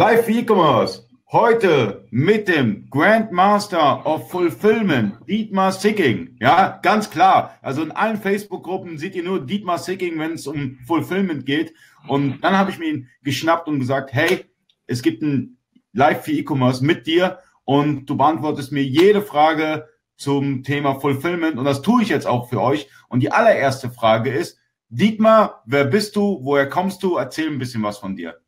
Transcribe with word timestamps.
Live 0.00 0.30
E-Commerce. 0.30 1.06
Heute 1.30 2.06
mit 2.08 2.48
dem 2.48 2.88
Grandmaster 2.88 4.06
of 4.06 4.30
Fulfillment, 4.30 5.18
Dietmar 5.28 5.72
Sicking. 5.72 6.38
Ja, 6.40 6.80
ganz 6.80 7.10
klar. 7.10 7.58
Also 7.60 7.82
in 7.82 7.90
allen 7.90 8.16
Facebook-Gruppen 8.16 8.96
seht 8.96 9.14
ihr 9.14 9.22
nur 9.22 9.44
Dietmar 9.44 9.76
Sicking, 9.76 10.18
wenn 10.18 10.32
es 10.32 10.46
um 10.46 10.78
Fulfillment 10.86 11.44
geht. 11.44 11.74
Und 12.08 12.40
dann 12.40 12.56
habe 12.56 12.70
ich 12.70 12.78
mir 12.78 12.86
ihn 12.86 13.08
geschnappt 13.24 13.68
und 13.68 13.78
gesagt, 13.78 14.14
hey, 14.14 14.46
es 14.86 15.02
gibt 15.02 15.20
ein 15.20 15.58
Live 15.92 16.24
für 16.24 16.32
E-Commerce 16.32 16.82
mit 16.82 17.06
dir 17.06 17.40
und 17.66 18.06
du 18.06 18.16
beantwortest 18.16 18.72
mir 18.72 18.82
jede 18.82 19.20
Frage 19.20 19.86
zum 20.16 20.62
Thema 20.62 20.98
Fulfillment 20.98 21.58
und 21.58 21.66
das 21.66 21.82
tue 21.82 22.02
ich 22.02 22.08
jetzt 22.08 22.26
auch 22.26 22.48
für 22.48 22.62
euch. 22.62 22.88
Und 23.10 23.20
die 23.20 23.32
allererste 23.32 23.90
Frage 23.90 24.30
ist, 24.30 24.56
Dietmar, 24.88 25.62
wer 25.66 25.84
bist 25.84 26.16
du? 26.16 26.38
Woher 26.42 26.70
kommst 26.70 27.02
du? 27.02 27.16
Erzähl 27.16 27.48
ein 27.48 27.58
bisschen 27.58 27.82
was 27.82 27.98
von 27.98 28.16
dir. 28.16 28.40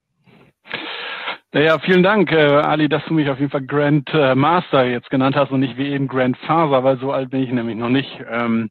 Ja, 1.55 1.79
vielen 1.81 2.03
Dank, 2.03 2.33
äh, 2.33 2.37
Ali, 2.37 2.89
dass 2.89 3.05
du 3.05 3.13
mich 3.13 3.29
auf 3.29 3.39
jeden 3.39 3.51
Fall 3.51 3.67
Grand 3.67 4.09
äh, 4.15 4.35
Master 4.35 4.87
jetzt 4.87 5.11
genannt 5.11 5.37
hast 5.37 5.51
und 5.51 5.61
nicht 5.61 5.77
wie 5.77 5.89
eben 5.89 6.09
Grand 6.09 6.39
Father, 6.39 6.83
weil 6.83 6.99
so 6.99 7.13
alt 7.13 7.29
bin 7.29 7.43
ich 7.43 7.53
nämlich 7.53 7.77
noch 7.77 7.91
nicht. 7.91 8.25
Ähm, 8.27 8.71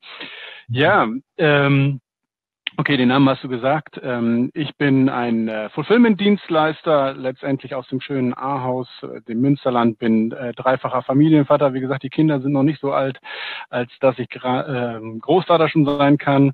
ja, 0.68 1.08
ähm, 1.38 2.02
okay, 2.78 2.98
den 2.98 3.10
Namen 3.10 3.30
hast 3.30 3.44
du 3.44 3.50
gesagt. 3.50 4.02
Ähm, 4.04 4.50
ich 4.56 4.76
bin 4.78 5.10
ein 5.10 5.48
äh, 5.48 5.70
Fulfillment-Dienstleister, 5.70 7.14
letztendlich 7.14 7.76
aus 7.76 7.88
dem 7.90 8.02
schönen 8.02 8.34
Ahaus, 8.34 8.90
äh, 9.04 9.22
dem 9.28 9.42
Münsterland, 9.42 10.00
bin 10.00 10.32
äh, 10.32 10.52
dreifacher 10.54 11.04
Familienvater. 11.04 11.76
Wie 11.76 11.82
gesagt, 11.82 12.02
die 12.02 12.10
Kinder 12.10 12.42
sind 12.42 12.52
noch 12.52 12.64
nicht 12.64 12.82
so 12.82 12.94
alt, 12.94 13.20
als 13.70 13.92
dass 14.00 14.18
ich 14.18 14.28
äh, 14.34 15.00
Großvater 15.20 15.70
schon 15.70 15.86
sein 15.86 16.18
kann. 16.18 16.54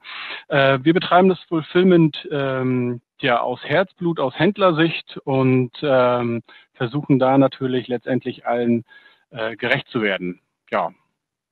Äh, 0.50 0.80
wir 0.82 0.94
betreiben 0.94 1.30
das 1.30 1.40
Fulfillment 1.44 2.28
ähm, 2.34 3.00
ja 3.22 3.42
aus 3.42 3.64
Herzblut, 3.64 4.20
aus 4.20 4.38
Händlersicht 4.38 5.18
und 5.24 5.72
ähm, 5.82 6.44
versuchen 6.74 7.20
da 7.20 7.38
natürlich 7.38 7.88
letztendlich 7.88 8.46
allen 8.46 8.86
äh, 9.32 9.56
gerecht 9.56 9.88
zu 9.90 10.02
werden. 10.02 10.42
Ja, 10.72 10.92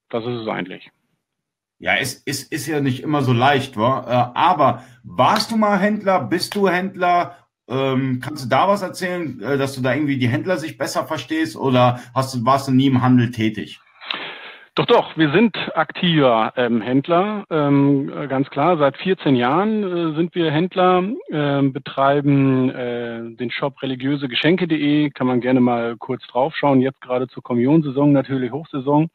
das 0.10 0.24
ist 0.26 0.42
es 0.42 0.48
eigentlich. 0.48 0.92
Ja, 1.78 1.96
es 1.96 2.14
ist, 2.14 2.52
ist 2.52 2.68
ja 2.68 2.80
nicht 2.80 3.04
immer 3.04 3.22
so 3.22 3.34
leicht, 3.34 3.78
wa? 3.78 4.06
Äh, 4.08 4.38
aber 4.38 4.84
warst 5.04 5.52
du 5.52 5.58
mal 5.58 5.78
Händler? 5.78 6.22
Bist 6.22 6.56
du 6.56 6.70
Händler? 6.70 7.38
Ähm, 7.68 8.22
kannst 8.24 8.46
du 8.46 8.50
da 8.50 8.68
was 8.68 8.82
erzählen, 8.82 9.42
äh, 9.42 9.58
dass 9.58 9.74
du 9.76 9.82
da 9.82 9.94
irgendwie 9.94 10.18
die 10.18 10.30
Händler 10.30 10.58
sich 10.58 10.78
besser 10.78 11.06
verstehst 11.06 11.58
oder 11.58 12.00
hast 12.14 12.34
du, 12.36 12.46
warst 12.46 12.68
du 12.68 12.72
nie 12.72 12.88
im 12.88 13.02
Handel 13.02 13.32
tätig? 13.32 13.80
Doch, 14.78 14.88
doch, 14.88 15.16
wir 15.16 15.32
sind 15.32 15.56
aktiver 15.74 16.52
ähm, 16.58 16.82
Händler, 16.82 17.46
ähm, 17.50 18.12
ganz 18.28 18.50
klar. 18.50 18.78
Seit 18.78 18.98
14 18.98 19.34
Jahren 19.38 19.84
äh, 19.84 20.16
sind 20.18 20.36
wir 20.36 20.52
Händler, 20.52 21.02
äh, 21.30 21.62
betreiben 21.62 22.70
äh, 22.72 23.22
den 23.38 23.52
Shop 23.52 23.82
religiösegeschenke.de, 23.82 25.12
kann 25.12 25.28
man 25.28 25.40
gerne 25.40 25.62
mal 25.62 25.96
kurz 25.96 26.28
draufschauen. 26.28 26.82
Jetzt 26.82 27.00
gerade 27.00 27.30
zur 27.30 27.42
Kommunionsaison 27.42 28.12
natürlich 28.12 28.52
Hochsaison 28.52 29.08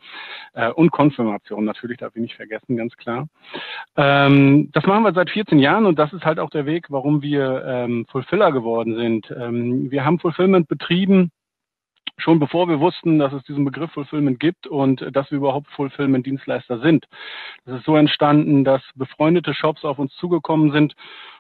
äh, 0.55 0.71
und 0.71 0.93
Konfirmation 0.93 1.67
natürlich, 1.67 1.99
darf 1.99 2.17
ich 2.17 2.23
nicht 2.23 2.37
vergessen, 2.37 2.79
ganz 2.79 2.97
klar. 2.97 3.29
Ähm, 3.99 4.71
das 4.73 4.87
machen 4.87 5.05
wir 5.05 5.13
seit 5.13 5.29
14 5.29 5.59
Jahren 5.59 5.85
und 5.85 5.99
das 5.99 6.11
ist 6.15 6.25
halt 6.25 6.39
auch 6.39 6.49
der 6.49 6.65
Weg, 6.65 6.87
warum 6.89 7.21
wir 7.21 7.63
ähm, 7.67 8.07
Fulfiller 8.11 8.51
geworden 8.51 8.97
sind. 8.97 9.31
Ähm, 9.39 9.91
wir 9.91 10.07
haben 10.07 10.21
Fulfillment 10.21 10.69
betrieben 10.69 11.31
schon 12.21 12.39
bevor 12.39 12.69
wir 12.69 12.81
wussten, 12.81 13.19
dass 13.19 13.33
es 13.33 13.43
diesen 13.45 13.65
Begriff 13.65 13.93
Fulfillment 13.93 14.41
gibt 14.41 14.67
und 14.67 15.05
dass 15.15 15.31
wir 15.31 15.39
überhaupt 15.39 15.69
Fulfillment-Dienstleister 15.71 16.81
sind. 16.81 17.07
Das 17.65 17.79
ist 17.79 17.87
so 17.87 17.97
entstanden, 17.97 18.65
dass 18.65 18.83
befreundete 18.95 19.55
Shops 19.55 19.85
auf 19.85 19.99
uns 19.99 20.15
zugekommen 20.17 20.73
sind 20.73 20.95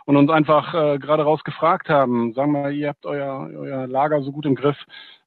und 0.06 0.16
uns 0.16 0.30
einfach 0.30 0.74
äh, 0.74 0.98
gerade 0.98 1.22
raus 1.22 1.44
gefragt 1.44 1.88
haben, 1.88 2.32
sagen 2.32 2.52
wir, 2.52 2.70
ihr 2.70 2.88
habt 2.88 3.06
euer, 3.06 3.50
euer 3.56 3.86
Lager 3.86 4.22
so 4.22 4.32
gut 4.32 4.46
im 4.46 4.54
Griff, 4.54 4.78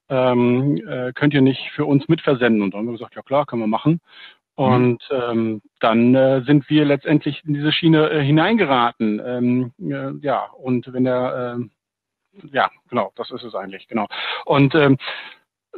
ähm, 0.10 0.78
äh, 0.88 1.14
könnt 1.14 1.34
ihr 1.34 1.42
nicht 1.42 1.72
für 1.72 1.86
uns 1.86 2.08
mitversenden? 2.08 2.62
Und 2.62 2.74
dann 2.74 2.80
haben 2.80 2.88
wir 2.88 2.94
gesagt, 2.94 3.16
ja 3.16 3.22
klar, 3.22 3.46
können 3.46 3.62
wir 3.62 3.68
machen. 3.68 4.02
Und 4.56 5.02
ähm, 5.10 5.62
dann 5.80 6.14
äh, 6.14 6.42
sind 6.46 6.70
wir 6.70 6.86
letztendlich 6.86 7.44
in 7.44 7.56
diese 7.56 7.72
Schiene 7.72 8.10
äh, 8.12 8.24
hineingeraten. 8.24 9.22
Ähm, 9.26 9.74
äh, 9.80 10.12
ja, 10.22 10.46
und 10.52 10.94
wenn 10.94 11.06
der, 11.06 11.58
äh, 11.58 12.48
ja, 12.52 12.70
genau, 12.88 13.12
das 13.16 13.32
ist 13.32 13.44
es 13.44 13.56
eigentlich, 13.56 13.88
genau. 13.88 14.08
Und 14.46 14.76
ähm, 14.76 14.98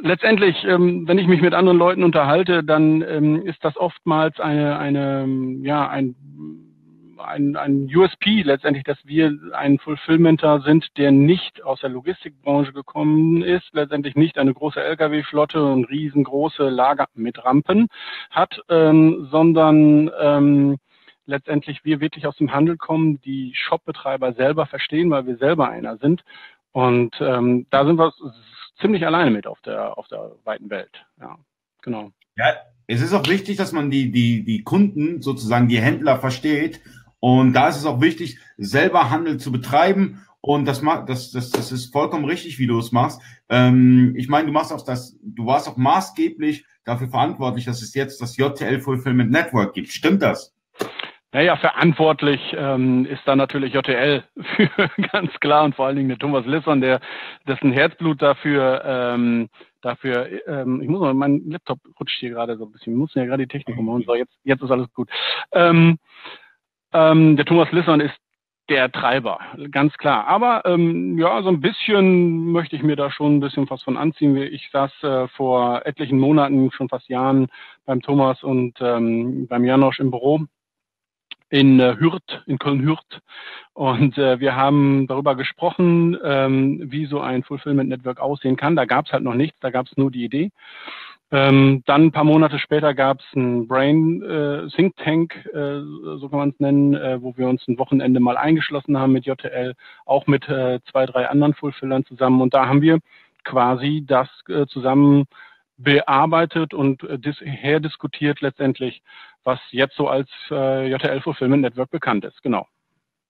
letztendlich, 0.00 0.64
ähm, 0.64 1.06
wenn 1.06 1.18
ich 1.18 1.26
mich 1.26 1.40
mit 1.40 1.54
anderen 1.54 1.78
Leuten 1.78 2.02
unterhalte, 2.02 2.62
dann 2.62 3.02
ähm, 3.02 3.46
ist 3.46 3.64
das 3.64 3.76
oftmals 3.76 4.38
eine, 4.40 4.78
eine, 4.78 5.26
ja, 5.62 5.88
ein, 5.88 6.14
ein, 7.18 7.56
ein 7.56 7.88
USP 7.94 8.42
letztendlich, 8.42 8.84
dass 8.84 8.98
wir 9.04 9.32
ein 9.52 9.78
Fulfillmenter 9.78 10.60
sind, 10.60 10.86
der 10.96 11.12
nicht 11.12 11.62
aus 11.62 11.80
der 11.80 11.90
Logistikbranche 11.90 12.72
gekommen 12.72 13.42
ist, 13.42 13.68
letztendlich 13.72 14.16
nicht 14.16 14.38
eine 14.38 14.52
große 14.52 14.82
Lkw-Flotte 14.82 15.64
und 15.64 15.86
riesengroße 15.86 16.68
Lager 16.68 17.06
mit 17.14 17.44
Rampen 17.44 17.88
hat, 18.30 18.60
ähm, 18.68 19.28
sondern 19.30 20.10
ähm, 20.20 20.76
letztendlich 21.24 21.84
wir 21.84 22.00
wirklich 22.00 22.26
aus 22.26 22.36
dem 22.36 22.52
Handel 22.52 22.76
kommen, 22.76 23.20
die 23.22 23.52
Shopbetreiber 23.54 24.34
selber 24.34 24.66
verstehen, 24.66 25.10
weil 25.10 25.26
wir 25.26 25.36
selber 25.36 25.68
einer 25.68 25.96
sind. 25.96 26.22
Und 26.72 27.16
ähm, 27.20 27.66
da 27.70 27.86
sind 27.86 27.98
wir 27.98 28.12
ziemlich 28.80 29.04
alleine 29.06 29.30
mit 29.30 29.46
auf 29.46 29.60
der, 29.60 29.98
auf 29.98 30.08
der 30.08 30.32
weiten 30.44 30.70
Welt. 30.70 31.04
Ja, 31.20 31.38
genau. 31.82 32.10
Ja, 32.36 32.54
es 32.86 33.00
ist 33.00 33.12
auch 33.12 33.26
wichtig, 33.28 33.56
dass 33.56 33.72
man 33.72 33.90
die, 33.90 34.12
die, 34.12 34.44
die 34.44 34.62
Kunden, 34.62 35.22
sozusagen 35.22 35.68
die 35.68 35.80
Händler 35.80 36.18
versteht. 36.18 36.80
Und 37.18 37.54
da 37.54 37.68
ist 37.68 37.76
es 37.76 37.86
auch 37.86 38.00
wichtig, 38.00 38.38
selber 38.58 39.10
Handel 39.10 39.38
zu 39.38 39.50
betreiben. 39.50 40.24
Und 40.40 40.64
das, 40.66 40.82
das, 41.06 41.32
das, 41.32 41.50
das 41.50 41.72
ist 41.72 41.92
vollkommen 41.92 42.24
richtig, 42.24 42.58
wie 42.58 42.66
du 42.66 42.78
es 42.78 42.92
machst. 42.92 43.20
Ähm, 43.48 44.14
ich 44.16 44.28
meine, 44.28 44.46
du 44.46 44.52
machst 44.52 44.72
auch 44.72 44.84
das, 44.84 45.18
du 45.22 45.46
warst 45.46 45.68
auch 45.68 45.76
maßgeblich 45.76 46.64
dafür 46.84 47.08
verantwortlich, 47.08 47.64
dass 47.64 47.82
es 47.82 47.94
jetzt 47.94 48.20
das 48.20 48.36
JTL 48.36 48.80
Fulfillment 48.80 49.30
Network 49.30 49.74
gibt. 49.74 49.88
Stimmt 49.88 50.22
das? 50.22 50.55
Naja, 51.36 51.54
verantwortlich 51.56 52.40
ähm, 52.56 53.04
ist 53.04 53.20
da 53.26 53.36
natürlich 53.36 53.74
JTL 53.74 54.24
für 54.56 54.70
ganz 55.12 55.30
klar 55.38 55.64
und 55.64 55.74
vor 55.74 55.84
allen 55.84 55.96
Dingen 55.96 56.08
der 56.08 56.16
Thomas 56.16 56.46
Lissern, 56.46 56.80
der 56.80 56.98
dessen 57.46 57.72
Herzblut 57.72 58.22
dafür 58.22 58.82
ähm, 58.86 59.50
dafür 59.82 60.30
ähm, 60.48 60.80
ich 60.80 60.88
muss 60.88 61.02
mal 61.02 61.12
mein 61.12 61.42
Laptop 61.50 61.78
rutscht 62.00 62.20
hier 62.20 62.30
gerade 62.30 62.56
so 62.56 62.64
ein 62.64 62.72
bisschen. 62.72 62.94
Wir 62.94 63.00
müssen 63.00 63.18
ja 63.18 63.26
gerade 63.26 63.46
die 63.46 63.52
Technik 63.52 63.76
umhauen. 63.76 64.02
So 64.06 64.14
jetzt 64.14 64.32
jetzt 64.44 64.62
ist 64.62 64.70
alles 64.70 64.90
gut. 64.94 65.10
Ähm, 65.52 65.98
ähm, 66.94 67.36
der 67.36 67.44
Thomas 67.44 67.70
Lissern 67.70 68.00
ist 68.00 68.16
der 68.70 68.90
Treiber, 68.90 69.38
ganz 69.72 69.92
klar. 69.98 70.26
Aber 70.28 70.64
ähm, 70.64 71.18
ja, 71.18 71.42
so 71.42 71.50
ein 71.50 71.60
bisschen 71.60 72.50
möchte 72.50 72.76
ich 72.76 72.82
mir 72.82 72.96
da 72.96 73.10
schon 73.10 73.36
ein 73.36 73.40
bisschen 73.40 73.68
was 73.68 73.82
von 73.82 73.98
anziehen. 73.98 74.38
Ich 74.38 74.70
saß 74.72 75.02
äh, 75.02 75.28
vor 75.28 75.82
etlichen 75.84 76.18
Monaten, 76.18 76.70
schon 76.72 76.88
fast 76.88 77.10
Jahren, 77.10 77.48
beim 77.84 78.00
Thomas 78.00 78.42
und 78.42 78.78
ähm, 78.80 79.46
beim 79.48 79.66
Janosch 79.66 80.00
im 80.00 80.10
Büro 80.10 80.46
in 81.48 81.80
äh, 81.80 81.96
Hürth, 81.98 82.42
in 82.46 82.58
Köln-Hürth. 82.58 83.20
Und 83.74 84.16
äh, 84.18 84.40
wir 84.40 84.56
haben 84.56 85.06
darüber 85.06 85.34
gesprochen, 85.34 86.16
ähm, 86.24 86.80
wie 86.90 87.06
so 87.06 87.20
ein 87.20 87.42
Fulfillment 87.42 87.88
Network 87.88 88.20
aussehen 88.20 88.56
kann. 88.56 88.76
Da 88.76 88.84
gab 88.84 89.06
es 89.06 89.12
halt 89.12 89.22
noch 89.22 89.34
nichts, 89.34 89.58
da 89.60 89.70
gab 89.70 89.86
es 89.86 89.96
nur 89.96 90.10
die 90.10 90.24
Idee. 90.24 90.50
Ähm, 91.32 91.82
dann 91.86 92.04
ein 92.06 92.12
paar 92.12 92.24
Monate 92.24 92.58
später 92.60 92.94
gab 92.94 93.18
es 93.18 93.26
ein 93.34 93.66
Brain 93.66 94.22
äh, 94.22 94.68
Think 94.68 94.96
Tank, 94.96 95.34
äh, 95.52 95.80
so 96.18 96.28
kann 96.28 96.38
man 96.38 96.50
es 96.50 96.60
nennen, 96.60 96.94
äh, 96.94 97.20
wo 97.20 97.36
wir 97.36 97.48
uns 97.48 97.66
ein 97.66 97.78
Wochenende 97.78 98.20
mal 98.20 98.36
eingeschlossen 98.36 98.96
haben 98.96 99.12
mit 99.12 99.26
JTL, 99.26 99.74
auch 100.04 100.28
mit 100.28 100.48
äh, 100.48 100.78
zwei, 100.90 101.04
drei 101.04 101.28
anderen 101.28 101.54
Fulfillern 101.54 102.04
zusammen. 102.04 102.40
Und 102.40 102.54
da 102.54 102.66
haben 102.66 102.80
wir 102.80 103.00
quasi 103.42 104.04
das 104.06 104.28
äh, 104.48 104.66
zusammen 104.66 105.24
bearbeitet 105.78 106.72
und 106.72 107.02
äh, 107.02 107.18
dis 107.18 107.40
herdiskutiert 107.40 108.40
letztendlich, 108.40 109.02
was 109.46 109.60
jetzt 109.70 109.96
so 109.96 110.08
als 110.08 110.28
äh, 110.50 110.90
JTL 110.90 111.20
Fulfillment 111.22 111.62
Network 111.62 111.90
bekannt 111.90 112.24
ist. 112.24 112.42
Genau. 112.42 112.66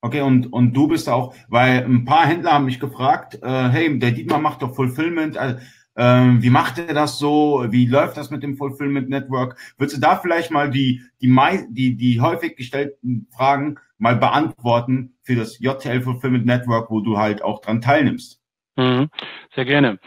Okay, 0.00 0.20
und, 0.20 0.52
und 0.52 0.72
du 0.72 0.88
bist 0.88 1.08
auch, 1.08 1.34
weil 1.48 1.84
ein 1.84 2.04
paar 2.04 2.26
Händler 2.26 2.52
haben 2.52 2.66
mich 2.66 2.80
gefragt, 2.80 3.38
äh, 3.42 3.68
hey, 3.68 3.98
der 3.98 4.12
Dietmar 4.12 4.38
macht 4.38 4.62
doch 4.62 4.74
Fulfillment, 4.74 5.36
äh, 5.36 5.56
ähm, 5.96 6.42
wie 6.42 6.50
macht 6.50 6.78
er 6.78 6.92
das 6.92 7.18
so? 7.18 7.64
Wie 7.70 7.86
läuft 7.86 8.18
das 8.18 8.30
mit 8.30 8.42
dem 8.42 8.56
Fulfillment 8.56 9.08
Network? 9.08 9.56
Würdest 9.78 9.96
du 9.96 10.00
da 10.00 10.16
vielleicht 10.16 10.50
mal 10.50 10.70
die, 10.70 11.02
die, 11.22 11.34
die, 11.70 11.96
die 11.96 12.20
häufig 12.20 12.56
gestellten 12.56 13.28
Fragen 13.34 13.78
mal 13.98 14.16
beantworten 14.16 15.14
für 15.22 15.36
das 15.36 15.58
JTL 15.58 16.02
Fulfillment 16.02 16.44
Network, 16.44 16.90
wo 16.90 17.00
du 17.00 17.16
halt 17.16 17.42
auch 17.42 17.62
dran 17.62 17.80
teilnimmst? 17.80 18.42
Mhm, 18.76 19.08
sehr 19.54 19.64
gerne. 19.64 19.98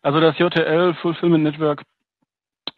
Also 0.00 0.20
das 0.20 0.38
JTL 0.38 0.94
Fulfillment 0.94 1.42
Network 1.42 1.82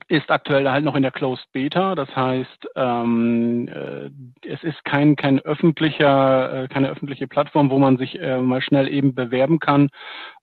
ist 0.08 0.30
aktuell 0.30 0.68
halt 0.70 0.84
noch 0.84 0.96
in 0.96 1.02
der 1.02 1.12
Closed 1.12 1.50
Beta. 1.52 1.94
Das 1.94 2.14
heißt, 2.14 2.68
ähm, 2.76 3.68
äh, 3.68 4.10
es 4.48 4.62
ist 4.62 4.84
kein, 4.84 5.16
kein 5.16 5.40
öffentlicher, 5.40 6.64
äh, 6.64 6.68
keine 6.68 6.90
öffentliche 6.90 7.26
Plattform, 7.26 7.70
wo 7.70 7.78
man 7.78 7.96
sich 7.96 8.18
äh, 8.20 8.38
mal 8.38 8.62
schnell 8.62 8.88
eben 8.88 9.14
bewerben 9.14 9.58
kann 9.58 9.90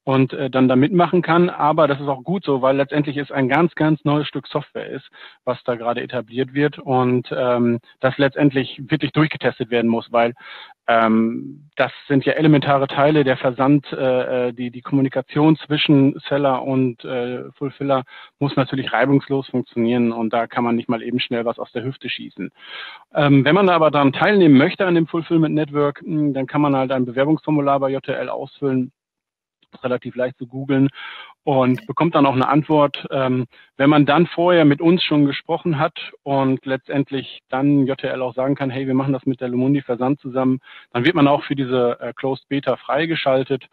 und 0.03 0.33
äh, 0.33 0.49
dann 0.49 0.67
da 0.67 0.75
mitmachen 0.75 1.21
kann. 1.21 1.49
Aber 1.49 1.87
das 1.87 1.99
ist 1.99 2.07
auch 2.07 2.23
gut 2.23 2.43
so, 2.43 2.61
weil 2.61 2.75
letztendlich 2.75 3.17
es 3.17 3.31
ein 3.31 3.49
ganz, 3.49 3.75
ganz 3.75 4.03
neues 4.03 4.27
Stück 4.27 4.47
Software 4.47 4.87
ist, 4.87 5.09
was 5.45 5.63
da 5.63 5.75
gerade 5.75 6.01
etabliert 6.01 6.53
wird 6.53 6.79
und 6.79 7.29
ähm, 7.35 7.79
das 7.99 8.17
letztendlich 8.17 8.81
wirklich 8.89 9.11
durchgetestet 9.11 9.69
werden 9.69 9.89
muss, 9.89 10.11
weil 10.11 10.33
Ähm, 10.87 11.69
das 11.77 11.91
sind 12.07 12.25
ja 12.25 12.33
elementare 12.33 12.87
Teile 12.87 13.23
der 13.23 13.37
Versand, 13.37 13.91
äh, 13.93 14.49
äh, 14.49 14.53
die, 14.53 14.71
die 14.71 14.81
Kommunikation 14.81 15.55
zwischen 15.55 16.19
Seller 16.27 16.63
und 16.63 17.05
äh, 17.05 17.51
Fulfiller 17.53 18.03
muss 18.39 18.55
natürlich 18.55 18.91
reibungslos 18.91 19.47
funktionieren 19.47 20.11
und 20.11 20.33
da 20.33 20.47
kann 20.47 20.63
man 20.63 20.75
nicht 20.75 20.89
mal 20.89 21.01
eben 21.01 21.19
schnell 21.19 21.45
was 21.45 21.59
aus 21.59 21.71
der 21.71 21.83
Hüfte 21.83 22.09
schießen. 22.09 22.49
Ähm, 23.13 23.45
wenn 23.45 23.55
man 23.55 23.69
aber 23.69 23.91
daran 23.91 24.11
teilnehmen 24.11 24.57
möchte 24.57 24.85
an 24.85 24.95
dem 24.95 25.07
Fulfillment 25.07 25.55
Network, 25.55 26.01
hm, 26.01 26.33
dann 26.33 26.47
kann 26.47 26.61
man 26.61 26.75
halt 26.75 26.91
ein 26.91 27.05
Bewerbungsformular 27.05 27.79
bei 27.79 27.91
JTL 27.91 28.29
ausfüllen 28.29 28.91
relativ 29.83 30.15
leicht 30.15 30.37
zu 30.37 30.47
googeln 30.47 30.89
und 31.43 31.85
bekommt 31.87 32.15
dann 32.15 32.25
auch 32.25 32.35
eine 32.35 32.47
Antwort. 32.47 33.07
Ähm, 33.11 33.45
wenn 33.77 33.89
man 33.89 34.05
dann 34.05 34.27
vorher 34.27 34.65
mit 34.65 34.81
uns 34.81 35.03
schon 35.03 35.25
gesprochen 35.25 35.79
hat 35.79 35.97
und 36.23 36.65
letztendlich 36.65 37.41
dann 37.49 37.87
JTL 37.87 38.21
auch 38.21 38.35
sagen 38.35 38.55
kann, 38.55 38.69
hey, 38.69 38.87
wir 38.87 38.93
machen 38.93 39.13
das 39.13 39.25
mit 39.25 39.41
der 39.41 39.49
Lumundi 39.49 39.81
Versand 39.81 40.19
zusammen, 40.19 40.59
dann 40.93 41.05
wird 41.05 41.15
man 41.15 41.27
auch 41.27 41.43
für 41.43 41.55
diese 41.55 41.97
äh, 41.99 42.13
Closed 42.13 42.47
Beta 42.47 42.77
freigeschaltet 42.77 43.67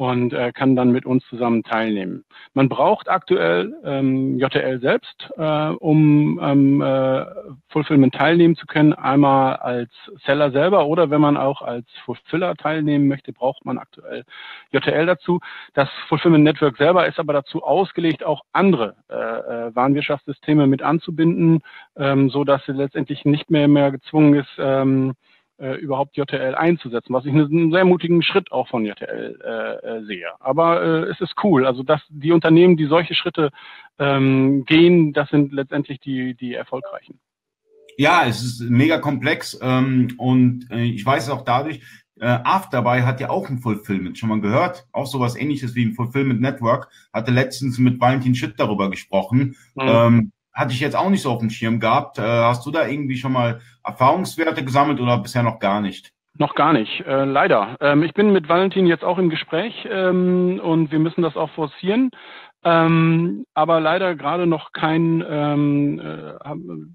und 0.00 0.32
äh, 0.32 0.50
kann 0.52 0.76
dann 0.76 0.92
mit 0.92 1.04
uns 1.04 1.22
zusammen 1.26 1.62
teilnehmen. 1.62 2.24
Man 2.54 2.70
braucht 2.70 3.10
aktuell 3.10 3.74
ähm, 3.84 4.38
JTL 4.38 4.80
selbst, 4.80 5.30
äh, 5.36 5.68
um 5.72 6.40
ähm, 6.42 6.80
äh, 6.80 7.26
Fulfillment 7.68 8.14
teilnehmen 8.14 8.56
zu 8.56 8.64
können. 8.64 8.94
Einmal 8.94 9.56
als 9.56 9.90
Seller 10.24 10.52
selber 10.52 10.86
oder 10.86 11.10
wenn 11.10 11.20
man 11.20 11.36
auch 11.36 11.60
als 11.60 11.86
Fulfiller 12.06 12.56
teilnehmen 12.56 13.08
möchte, 13.08 13.34
braucht 13.34 13.66
man 13.66 13.76
aktuell 13.76 14.24
JTL 14.72 15.04
dazu. 15.04 15.40
Das 15.74 15.90
Fulfillment 16.08 16.44
Network 16.44 16.78
selber 16.78 17.06
ist 17.06 17.18
aber 17.18 17.34
dazu 17.34 17.62
ausgelegt, 17.62 18.24
auch 18.24 18.40
andere 18.54 18.94
äh, 19.10 19.14
äh, 19.14 19.76
Warenwirtschaftssysteme 19.76 20.66
mit 20.66 20.80
anzubinden, 20.80 21.60
ähm, 21.98 22.30
so 22.30 22.44
dass 22.44 22.64
sie 22.64 22.72
letztendlich 22.72 23.26
nicht 23.26 23.50
mehr 23.50 23.68
mehr 23.68 23.90
gezwungen 23.90 24.32
ist, 24.32 24.56
ähm, 24.58 25.12
äh, 25.60 25.74
überhaupt 25.74 26.16
JTL 26.16 26.54
einzusetzen, 26.54 27.12
was 27.12 27.24
ich 27.24 27.32
einen 27.32 27.70
sehr 27.70 27.84
mutigen 27.84 28.22
Schritt 28.22 28.50
auch 28.50 28.68
von 28.68 28.84
JTL 28.84 29.38
äh, 29.44 29.86
äh, 29.86 30.04
sehe. 30.04 30.28
Aber 30.40 30.82
äh, 30.82 31.10
es 31.10 31.20
ist 31.20 31.34
cool. 31.44 31.66
Also 31.66 31.82
dass 31.82 32.00
die 32.08 32.32
Unternehmen, 32.32 32.76
die 32.76 32.86
solche 32.86 33.14
Schritte 33.14 33.50
ähm, 33.98 34.64
gehen, 34.64 35.12
das 35.12 35.28
sind 35.28 35.52
letztendlich 35.52 36.00
die, 36.00 36.34
die 36.34 36.54
erfolgreichen. 36.54 37.20
Ja, 37.96 38.24
es 38.26 38.42
ist 38.42 38.60
mega 38.62 38.98
komplex 38.98 39.58
ähm, 39.62 40.14
und 40.16 40.70
äh, 40.70 40.84
ich 40.84 41.04
weiß 41.04 41.28
auch 41.30 41.42
dadurch, 41.42 41.82
äh, 42.18 42.26
Afterbuy 42.44 43.00
hat 43.00 43.20
ja 43.20 43.30
auch 43.30 43.48
ein 43.48 43.58
Fulfillment, 43.58 44.18
schon 44.18 44.28
mal 44.28 44.40
gehört, 44.40 44.86
auch 44.92 45.06
sowas 45.06 45.36
ähnliches 45.36 45.74
wie 45.74 45.84
ein 45.84 45.94
Fulfillment 45.94 46.40
Network, 46.40 46.88
hatte 47.12 47.30
letztens 47.30 47.78
mit 47.78 48.00
Valentin 48.00 48.34
Schitt 48.34 48.54
darüber 48.58 48.90
gesprochen. 48.90 49.56
Mhm. 49.74 49.82
Ähm, 49.82 50.32
hatte 50.60 50.72
ich 50.72 50.80
jetzt 50.80 50.94
auch 50.94 51.08
nicht 51.08 51.22
so 51.22 51.30
auf 51.30 51.40
dem 51.40 51.50
Schirm 51.50 51.80
gehabt. 51.80 52.18
Äh, 52.18 52.22
hast 52.22 52.64
du 52.66 52.70
da 52.70 52.86
irgendwie 52.86 53.16
schon 53.16 53.32
mal 53.32 53.60
Erfahrungswerte 53.82 54.62
gesammelt 54.62 55.00
oder 55.00 55.18
bisher 55.18 55.42
noch 55.42 55.58
gar 55.58 55.80
nicht? 55.80 56.12
Noch 56.38 56.54
gar 56.54 56.72
nicht, 56.72 57.00
äh, 57.06 57.24
leider. 57.24 57.76
Ähm, 57.80 58.02
ich 58.02 58.14
bin 58.14 58.32
mit 58.32 58.48
Valentin 58.48 58.86
jetzt 58.86 59.04
auch 59.04 59.18
im 59.18 59.30
Gespräch 59.30 59.88
ähm, 59.90 60.60
und 60.62 60.92
wir 60.92 60.98
müssen 60.98 61.22
das 61.22 61.36
auch 61.36 61.50
forcieren. 61.50 62.10
Ähm, 62.62 63.46
aber 63.54 63.80
leider 63.80 64.14
gerade 64.14 64.46
noch 64.46 64.72
kein, 64.72 65.24
ähm, 65.26 65.98
äh, 65.98 66.34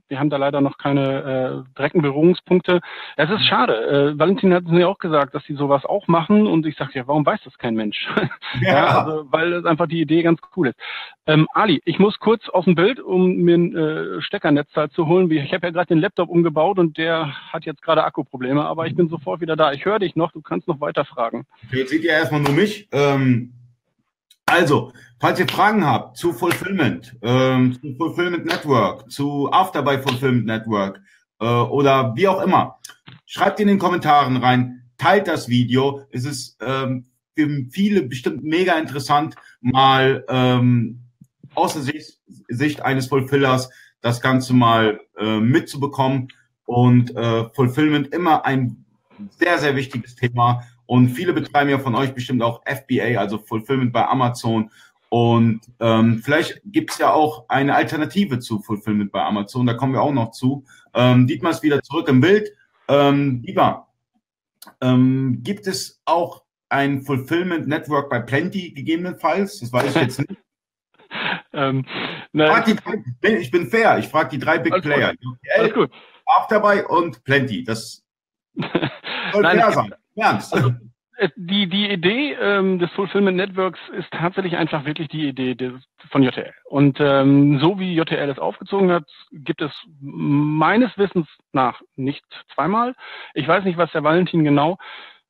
wir 0.07 0.19
haben 0.19 0.29
da 0.29 0.37
leider 0.37 0.61
noch 0.61 0.77
keine 0.77 1.63
äh, 1.65 1.73
direkten 1.75 2.03
Berührungspunkte. 2.03 2.81
Es 3.17 3.31
ist 3.31 3.45
schade. 3.47 4.13
Äh, 4.13 4.19
Valentin 4.19 4.53
hat 4.53 4.65
mir 4.65 4.87
auch 4.87 4.99
gesagt, 4.99 5.33
dass 5.33 5.43
sie 5.45 5.55
sowas 5.55 5.83
auch 5.83 6.07
machen 6.07 6.45
und 6.45 6.67
ich 6.67 6.75
sage 6.77 6.91
ja, 6.93 7.07
warum 7.07 7.25
weiß 7.25 7.39
das 7.43 7.57
kein 7.57 7.75
Mensch? 7.75 8.07
Ja. 8.61 8.71
ja 8.71 8.99
also, 8.99 9.27
weil 9.31 9.51
es 9.51 9.65
einfach 9.65 9.87
die 9.87 9.99
Idee 9.99 10.23
ganz 10.23 10.39
cool 10.55 10.67
ist. 10.67 10.79
Ähm, 11.27 11.45
Ali, 11.53 11.81
ich 11.83 11.99
muss 11.99 12.19
kurz 12.19 12.47
aus 12.47 12.63
dem 12.65 12.75
Bild, 12.75 13.01
um 13.01 13.35
mir 13.35 13.57
ein 13.57 13.75
äh, 13.75 14.21
Steckernetzteil 14.21 14.89
zu 14.91 15.07
holen. 15.07 15.29
Ich 15.29 15.53
habe 15.53 15.67
ja 15.67 15.71
gerade 15.71 15.87
den 15.87 15.99
Laptop 15.99 16.29
umgebaut 16.29 16.79
und 16.79 16.97
der 16.97 17.33
hat 17.51 17.65
jetzt 17.65 17.81
gerade 17.81 18.03
Akkuprobleme, 18.05 18.63
aber 18.63 18.87
ich 18.87 18.95
bin 18.95 19.09
sofort 19.09 19.41
wieder 19.41 19.57
da. 19.57 19.73
Ich 19.73 19.83
höre 19.83 19.99
dich 19.99 20.15
noch, 20.15 20.31
du 20.31 20.41
kannst 20.41 20.67
noch 20.67 20.79
weiter 20.79 21.03
fragen. 21.03 21.45
Jetzt 21.71 21.89
seht 21.89 22.03
ihr 22.03 22.11
erstmal 22.11 22.41
nur 22.41 22.53
mich. 22.53 22.87
Ähm 22.93 23.51
also, 24.45 24.91
falls 25.19 25.39
ihr 25.39 25.47
Fragen 25.47 25.85
habt 25.85 26.17
zu 26.17 26.33
Fulfillment, 26.33 27.15
ähm, 27.21 27.77
zu 27.81 27.95
Fulfillment 27.95 28.45
Network, 28.45 29.11
zu 29.11 29.51
Afterbuy 29.51 30.01
Fulfillment 30.01 30.45
Network 30.45 31.01
äh, 31.39 31.45
oder 31.45 32.15
wie 32.15 32.27
auch 32.27 32.41
immer, 32.41 32.79
schreibt 33.25 33.59
in 33.59 33.67
den 33.67 33.79
Kommentaren 33.79 34.37
rein, 34.37 34.83
teilt 34.97 35.27
das 35.27 35.49
Video. 35.49 36.05
Es 36.11 36.25
ist 36.25 36.57
ähm, 36.61 37.05
für 37.35 37.49
viele 37.69 38.03
bestimmt 38.03 38.43
mega 38.43 38.77
interessant, 38.77 39.35
mal 39.61 40.23
ähm, 40.29 41.01
aus 41.53 41.73
der 41.73 41.81
Sicht, 41.81 42.19
Sicht 42.47 42.81
eines 42.81 43.07
Fulfillers 43.07 43.69
das 44.01 44.21
Ganze 44.21 44.53
mal 44.53 44.99
äh, 45.17 45.39
mitzubekommen. 45.39 46.27
Und 46.65 47.15
äh, 47.15 47.45
Fulfillment 47.53 48.13
immer 48.13 48.45
ein 48.45 48.85
sehr, 49.37 49.59
sehr 49.59 49.75
wichtiges 49.75 50.15
Thema 50.15 50.63
und 50.85 51.09
viele 51.09 51.33
betreiben 51.33 51.69
ja 51.69 51.79
von 51.79 51.95
euch 51.95 52.13
bestimmt 52.13 52.41
auch 52.41 52.61
FBA, 52.65 53.19
also 53.19 53.37
Fulfillment 53.37 53.93
bei 53.93 54.05
Amazon. 54.07 54.71
Und 55.09 55.61
ähm, 55.79 56.21
vielleicht 56.23 56.61
gibt 56.65 56.91
es 56.91 56.97
ja 56.97 57.13
auch 57.13 57.45
eine 57.47 57.75
Alternative 57.75 58.39
zu 58.39 58.59
Fulfillment 58.59 59.11
bei 59.11 59.23
Amazon. 59.23 59.65
Da 59.65 59.73
kommen 59.73 59.93
wir 59.93 60.01
auch 60.01 60.11
noch 60.11 60.31
zu. 60.31 60.65
Ähm, 60.93 61.27
Dietmar 61.27 61.51
ist 61.51 61.63
wieder 61.63 61.81
zurück 61.81 62.07
im 62.09 62.21
Bild. 62.21 62.51
Ähm, 62.87 63.41
Dietmar, 63.41 63.93
ähm, 64.81 65.39
gibt 65.41 65.67
es 65.67 66.01
auch 66.05 66.43
ein 66.69 67.03
Fulfillment 67.03 67.67
Network 67.67 68.09
bei 68.09 68.19
Plenty 68.19 68.71
gegebenenfalls? 68.71 69.59
Das 69.59 69.71
weiß 69.71 69.95
ich 69.95 70.01
jetzt 70.01 70.19
nicht. 70.19 70.35
ähm, 71.53 71.85
die, 72.33 73.27
ich 73.27 73.51
bin 73.51 73.69
fair. 73.69 73.97
Ich 73.99 74.07
frage 74.07 74.29
die 74.29 74.39
drei 74.39 74.59
Big 74.59 74.73
Alles 74.73 74.85
Player. 74.85 75.13
Gut. 75.15 75.37
Alles 75.55 75.73
gut. 75.73 75.91
Auch 76.25 76.47
dabei 76.47 76.85
und 76.85 77.23
Plenty. 77.23 77.63
Das 77.63 78.03
soll 79.31 79.43
Nein, 79.43 79.59
fair 79.59 79.71
sein. 79.71 79.95
Ernst? 80.15 80.53
Also, 80.53 80.71
äh, 81.17 81.29
die, 81.35 81.67
die 81.67 81.89
Idee 81.89 82.33
ähm, 82.33 82.79
des 82.79 82.91
Fulfillment 82.91 83.37
Networks 83.37 83.79
ist 83.97 84.11
tatsächlich 84.11 84.57
einfach 84.57 84.85
wirklich 84.85 85.07
die 85.07 85.27
Idee 85.27 85.55
des, 85.55 85.73
von 86.09 86.23
JTL. 86.23 86.53
Und 86.65 86.97
ähm, 86.99 87.59
so 87.59 87.79
wie 87.79 87.95
JTL 87.95 88.29
es 88.29 88.39
aufgezogen 88.39 88.91
hat, 88.91 89.05
gibt 89.31 89.61
es 89.61 89.71
meines 90.01 90.97
Wissens 90.97 91.27
nach 91.53 91.81
nicht 91.95 92.25
zweimal. 92.53 92.95
Ich 93.33 93.47
weiß 93.47 93.63
nicht, 93.63 93.77
was 93.77 93.91
der 93.91 94.03
Valentin 94.03 94.43
genau 94.43 94.77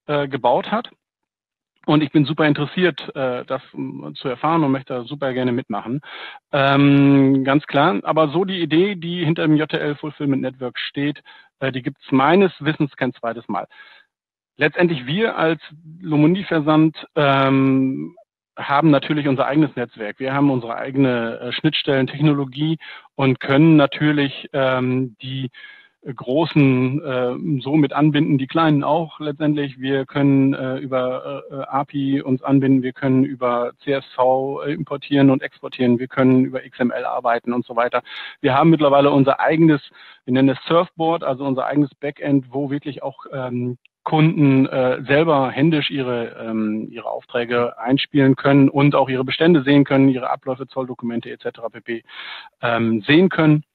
äh, 0.07 0.27
gebaut 0.27 0.71
hat. 0.71 0.89
Und 1.87 2.01
ich 2.01 2.11
bin 2.11 2.25
super 2.25 2.47
interessiert, 2.47 3.15
äh, 3.15 3.45
das 3.45 3.61
zu 4.15 4.27
erfahren 4.27 4.63
und 4.63 4.71
möchte 4.71 5.03
super 5.03 5.33
gerne 5.33 5.51
mitmachen. 5.51 6.01
Ähm, 6.51 7.43
ganz 7.43 7.67
klar. 7.67 7.99
Aber 8.01 8.29
so 8.29 8.43
die 8.43 8.59
Idee, 8.59 8.95
die 8.95 9.23
hinter 9.23 9.43
dem 9.43 9.55
JTL 9.55 9.95
Fulfillment 9.95 10.41
Network 10.41 10.79
steht, 10.79 11.21
äh, 11.59 11.71
die 11.71 11.83
gibt 11.83 11.97
es 12.03 12.11
meines 12.11 12.51
Wissens 12.59 12.95
kein 12.95 13.13
zweites 13.13 13.47
Mal 13.47 13.67
letztendlich 14.57 15.05
wir 15.05 15.37
als 15.37 15.61
Lomundi-Versand 16.01 17.07
ähm, 17.15 18.15
haben 18.57 18.89
natürlich 18.89 19.27
unser 19.27 19.47
eigenes 19.47 19.75
Netzwerk. 19.75 20.19
Wir 20.19 20.33
haben 20.33 20.49
unsere 20.49 20.75
eigene 20.75 21.39
äh, 21.39 21.51
Schnittstellentechnologie 21.51 22.77
und 23.15 23.39
können 23.39 23.75
natürlich 23.75 24.49
ähm, 24.53 25.15
die 25.21 25.49
großen 26.13 27.01
äh, 27.03 27.61
so 27.61 27.75
mit 27.75 27.91
anbinden, 27.91 28.37
die 28.37 28.47
kleinen 28.47 28.83
auch 28.83 29.19
letztendlich. 29.19 29.79
Wir 29.79 30.05
können 30.05 30.53
äh, 30.53 30.77
über 30.77 31.43
äh, 31.49 31.55
API 31.63 32.21
uns 32.21 32.43
anbinden, 32.43 32.83
wir 32.83 32.93
können 32.93 33.23
über 33.23 33.71
CSV 33.83 34.19
äh, 34.65 34.73
importieren 34.73 35.31
und 35.31 35.41
exportieren, 35.41 35.97
wir 35.97 36.07
können 36.07 36.45
über 36.45 36.61
XML 36.61 37.05
arbeiten 37.05 37.53
und 37.53 37.65
so 37.65 37.75
weiter. 37.75 38.03
Wir 38.39 38.53
haben 38.53 38.69
mittlerweile 38.69 39.09
unser 39.09 39.39
eigenes, 39.39 39.81
wir 40.25 40.33
nennen 40.33 40.49
es 40.49 40.63
Surfboard, 40.67 41.23
also 41.23 41.43
unser 41.43 41.65
eigenes 41.65 41.93
Backend, 41.95 42.45
wo 42.51 42.69
wirklich 42.69 43.01
auch 43.01 43.25
ähm, 43.33 43.77
Kunden 44.05 44.67
äh, 44.67 45.03
selber 45.03 45.51
händisch 45.51 45.89
ihre, 45.89 46.37
ähm, 46.39 46.87
ihre 46.89 47.09
Aufträge 47.09 47.77
einspielen 47.77 48.37
können 48.37 48.69
und 48.69 48.95
auch 48.95 49.09
ihre 49.09 49.25
Bestände 49.25 49.63
sehen 49.63 49.83
können, 49.83 50.07
ihre 50.07 50.29
Abläufe, 50.29 50.67
Zolldokumente 50.67 51.29
etc. 51.29 51.59
pp. 51.73 52.03
Ähm, 52.61 53.01
sehen 53.01 53.27
können. 53.27 53.65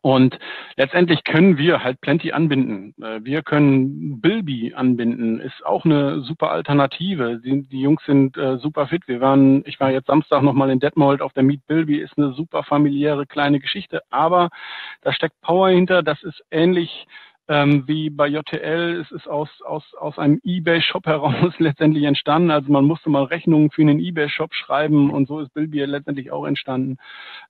Und 0.00 0.36
letztendlich 0.76 1.22
können 1.22 1.58
wir 1.58 1.84
halt 1.84 2.00
Plenty 2.00 2.32
anbinden. 2.32 2.94
Äh, 3.00 3.20
wir 3.24 3.42
können 3.42 4.20
Bilby 4.20 4.74
anbinden, 4.74 5.40
ist 5.40 5.64
auch 5.64 5.84
eine 5.84 6.22
super 6.22 6.50
Alternative. 6.50 7.40
Die, 7.44 7.62
die 7.68 7.82
Jungs 7.82 8.02
sind 8.04 8.36
äh, 8.36 8.58
super 8.58 8.88
fit. 8.88 9.06
Wir 9.06 9.20
waren, 9.20 9.62
ich 9.66 9.78
war 9.78 9.92
jetzt 9.92 10.08
Samstag 10.08 10.42
nochmal 10.42 10.70
in 10.70 10.80
Detmold 10.80 11.22
auf 11.22 11.32
der 11.34 11.44
Meet 11.44 11.66
Bilby, 11.66 11.98
ist 11.98 12.16
eine 12.16 12.32
super 12.32 12.64
familiäre 12.64 13.26
kleine 13.26 13.60
Geschichte, 13.60 14.02
aber 14.10 14.50
da 15.02 15.12
steckt 15.12 15.40
Power 15.40 15.68
hinter. 15.68 16.02
Das 16.02 16.20
ist 16.24 16.42
ähnlich 16.50 17.06
ähm, 17.48 17.84
wie 17.86 18.10
bei 18.10 18.28
JTL. 18.28 19.00
Es 19.00 19.10
ist 19.10 19.28
aus, 19.28 19.48
aus, 19.62 19.82
aus 19.94 20.18
einem 20.18 20.40
eBay-Shop 20.44 21.06
heraus 21.06 21.54
letztendlich 21.58 22.04
entstanden. 22.04 22.50
Also 22.50 22.70
man 22.70 22.84
musste 22.84 23.10
mal 23.10 23.24
Rechnungen 23.24 23.70
für 23.70 23.82
einen 23.82 24.00
eBay-Shop 24.00 24.54
schreiben 24.54 25.10
und 25.10 25.28
so 25.28 25.40
ist 25.40 25.52
Billbier 25.54 25.86
letztendlich 25.86 26.30
auch 26.30 26.46
entstanden. 26.46 26.98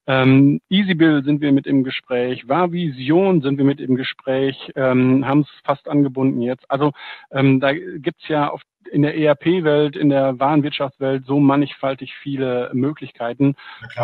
Ähm, 0.06 0.60
EasyBill 0.70 1.24
sind 1.24 1.40
wir 1.40 1.52
mit 1.52 1.66
im 1.66 1.84
Gespräch. 1.84 2.44
Vision 2.48 3.42
sind 3.42 3.58
wir 3.58 3.64
mit 3.64 3.80
im 3.80 3.96
Gespräch, 3.96 4.72
ähm, 4.76 5.26
haben 5.26 5.40
es 5.40 5.48
fast 5.64 5.88
angebunden 5.88 6.40
jetzt. 6.40 6.70
Also 6.70 6.92
ähm, 7.30 7.60
da 7.60 7.72
gibt's 7.72 8.28
ja 8.28 8.50
auf 8.50 8.62
in 8.90 9.02
der 9.02 9.16
ERP-Welt, 9.16 9.96
in 9.96 10.10
der 10.10 10.38
Warenwirtschaftswelt 10.38 11.24
so 11.24 11.40
mannigfaltig 11.40 12.14
viele 12.22 12.70
Möglichkeiten. 12.74 13.54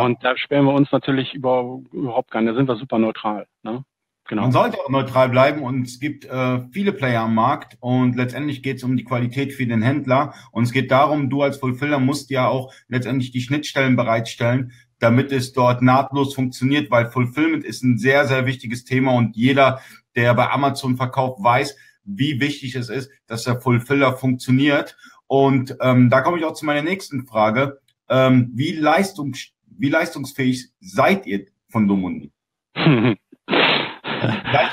Und 0.02 0.24
da 0.24 0.36
sperren 0.36 0.64
wir 0.64 0.72
uns 0.72 0.90
natürlich 0.92 1.34
über, 1.34 1.80
überhaupt 1.92 2.30
gar 2.30 2.40
nicht. 2.40 2.52
Da 2.52 2.56
sind 2.56 2.68
wir 2.68 2.76
super 2.76 2.98
neutral. 2.98 3.46
Ne? 3.62 3.84
Genau. 4.28 4.42
Man 4.42 4.52
sollte 4.52 4.78
auch 4.78 4.90
neutral 4.90 5.30
bleiben 5.30 5.62
und 5.62 5.86
es 5.86 6.00
gibt 6.00 6.26
äh, 6.26 6.60
viele 6.70 6.92
Player 6.92 7.22
am 7.22 7.34
Markt 7.34 7.78
und 7.80 8.14
letztendlich 8.14 8.62
geht 8.62 8.76
es 8.76 8.84
um 8.84 8.94
die 8.94 9.04
Qualität 9.04 9.54
für 9.54 9.66
den 9.66 9.80
Händler 9.80 10.34
und 10.52 10.64
es 10.64 10.72
geht 10.72 10.90
darum, 10.90 11.30
du 11.30 11.40
als 11.40 11.56
Fulfiller 11.56 11.98
musst 11.98 12.28
ja 12.28 12.46
auch 12.46 12.70
letztendlich 12.88 13.30
die 13.30 13.40
Schnittstellen 13.40 13.96
bereitstellen, 13.96 14.72
damit 14.98 15.32
es 15.32 15.54
dort 15.54 15.80
nahtlos 15.80 16.34
funktioniert, 16.34 16.90
weil 16.90 17.10
Fulfillment 17.10 17.64
ist 17.64 17.82
ein 17.82 17.96
sehr, 17.96 18.26
sehr 18.26 18.44
wichtiges 18.44 18.84
Thema 18.84 19.14
und 19.14 19.34
jeder, 19.34 19.80
der 20.14 20.34
bei 20.34 20.50
Amazon 20.50 20.98
verkauft, 20.98 21.42
weiß, 21.42 21.74
wie 22.04 22.38
wichtig 22.38 22.74
es 22.74 22.90
ist, 22.90 23.10
dass 23.26 23.44
der 23.44 23.62
Fulfiller 23.62 24.14
funktioniert. 24.14 24.98
Und 25.26 25.76
ähm, 25.80 26.10
da 26.10 26.20
komme 26.20 26.38
ich 26.38 26.44
auch 26.44 26.54
zu 26.54 26.66
meiner 26.66 26.82
nächsten 26.82 27.26
Frage. 27.26 27.80
Ähm, 28.10 28.50
wie, 28.54 28.72
leistungs 28.72 29.52
wie 29.64 29.88
leistungsfähig 29.88 30.68
seid 30.80 31.26
ihr 31.26 31.46
von 31.70 31.88
Domundi? 31.88 32.30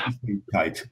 Leistungsfähigkeit. 0.06 0.88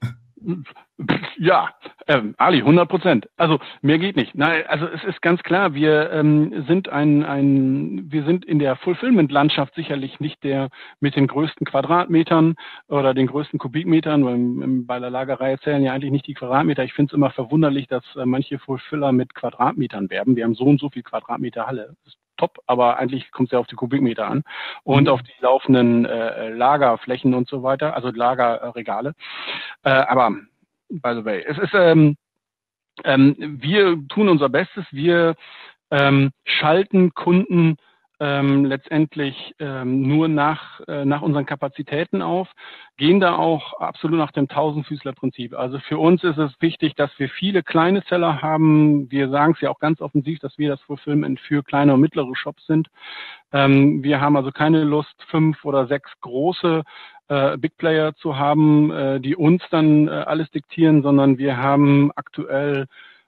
Ja, 1.39 1.71
ähm, 2.07 2.35
Ali, 2.37 2.59
100 2.59 2.89
Prozent. 2.89 3.29
Also 3.37 3.59
mehr 3.81 3.99
geht 3.99 4.15
nicht. 4.15 4.35
Nein, 4.35 4.65
also 4.69 4.87
es 4.87 5.03
ist 5.05 5.23
ganz 5.23 5.43
klar, 5.43 5.75
wir 5.75 6.11
ähm, 6.11 6.65
sind 6.69 6.91
ein, 6.91 7.25
ein, 7.25 8.13
wir 8.13 8.25
sind 8.25 8.45
in 8.45 8.59
der 8.59 8.77
Fulfillment-Landschaft 8.77 9.75
sicherlich 9.75 10.21
nicht 10.21 10.45
der 10.45 10.69
mit 11.01 11.17
den 11.17 11.27
größten 11.27 11.67
Quadratmetern 11.67 12.57
oder 12.89 13.15
den 13.15 13.27
größten 13.27 13.59
Kubikmetern. 13.59 14.25
Weil 14.25 14.83
bei 14.85 15.01
der 15.01 15.11
Lagerei 15.11 15.57
zählen 15.57 15.83
ja 15.83 15.95
eigentlich 15.95 16.13
nicht 16.13 16.27
die 16.27 16.35
Quadratmeter. 16.35 16.85
Ich 16.85 16.93
finde 16.93 17.11
es 17.11 17.15
immer 17.15 17.31
verwunderlich, 17.31 17.89
dass 17.89 18.05
äh, 18.17 18.27
manche 18.27 18.59
Fulfiller 18.59 19.13
mit 19.13 19.35
Quadratmetern 19.35 20.11
werben. 20.11 20.37
Wir 20.37 20.45
haben 20.45 20.55
so 20.55 20.65
und 20.65 20.79
so 20.79 20.91
viel 20.91 21.03
Quadratmeter 21.03 21.67
Halle. 21.67 21.97
Das 22.05 22.15
top, 22.37 22.59
aber 22.67 22.99
eigentlich 22.99 23.31
kommt 23.31 23.49
es 23.49 23.53
ja 23.53 23.59
auf 23.59 23.67
die 23.67 23.77
Kubikmeter 23.77 24.27
an 24.27 24.45
und 24.83 25.05
mhm. 25.05 25.09
auf 25.09 25.23
die 25.23 25.33
laufenden 25.41 26.05
äh, 26.05 26.51
Lagerflächen 26.51 27.35
und 27.35 27.49
so 27.49 27.63
weiter, 27.63 27.95
also 27.95 28.11
Lagerregale. 28.11 29.15
Äh, 29.83 29.91
aber 29.91 30.33
by 30.89 31.15
the 31.15 31.25
way, 31.25 31.45
es 31.47 31.59
ist, 31.59 31.75
ähm, 31.75 32.17
ähm, 33.05 33.37
wir 33.39 33.99
tun 34.09 34.29
unser 34.29 34.49
Bestes, 34.49 34.85
wir 34.91 35.35
ähm, 35.91 36.31
schalten 36.45 37.15
Kunden 37.15 37.77
ähm, 38.25 38.65
letztendlich 38.65 39.55
ähm, 39.59 40.01
nur 40.09 40.29
nach, 40.29 40.81
äh, 40.89 41.05
nach 41.05 41.21
unseren 41.21 41.45
Kapazitäten 41.45 42.23
auf, 42.23 42.49
gehen 42.97 43.21
da 43.21 43.37
auch 43.37 43.75
absolut 43.75 44.19
nach 44.19 44.33
dem 44.33 44.49
Tausendfüßler-Prinzip. 44.49 45.53
Also 45.53 45.79
für 45.81 45.99
uns 45.99 46.25
ist 46.25 46.39
es 46.39 46.53
wichtig, 46.61 46.95
dass 46.95 47.11
wir 47.19 47.29
viele 47.29 47.63
kleine 47.63 48.03
Seller 48.09 48.41
haben. 48.41 49.11
Wir 49.11 49.29
sagen 49.29 49.53
es 49.53 49.61
ja 49.61 49.69
auch 49.69 49.79
ganz 49.79 50.01
offensiv, 50.01 50.39
dass 50.39 50.57
wir 50.57 50.71
das 50.71 50.81
Fulfillment 50.81 51.39
für 51.39 51.63
kleine 51.63 51.93
und 51.93 52.01
mittlere 52.01 52.35
Shops 52.35 52.67
sind. 52.67 52.89
Ähm, 53.53 54.03
wir 54.03 54.23
haben 54.23 54.39
also 54.39 54.53
keine 54.53 54.85
Lust, 54.85 55.23
fünf 55.29 55.63
oder 55.63 55.87
sechs 55.87 56.11
große 56.23 56.83
äh, 57.29 57.59
Big 57.59 57.77
Player 57.77 58.15
zu 58.15 58.39
haben, 58.39 58.91
äh, 58.91 59.21
die 59.21 59.37
uns 59.37 59.63
dann 59.71 60.09
äh, 60.09 60.13
alles 60.13 60.51
diktieren, 60.51 61.03
sondern 61.03 61.37
wir 61.37 61.59
haben 61.59 62.11
aktuell 62.17 62.87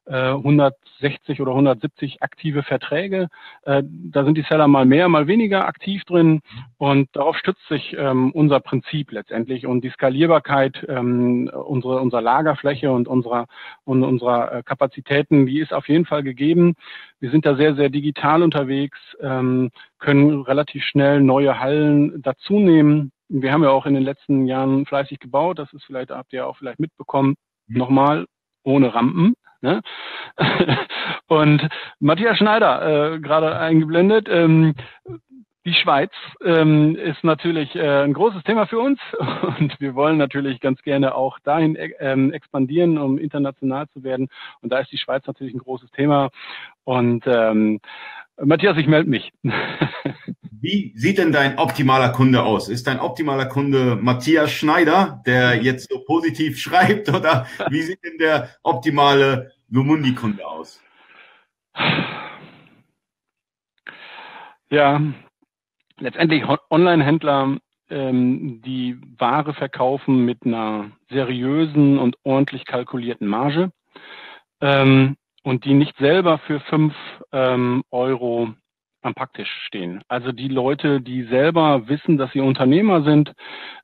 160 0.08 1.38
äh, 1.38 1.42
oder 1.42 1.52
170 1.52 2.22
aktive 2.22 2.62
Verträge. 2.62 3.28
Äh, 3.62 3.82
da 3.84 4.24
sind 4.24 4.36
die 4.36 4.46
Seller 4.48 4.68
mal 4.68 4.84
mehr, 4.84 5.08
mal 5.08 5.26
weniger 5.26 5.66
aktiv 5.66 6.04
drin 6.04 6.40
und 6.78 7.08
darauf 7.12 7.36
stützt 7.36 7.66
sich 7.68 7.96
ähm, 7.98 8.30
unser 8.32 8.60
Prinzip 8.60 9.10
letztendlich 9.12 9.66
und 9.66 9.82
die 9.82 9.90
Skalierbarkeit 9.90 10.84
ähm, 10.88 11.50
unsere, 11.52 12.00
unserer 12.00 12.22
Lagerfläche 12.22 12.90
und 12.92 13.08
unserer, 13.08 13.46
und 13.84 14.04
unserer 14.04 14.52
äh, 14.52 14.62
Kapazitäten, 14.62 15.46
die 15.46 15.60
ist 15.60 15.72
auf 15.72 15.88
jeden 15.88 16.06
Fall 16.06 16.22
gegeben. 16.22 16.74
Wir 17.18 17.30
sind 17.30 17.46
da 17.46 17.56
sehr, 17.56 17.74
sehr 17.74 17.88
digital 17.88 18.42
unterwegs, 18.42 18.98
ähm, 19.20 19.70
können 19.98 20.42
relativ 20.42 20.84
schnell 20.84 21.20
neue 21.20 21.58
Hallen 21.58 22.22
dazunehmen. 22.22 23.10
Wir 23.28 23.52
haben 23.52 23.64
ja 23.64 23.70
auch 23.70 23.86
in 23.86 23.94
den 23.94 24.04
letzten 24.04 24.46
Jahren 24.46 24.86
fleißig 24.86 25.18
gebaut, 25.18 25.58
das 25.58 25.72
ist 25.72 25.84
vielleicht, 25.84 26.10
habt 26.10 26.32
ihr 26.32 26.46
auch 26.46 26.56
vielleicht 26.56 26.78
mitbekommen, 26.78 27.34
mhm. 27.66 27.78
nochmal 27.78 28.26
ohne 28.62 28.94
Rampen. 28.94 29.34
Ne? 29.60 29.80
Und 31.28 31.68
Matthias 32.00 32.38
Schneider, 32.38 33.14
äh, 33.14 33.20
gerade 33.20 33.56
eingeblendet, 33.58 34.28
ähm, 34.30 34.74
die 35.66 35.74
Schweiz 35.74 36.12
ähm, 36.44 36.94
ist 36.94 37.24
natürlich 37.24 37.74
äh, 37.74 38.04
ein 38.04 38.12
großes 38.12 38.44
Thema 38.44 38.66
für 38.66 38.78
uns 38.78 39.00
und 39.58 39.78
wir 39.80 39.96
wollen 39.96 40.16
natürlich 40.16 40.60
ganz 40.60 40.80
gerne 40.82 41.16
auch 41.16 41.40
dahin 41.40 41.74
äh, 41.74 41.90
ähm, 41.98 42.32
expandieren, 42.32 42.98
um 42.98 43.18
international 43.18 43.88
zu 43.88 44.04
werden. 44.04 44.28
Und 44.62 44.70
da 44.70 44.78
ist 44.78 44.92
die 44.92 44.98
Schweiz 44.98 45.26
natürlich 45.26 45.54
ein 45.54 45.58
großes 45.58 45.90
Thema. 45.90 46.30
Und 46.84 47.24
ähm, 47.26 47.80
Matthias, 48.42 48.76
ich 48.76 48.86
melde 48.86 49.10
mich. 49.10 49.32
Wie 50.60 50.92
sieht 50.96 51.18
denn 51.18 51.32
dein 51.32 51.58
optimaler 51.58 52.08
Kunde 52.10 52.42
aus? 52.42 52.68
Ist 52.68 52.86
dein 52.86 52.98
optimaler 52.98 53.46
Kunde 53.46 53.96
Matthias 53.96 54.50
Schneider, 54.50 55.22
der 55.26 55.62
jetzt 55.62 55.90
so 55.90 56.00
positiv 56.04 56.58
schreibt, 56.60 57.08
oder 57.08 57.46
wie 57.70 57.82
sieht 57.82 58.02
denn 58.02 58.18
der 58.18 58.48
optimale 58.62 59.52
Lumundi-Kunde 59.68 60.46
aus? 60.46 60.82
Ja, 64.70 65.00
letztendlich 65.98 66.44
Online-Händler, 66.70 67.58
ähm, 67.90 68.62
die 68.62 68.98
Ware 69.18 69.54
verkaufen 69.54 70.24
mit 70.24 70.44
einer 70.44 70.90
seriösen 71.10 71.98
und 71.98 72.16
ordentlich 72.24 72.64
kalkulierten 72.64 73.28
Marge 73.28 73.70
ähm, 74.60 75.16
und 75.46 75.64
die 75.64 75.74
nicht 75.74 75.96
selber 75.98 76.38
für 76.38 76.58
fünf 76.58 76.92
ähm, 77.30 77.84
Euro 77.92 78.48
am 79.02 79.14
Packtisch 79.14 79.50
stehen. 79.66 80.02
Also 80.08 80.32
die 80.32 80.48
Leute, 80.48 81.00
die 81.00 81.24
selber 81.24 81.88
wissen, 81.88 82.16
dass 82.18 82.32
sie 82.32 82.40
Unternehmer 82.40 83.02
sind, 83.02 83.32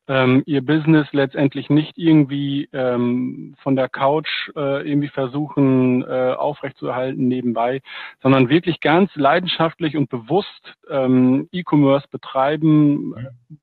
ähm, 0.08 0.42
ihr 0.46 0.64
Business 0.64 1.06
letztendlich 1.12 1.70
nicht 1.70 1.96
irgendwie 1.96 2.68
ähm, 2.72 3.54
von 3.62 3.76
der 3.76 3.88
Couch 3.88 4.50
äh, 4.56 4.88
irgendwie 4.88 5.08
versuchen 5.08 6.02
äh, 6.02 6.34
aufrechtzuerhalten 6.36 7.28
nebenbei, 7.28 7.80
sondern 8.20 8.48
wirklich 8.48 8.80
ganz 8.80 9.14
leidenschaftlich 9.14 9.96
und 9.96 10.10
bewusst 10.10 10.74
ähm, 10.90 11.48
E-Commerce 11.52 12.08
betreiben, 12.10 13.14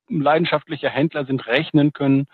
leidenschaftliche 0.08 0.90
Händler 0.90 1.26
sind, 1.26 1.46
rechnen 1.46 1.92
können 1.92 2.28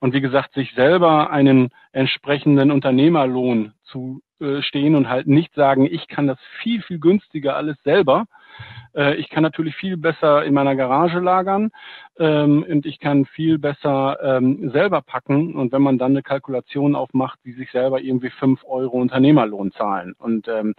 und 0.00 0.12
wie 0.12 0.20
gesagt 0.20 0.52
sich 0.52 0.74
selber 0.74 1.30
einen 1.30 1.70
entsprechenden 1.92 2.70
Unternehmerlohn 2.70 3.72
zu 3.84 4.20
äh, 4.38 4.60
stehen 4.60 4.94
und 4.94 5.08
halt 5.08 5.26
nicht 5.26 5.54
sagen, 5.54 5.86
ich 5.90 6.08
kann 6.08 6.26
das 6.26 6.38
viel, 6.60 6.82
viel 6.82 6.98
günstiger 6.98 7.56
alles 7.56 7.78
selber. 7.84 8.26
Äh, 8.94 9.16
ich 9.16 9.28
kann 9.28 9.42
natürlich 9.42 9.76
viel 9.76 9.96
besser 9.96 10.44
in 10.44 10.54
meiner 10.54 10.74
Garage 10.74 11.18
lagern 11.18 11.70
ähm, 12.18 12.64
und 12.68 12.86
ich 12.86 12.98
kann 12.98 13.26
viel 13.26 13.58
besser 13.58 14.18
ähm, 14.22 14.70
selber 14.70 15.02
packen. 15.02 15.54
Und 15.54 15.72
wenn 15.72 15.82
man 15.82 15.98
dann 15.98 16.12
eine 16.12 16.22
Kalkulation 16.22 16.94
aufmacht, 16.94 17.38
die 17.44 17.52
sich 17.52 17.70
selber 17.70 18.00
irgendwie 18.00 18.30
fünf 18.30 18.64
Euro 18.64 18.98
Unternehmerlohn 18.98 19.72
zahlen. 19.72 20.14
Und 20.18 20.48
ähm, 20.48 20.74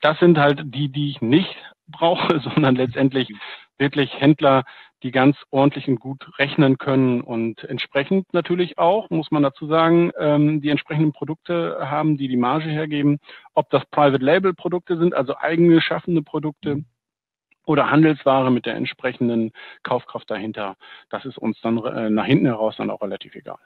das 0.00 0.18
sind 0.18 0.38
halt 0.38 0.62
die, 0.64 0.88
die 0.88 1.10
ich 1.10 1.20
nicht 1.20 1.56
brauche, 1.88 2.40
sondern 2.40 2.74
letztendlich 2.76 3.32
wirklich 3.78 4.12
Händler, 4.18 4.64
die 5.02 5.10
ganz 5.10 5.36
ordentlich 5.50 5.88
und 5.88 6.00
gut 6.00 6.26
rechnen 6.38 6.78
können 6.78 7.20
und 7.20 7.62
entsprechend 7.64 8.32
natürlich 8.32 8.78
auch, 8.78 9.10
muss 9.10 9.30
man 9.30 9.42
dazu 9.42 9.66
sagen, 9.66 10.10
ähm, 10.18 10.62
die 10.62 10.70
entsprechenden 10.70 11.12
Produkte 11.12 11.76
haben, 11.80 12.16
die 12.16 12.28
die 12.28 12.38
Marge 12.38 12.70
hergeben, 12.70 13.18
ob 13.54 13.68
das 13.70 13.84
Private 13.90 14.24
Label 14.24 14.54
Produkte 14.54 14.96
sind, 14.96 15.14
also 15.14 15.36
eigen 15.36 15.68
geschaffene 15.68 16.22
Produkte 16.22 16.82
oder 17.66 17.90
Handelsware 17.90 18.50
mit 18.50 18.64
der 18.64 18.76
entsprechenden 18.76 19.52
Kaufkraft 19.82 20.30
dahinter. 20.30 20.76
Das 21.10 21.26
ist 21.26 21.36
uns 21.36 21.60
dann 21.60 21.76
äh, 21.84 22.08
nach 22.08 22.24
hinten 22.24 22.46
heraus 22.46 22.76
dann 22.78 22.90
auch 22.90 23.02
relativ 23.02 23.34
egal. 23.34 23.58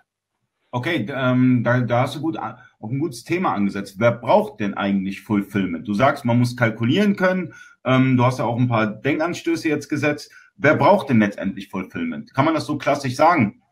Okay, 0.73 1.07
ähm, 1.12 1.62
da, 1.64 1.80
da 1.80 2.02
hast 2.02 2.16
du 2.16 2.21
gut 2.21 2.38
auf 2.38 2.90
ein 2.90 2.99
gutes 2.99 3.25
Thema 3.25 3.54
angesetzt. 3.54 3.97
Wer 3.99 4.12
braucht 4.12 4.61
denn 4.61 4.75
eigentlich 4.75 5.21
Fulfillment? 5.23 5.87
Du 5.87 5.95
sagst, 5.95 6.25
man 6.25 6.38
muss 6.38 6.57
kalkulieren 6.57 7.16
können. 7.16 7.54
Ähm, 7.85 8.16
du 8.16 8.25
hast 8.25 8.38
ja 8.38 8.45
auch 8.45 8.57
ein 8.57 8.69
paar 8.69 8.87
Denkanstöße 8.87 9.69
jetzt 9.69 9.88
gesetzt. 9.88 10.33
Wer 10.57 10.76
braucht 10.76 11.09
denn 11.09 11.19
letztendlich 11.19 11.69
Fulfillment? 11.69 12.33
Kann 12.35 12.45
man 12.45 12.54
das 12.54 12.66
so 12.66 12.78
klassisch 12.78 13.16
sagen? 13.16 13.62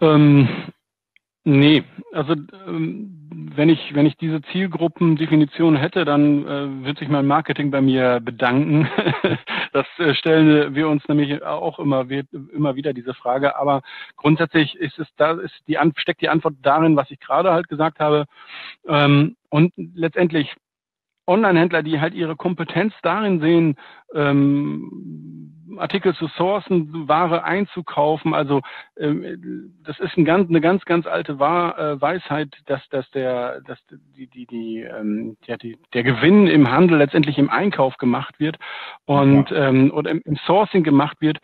Ähm, 0.00 0.48
nee, 1.44 1.82
also 2.12 2.34
ähm, 2.66 3.21
wenn 3.56 3.68
ich, 3.68 3.94
wenn 3.94 4.06
ich 4.06 4.16
diese 4.16 4.42
Zielgruppendefinition 4.42 5.76
hätte, 5.76 6.04
dann 6.04 6.46
äh, 6.46 6.84
wird 6.84 6.98
sich 6.98 7.08
mein 7.08 7.26
Marketing 7.26 7.70
bei 7.70 7.80
mir 7.80 8.20
bedanken. 8.20 8.88
das 9.72 9.86
äh, 9.98 10.14
stellen 10.14 10.74
wir 10.74 10.88
uns 10.88 11.06
nämlich 11.08 11.42
auch 11.42 11.78
immer, 11.78 12.06
immer 12.10 12.76
wieder 12.76 12.92
diese 12.92 13.14
Frage. 13.14 13.56
Aber 13.56 13.82
grundsätzlich 14.16 14.74
ist 14.76 14.98
es 14.98 15.08
da, 15.16 15.32
ist 15.32 15.54
die, 15.66 15.78
steckt 15.96 16.20
die 16.20 16.28
Antwort 16.28 16.54
darin, 16.62 16.96
was 16.96 17.10
ich 17.10 17.20
gerade 17.20 17.52
halt 17.52 17.68
gesagt 17.68 18.00
habe. 18.00 18.26
Ähm, 18.86 19.36
und 19.50 19.72
letztendlich 19.76 20.54
Online-Händler, 21.26 21.82
die 21.82 22.00
halt 22.00 22.14
ihre 22.14 22.36
Kompetenz 22.36 22.94
darin 23.02 23.40
sehen, 23.40 23.76
ähm, 24.14 25.52
Artikel 25.78 26.14
zu 26.14 26.26
sourcen, 26.28 27.08
Ware 27.08 27.44
einzukaufen. 27.44 28.34
Also 28.34 28.60
ähm, 28.98 29.72
das 29.84 29.98
ist 30.00 30.16
ein 30.16 30.24
ganz, 30.24 30.48
eine 30.48 30.60
ganz, 30.60 30.84
ganz 30.84 31.06
alte 31.06 31.38
Wahr, 31.38 31.78
äh, 31.78 32.00
Weisheit, 32.00 32.54
dass, 32.66 32.86
dass 32.90 33.10
der, 33.10 33.60
dass 33.62 33.78
die, 34.16 34.26
die, 34.26 34.46
die, 34.46 34.80
ähm, 34.80 35.36
ja, 35.46 35.56
die, 35.56 35.78
der 35.94 36.02
Gewinn 36.02 36.46
im 36.46 36.70
Handel 36.70 36.98
letztendlich 36.98 37.38
im 37.38 37.50
Einkauf 37.50 37.96
gemacht 37.96 38.38
wird 38.38 38.58
und 39.06 39.50
ja. 39.50 39.68
ähm, 39.68 39.92
oder 39.92 40.10
im, 40.10 40.22
im 40.24 40.36
Sourcing 40.46 40.82
gemacht 40.82 41.20
wird. 41.20 41.38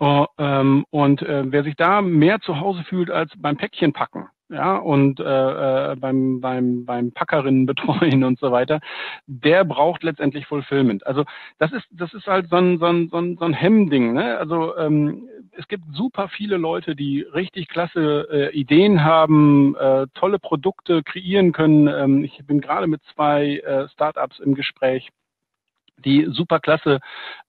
Uh, 0.00 0.26
ähm, 0.38 0.84
und 0.90 1.22
äh, 1.22 1.42
wer 1.50 1.64
sich 1.64 1.74
da 1.74 2.02
mehr 2.02 2.38
zu 2.38 2.60
Hause 2.60 2.84
fühlt 2.84 3.10
als 3.10 3.32
beim 3.36 3.56
Päckchen 3.56 3.92
packen, 3.92 4.28
ja, 4.50 4.76
und 4.76 5.20
äh, 5.20 5.92
äh, 5.92 5.96
beim, 5.96 6.40
beim, 6.40 6.86
beim 6.86 7.12
Packerinnen 7.12 7.66
betreuen 7.66 8.24
und 8.24 8.38
so 8.38 8.50
weiter, 8.50 8.80
der 9.26 9.64
braucht 9.64 10.02
letztendlich 10.02 10.46
Fulfillment. 10.46 11.06
Also 11.06 11.24
das 11.58 11.72
ist, 11.72 11.86
das 11.90 12.14
ist 12.14 12.26
halt 12.26 12.48
so 12.48 12.56
ein, 12.56 12.78
so 12.78 12.86
ein, 12.86 13.08
so 13.10 13.18
ein, 13.18 13.36
so 13.36 13.44
ein 13.44 13.52
Hemmding. 13.52 14.14
Ne? 14.14 14.38
Also 14.38 14.76
ähm, 14.78 15.28
es 15.52 15.68
gibt 15.68 15.84
super 15.92 16.28
viele 16.28 16.56
Leute, 16.56 16.96
die 16.96 17.22
richtig 17.22 17.68
klasse 17.68 18.28
äh, 18.30 18.56
Ideen 18.56 19.04
haben, 19.04 19.76
äh, 19.76 20.06
tolle 20.14 20.38
Produkte 20.38 21.02
kreieren 21.02 21.52
können. 21.52 21.88
Ähm, 21.88 22.24
ich 22.24 22.40
bin 22.46 22.60
gerade 22.60 22.86
mit 22.86 23.02
zwei 23.14 23.58
äh, 23.58 23.88
Startups 23.88 24.38
im 24.38 24.54
Gespräch 24.54 25.10
die 26.04 26.26
superklasse 26.30 27.00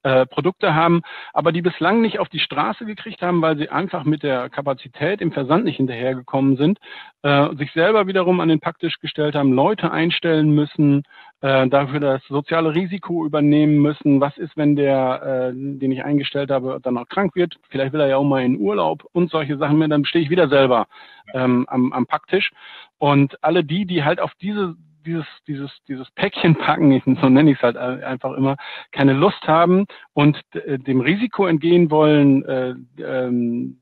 äh, 0.03 0.25
Produkte 0.25 0.75
haben, 0.75 1.01
aber 1.33 1.51
die 1.51 1.61
bislang 1.61 2.01
nicht 2.01 2.19
auf 2.19 2.29
die 2.29 2.39
Straße 2.39 2.85
gekriegt 2.85 3.21
haben, 3.21 3.41
weil 3.41 3.57
sie 3.57 3.69
einfach 3.69 4.03
mit 4.03 4.23
der 4.23 4.49
Kapazität 4.49 5.21
im 5.21 5.31
Versand 5.31 5.65
nicht 5.65 5.77
hinterhergekommen 5.77 6.57
sind, 6.57 6.79
äh, 7.23 7.55
sich 7.55 7.71
selber 7.73 8.07
wiederum 8.07 8.39
an 8.39 8.49
den 8.49 8.59
Packtisch 8.59 8.99
gestellt 8.99 9.35
haben, 9.35 9.53
Leute 9.53 9.91
einstellen 9.91 10.51
müssen, 10.51 11.03
äh, 11.41 11.67
dafür 11.67 11.99
das 11.99 12.23
soziale 12.27 12.73
Risiko 12.73 13.25
übernehmen 13.25 13.77
müssen. 13.77 14.21
Was 14.21 14.37
ist, 14.37 14.55
wenn 14.57 14.75
der, 14.75 15.51
äh, 15.51 15.53
den 15.53 15.91
ich 15.91 16.03
eingestellt 16.03 16.51
habe, 16.51 16.79
dann 16.81 16.97
auch 16.97 17.07
krank 17.07 17.35
wird? 17.35 17.55
Vielleicht 17.69 17.93
will 17.93 18.01
er 18.01 18.07
ja 18.07 18.17
auch 18.17 18.23
mal 18.23 18.43
in 18.43 18.57
Urlaub 18.57 19.05
und 19.13 19.31
solche 19.31 19.57
Sachen. 19.57 19.79
Dann 19.89 20.05
stehe 20.05 20.23
ich 20.23 20.29
wieder 20.29 20.49
selber 20.49 20.87
ähm, 21.33 21.65
am, 21.69 21.93
am 21.93 22.05
Packtisch. 22.07 22.51
Und 22.97 23.41
alle 23.43 23.63
die, 23.63 23.85
die 23.85 24.03
halt 24.03 24.19
auf 24.19 24.33
diese 24.41 24.75
dieses, 25.05 25.25
dieses, 25.47 25.71
dieses 25.87 26.09
Päckchen 26.11 26.55
packen, 26.55 27.01
so 27.21 27.29
nenne 27.29 27.51
ich 27.51 27.57
es 27.57 27.63
halt 27.63 27.77
einfach 27.77 28.33
immer, 28.33 28.57
keine 28.91 29.13
Lust 29.13 29.47
haben 29.47 29.85
und 30.13 30.39
äh, 30.53 30.77
dem 30.79 31.01
Risiko 31.01 31.45
entgehen 31.45 31.89
wollen, 31.91 32.45
äh, 32.45 32.75
ähm, 33.01 33.79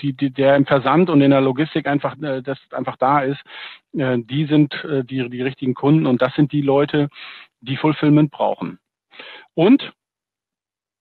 die, 0.00 0.14
die, 0.14 0.30
der 0.30 0.56
im 0.56 0.66
Versand 0.66 1.10
und 1.10 1.20
in 1.20 1.30
der 1.30 1.42
Logistik 1.42 1.86
einfach, 1.86 2.16
äh, 2.22 2.42
das 2.42 2.58
einfach 2.72 2.96
da 2.96 3.20
ist, 3.20 3.40
die 3.92 4.46
sind 4.46 4.72
die, 4.84 5.28
die 5.28 5.42
richtigen 5.42 5.74
Kunden 5.74 6.06
und 6.06 6.22
das 6.22 6.32
sind 6.36 6.52
die 6.52 6.62
Leute, 6.62 7.08
die 7.60 7.76
Fulfillment 7.76 8.30
brauchen. 8.30 8.78
Und 9.54 9.92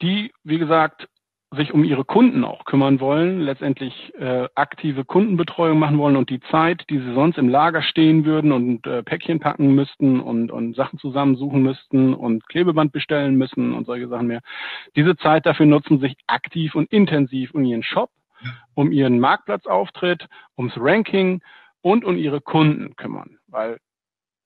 die, 0.01 0.33
wie 0.43 0.57
gesagt, 0.57 1.07
sich 1.55 1.73
um 1.73 1.83
ihre 1.83 2.05
Kunden 2.05 2.43
auch 2.43 2.63
kümmern 2.65 2.99
wollen, 2.99 3.41
letztendlich 3.41 4.13
äh, 4.19 4.47
aktive 4.53 5.03
Kundenbetreuung 5.03 5.79
machen 5.79 5.97
wollen 5.97 6.15
und 6.15 6.29
die 6.29 6.41
Zeit, 6.51 6.85
die 6.91 6.99
sie 6.99 7.13
sonst 7.15 7.39
im 7.39 7.49
Lager 7.49 7.81
stehen 7.81 8.23
würden 8.23 8.51
und 8.51 8.85
äh, 8.85 9.01
Päckchen 9.01 9.39
packen 9.39 9.73
müssten 9.73 10.19
und, 10.19 10.51
und 10.51 10.75
Sachen 10.75 10.99
zusammensuchen 10.99 11.63
müssten 11.63 12.13
und 12.13 12.47
Klebeband 12.47 12.91
bestellen 12.91 13.35
müssen 13.35 13.73
und 13.73 13.87
solche 13.87 14.07
Sachen 14.07 14.27
mehr, 14.27 14.41
diese 14.95 15.17
Zeit 15.17 15.47
dafür 15.47 15.65
nutzen, 15.65 15.99
sich 15.99 16.15
aktiv 16.27 16.75
und 16.75 16.91
intensiv 16.91 17.51
um 17.55 17.63
ihren 17.63 17.83
Shop, 17.83 18.11
um 18.75 18.91
ihren 18.91 19.19
Marktplatzauftritt, 19.19 20.27
ums 20.55 20.73
Ranking 20.77 21.41
und 21.81 22.05
um 22.05 22.15
ihre 22.15 22.41
Kunden 22.41 22.95
kümmern. 22.95 23.39
Weil 23.47 23.79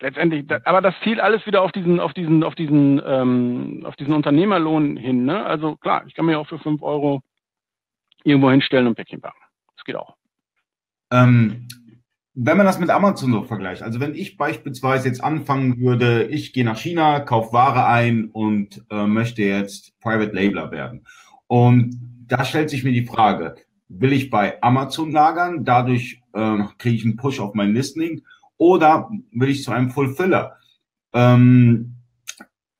letztendlich, 0.03 0.45
aber 0.65 0.81
das 0.81 0.93
zielt 1.03 1.19
alles 1.19 1.45
wieder 1.45 1.61
auf 1.61 1.71
diesen, 1.71 1.99
auf 1.99 2.13
diesen, 2.13 2.43
auf 2.43 2.55
diesen, 2.55 3.01
ähm, 3.05 3.83
auf 3.85 3.95
diesen 3.95 4.13
Unternehmerlohn 4.13 4.97
hin. 4.97 5.23
Ne? 5.23 5.43
Also 5.45 5.77
klar, 5.77 6.03
ich 6.07 6.13
kann 6.13 6.25
mir 6.25 6.37
auch 6.37 6.47
für 6.47 6.59
fünf 6.59 6.81
Euro 6.81 7.21
irgendwo 8.23 8.51
hinstellen 8.51 8.87
und 8.87 8.95
Päckchen 8.95 9.21
packen. 9.21 9.39
Das 9.75 9.85
geht 9.85 9.95
auch. 9.95 10.15
Ähm, 11.11 11.67
wenn 12.33 12.57
man 12.57 12.65
das 12.65 12.79
mit 12.79 12.89
Amazon 12.89 13.31
so 13.31 13.43
vergleicht, 13.43 13.81
also 13.81 13.99
wenn 13.99 14.13
ich 14.13 14.37
beispielsweise 14.37 15.07
jetzt 15.07 15.23
anfangen 15.23 15.79
würde, 15.79 16.25
ich 16.25 16.51
gehe 16.51 16.65
nach 16.65 16.77
China, 16.77 17.21
kaufe 17.21 17.53
Ware 17.53 17.85
ein 17.87 18.25
und 18.25 18.83
äh, 18.89 19.07
möchte 19.07 19.43
jetzt 19.43 19.97
Private 20.01 20.35
Labeler 20.35 20.71
werden. 20.71 21.05
Und 21.47 21.95
da 22.27 22.43
stellt 22.43 22.69
sich 22.69 22.83
mir 22.83 22.91
die 22.91 23.05
Frage, 23.05 23.55
will 23.87 24.11
ich 24.11 24.29
bei 24.29 24.61
Amazon 24.61 25.11
lagern, 25.11 25.63
dadurch 25.63 26.21
äh, 26.33 26.57
kriege 26.77 26.95
ich 26.95 27.05
einen 27.05 27.15
Push 27.15 27.39
auf 27.39 27.53
mein 27.53 27.73
Listening 27.73 28.23
oder 28.63 29.09
will 29.33 29.49
ich 29.49 29.61
zu 29.61 29.73
einem 29.73 29.91
Fulfiller? 29.91 30.55
Ähm, 31.13 31.97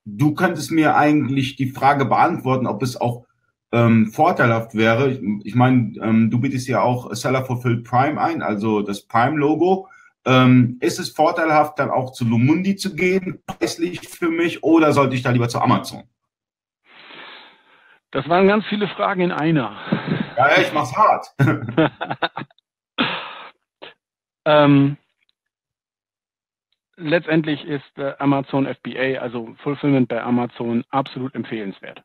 du 0.06 0.34
könntest 0.34 0.72
mir 0.72 0.96
eigentlich 0.96 1.58
die 1.58 1.72
Frage 1.72 2.06
beantworten, 2.06 2.68
ob 2.68 2.82
es 2.82 2.96
auch 3.00 3.26
ähm, 3.74 4.08
vorteilhaft 4.08 4.76
wäre. 4.76 5.12
Ich, 5.12 5.22
ich 5.44 5.56
meine, 5.56 5.94
ähm, 6.02 6.32
du 6.32 6.40
bietest 6.40 6.70
ja 6.70 6.82
auch 6.82 7.14
Seller 7.14 7.44
Fulfilled 7.44 7.84
Prime 7.84 8.20
ein, 8.20 8.42
also 8.42 8.82
das 8.82 9.06
Prime-Logo. 9.06 9.90
Ähm, 10.26 10.78
ist 10.80 11.00
es 11.00 11.10
vorteilhaft, 11.10 11.78
dann 11.80 11.92
auch 11.92 12.14
zu 12.14 12.24
Lumundi 12.24 12.78
zu 12.78 12.96
gehen, 12.96 13.44
preislich 13.46 14.08
für 14.08 14.30
mich, 14.30 14.64
oder 14.64 14.94
sollte 14.94 15.18
ich 15.18 15.22
da 15.22 15.32
lieber 15.32 15.50
zu 15.50 15.60
Amazon? 15.60 16.04
Das 18.12 18.30
waren 18.30 18.48
ganz 18.48 18.64
viele 18.70 18.88
Fragen 18.88 19.20
in 19.20 19.32
einer. 19.34 19.76
Ja, 20.38 20.62
ich 20.62 20.72
mach's 20.72 20.96
hart. 20.96 21.28
ähm, 24.46 24.98
letztendlich 26.98 27.66
ist 27.66 27.98
äh, 27.98 28.14
Amazon 28.20 28.68
FBA, 28.68 29.20
also 29.20 29.56
Fulfillment 29.64 30.08
bei 30.08 30.24
Amazon, 30.24 30.84
absolut 30.90 31.34
empfehlenswert. 31.36 32.02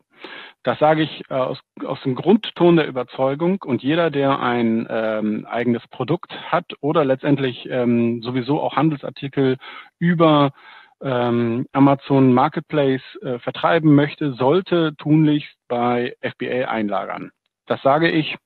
Das 0.63 0.79
sage 0.79 1.03
ich 1.03 1.23
äh, 1.31 1.35
aus, 1.35 1.61
aus 1.85 2.01
dem 2.03 2.15
Grundton 2.15 2.77
der 2.77 2.89
Überzeugung 2.89 3.63
und 3.65 3.83
jeder, 3.83 4.11
der 4.11 4.41
ein 4.41 4.87
ähm, 4.91 5.47
eigenes 5.47 5.87
Produkt 5.89 6.33
hat 6.51 6.67
oder 6.81 7.05
letztendlich 7.05 7.69
ähm, 7.71 8.23
sowieso 8.23 8.61
auch 8.61 8.77
Handelsartikel 8.77 9.57
über 9.99 10.53
ähm, 11.01 11.67
Amazon 11.73 12.33
Marketplace 12.35 13.03
äh, 13.23 13.39
vertreiben 13.39 13.95
möchte, 13.95 14.33
sollte 14.33 14.95
tunlichst 14.97 15.57
bei 15.69 16.17
FBA 16.21 16.69
einlagern. 16.69 17.31
Das 17.67 17.81
sage 17.83 18.11
ich 18.11 18.37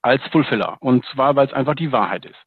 als 0.00 0.22
Fulfiller 0.28 0.78
und 0.80 1.04
zwar, 1.06 1.36
weil 1.36 1.46
es 1.46 1.52
einfach 1.52 1.74
die 1.74 1.92
Wahrheit 1.92 2.24
ist. 2.24 2.44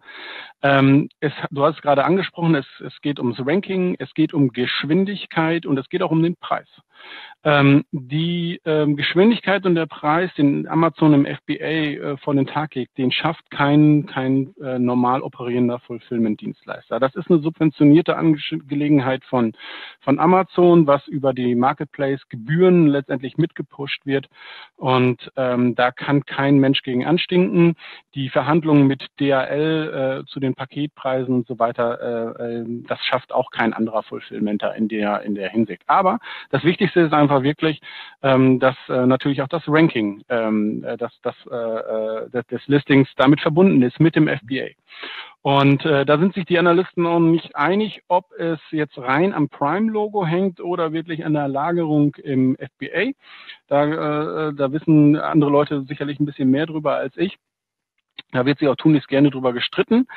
Ähm, 0.63 1.09
es, 1.19 1.33
du 1.51 1.63
hast 1.63 1.75
es 1.75 1.81
gerade 1.81 2.05
angesprochen, 2.05 2.55
es, 2.55 2.65
es 2.85 2.99
geht 3.01 3.19
ums 3.19 3.39
Ranking, 3.39 3.95
es 3.99 4.13
geht 4.13 4.33
um 4.33 4.49
Geschwindigkeit 4.49 5.65
und 5.65 5.77
es 5.77 5.87
geht 5.89 6.01
auch 6.01 6.11
um 6.11 6.23
den 6.23 6.35
Preis. 6.35 6.67
Ähm, 7.43 7.85
die 7.91 8.59
ähm, 8.65 8.97
Geschwindigkeit 8.97 9.65
und 9.65 9.75
der 9.75 9.85
Preis, 9.85 10.33
den 10.35 10.67
Amazon 10.67 11.13
im 11.13 11.25
FBA 11.25 11.53
äh, 11.53 12.17
vor 12.17 12.33
den 12.33 12.47
Tag 12.47 12.75
legt, 12.75 12.97
den 12.97 13.11
schafft 13.11 13.49
kein, 13.51 14.05
kein 14.07 14.53
äh, 14.61 14.79
normal 14.79 15.21
operierender 15.21 15.79
Fulfillment-Dienstleister. 15.79 16.99
Das 16.99 17.15
ist 17.15 17.29
eine 17.29 17.39
subventionierte 17.39 18.17
Angelegenheit 18.17 19.23
von, 19.25 19.53
von 20.01 20.19
Amazon, 20.19 20.87
was 20.87 21.07
über 21.07 21.33
die 21.33 21.55
Marketplace-Gebühren 21.55 22.87
letztendlich 22.87 23.37
mitgepusht 23.37 24.05
wird. 24.05 24.27
Und 24.75 25.31
ähm, 25.37 25.75
da 25.75 25.91
kann 25.91 26.25
kein 26.25 26.57
Mensch 26.57 26.81
gegen 26.81 27.05
anstinken. 27.05 27.75
Die 28.15 28.29
Verhandlungen 28.29 28.87
mit 28.87 29.05
DHL 29.19 30.23
äh, 30.23 30.25
zu 30.25 30.39
den 30.39 30.46
Paketpreisen 30.55 31.33
und 31.33 31.47
so 31.47 31.59
weiter, 31.59 32.35
äh, 32.37 32.59
äh, 32.59 32.65
das 32.87 32.99
schafft 33.05 33.31
auch 33.31 33.51
kein 33.51 33.73
anderer 33.73 34.03
Fulfillmenter 34.03 34.75
in 34.75 34.87
der, 34.87 35.21
in 35.23 35.35
der 35.35 35.49
Hinsicht. 35.49 35.83
Aber 35.87 36.19
das 36.49 36.63
Wichtigste 36.63 37.01
ist 37.01 37.13
einfach 37.13 37.43
wirklich, 37.43 37.81
ähm, 38.23 38.59
dass 38.59 38.75
äh, 38.89 39.05
natürlich 39.05 39.41
auch 39.41 39.47
das 39.47 39.63
Ranking 39.67 40.23
ähm, 40.29 40.83
äh, 40.83 40.97
das, 40.97 41.11
das, 41.21 41.35
äh, 41.49 41.55
äh 41.55 42.29
des, 42.29 42.45
des 42.47 42.67
Listings 42.67 43.09
damit 43.15 43.41
verbunden 43.41 43.81
ist 43.81 43.99
mit 43.99 44.15
dem 44.15 44.27
FBA. 44.27 44.69
Und 45.41 45.85
äh, 45.85 46.05
da 46.05 46.17
sind 46.17 46.33
sich 46.33 46.45
die 46.45 46.59
Analysten 46.59 47.03
noch 47.03 47.19
nicht 47.19 47.55
einig, 47.55 48.01
ob 48.09 48.25
es 48.37 48.59
jetzt 48.71 48.97
rein 48.97 49.33
am 49.33 49.47
Prime-Logo 49.47 50.25
hängt 50.25 50.59
oder 50.59 50.91
wirklich 50.91 51.23
an 51.25 51.33
der 51.33 51.47
Lagerung 51.47 52.15
im 52.15 52.57
FBA. 52.57 53.11
Da, 53.67 54.49
äh, 54.49 54.53
da 54.53 54.71
wissen 54.73 55.15
andere 55.15 55.49
Leute 55.49 55.83
sicherlich 55.83 56.19
ein 56.19 56.25
bisschen 56.25 56.49
mehr 56.49 56.65
drüber 56.65 56.95
als 56.95 57.15
ich. 57.15 57.37
Da 58.31 58.45
wird 58.45 58.59
sich 58.59 58.67
auch 58.67 58.75
tunlichst 58.75 59.07
gerne 59.07 59.29
drüber 59.29 59.53
gestritten. 59.53 60.07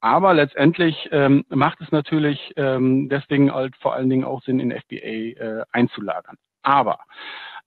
Aber 0.00 0.34
letztendlich 0.34 1.08
ähm, 1.12 1.44
macht 1.48 1.80
es 1.80 1.90
natürlich 1.92 2.52
ähm, 2.56 3.08
deswegen 3.08 3.52
halt 3.52 3.76
vor 3.76 3.94
allen 3.94 4.10
Dingen 4.10 4.24
auch 4.24 4.42
Sinn, 4.42 4.60
in 4.60 4.70
FBA 4.70 4.96
äh, 4.96 5.64
einzulagern. 5.72 6.36
Aber 6.62 6.98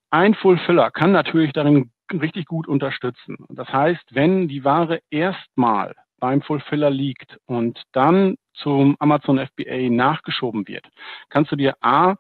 ein 0.10 0.34
Fulfiller 0.36 0.92
kann 0.92 1.12
natürlich 1.12 1.54
darin 1.54 1.92
richtig 2.12 2.46
gut 2.46 2.68
unterstützen. 2.68 3.38
Das 3.50 3.68
heißt, 3.70 4.16
wenn 4.16 4.48
die 4.48 4.64
Ware 4.64 5.02
erstmal 5.10 5.94
beim 6.20 6.42
Fulfiller 6.42 6.90
liegt 6.90 7.38
und 7.46 7.84
dann 7.92 8.38
zum 8.54 8.96
Amazon 9.00 9.40
FBA 9.40 9.90
nachgeschoben 9.90 10.68
wird, 10.68 10.88
kannst 11.30 11.52
du 11.52 11.56
dir 11.56 11.76
A 11.82 12.16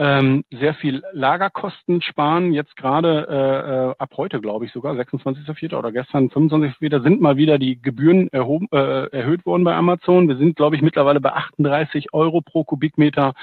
ähm, 0.00 0.44
sehr 0.50 0.72
viel 0.72 1.02
Lagerkosten 1.12 2.00
sparen. 2.00 2.54
Jetzt 2.54 2.74
gerade 2.74 3.26
äh, 3.28 3.90
äh 3.90 3.94
ab 3.98 4.12
heute, 4.16 4.40
glaube 4.40 4.64
ich 4.64 4.72
sogar, 4.72 4.94
26.04. 4.94 5.76
oder 5.76 5.92
gestern 5.92 6.28
25.04. 6.28 7.02
sind 7.02 7.20
mal 7.20 7.36
wieder 7.36 7.58
die 7.58 7.80
Gebühren 7.82 8.28
erhoben, 8.32 8.66
äh, 8.72 9.08
erhöht 9.10 9.44
worden 9.44 9.62
bei 9.62 9.74
Amazon. 9.74 10.26
Wir 10.26 10.38
sind, 10.38 10.56
glaube 10.56 10.76
ich, 10.76 10.80
mittlerweile 10.80 11.20
bei 11.20 11.34
38 11.34 12.14
Euro 12.14 12.40
pro 12.40 12.64
Kubikmeter 12.64 13.34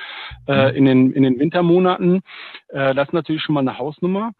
äh, 0.48 0.76
in, 0.76 0.86
den, 0.86 1.13
in 1.13 1.22
den 1.22 1.38
Wintermonaten. 1.38 2.24
Äh, 2.70 2.96
das 2.96 3.10
ist 3.10 3.13
natürlich 3.13 3.43
schon 3.43 3.54
mal 3.54 3.62
eine 3.62 3.78
Hausnummer. 3.78 4.32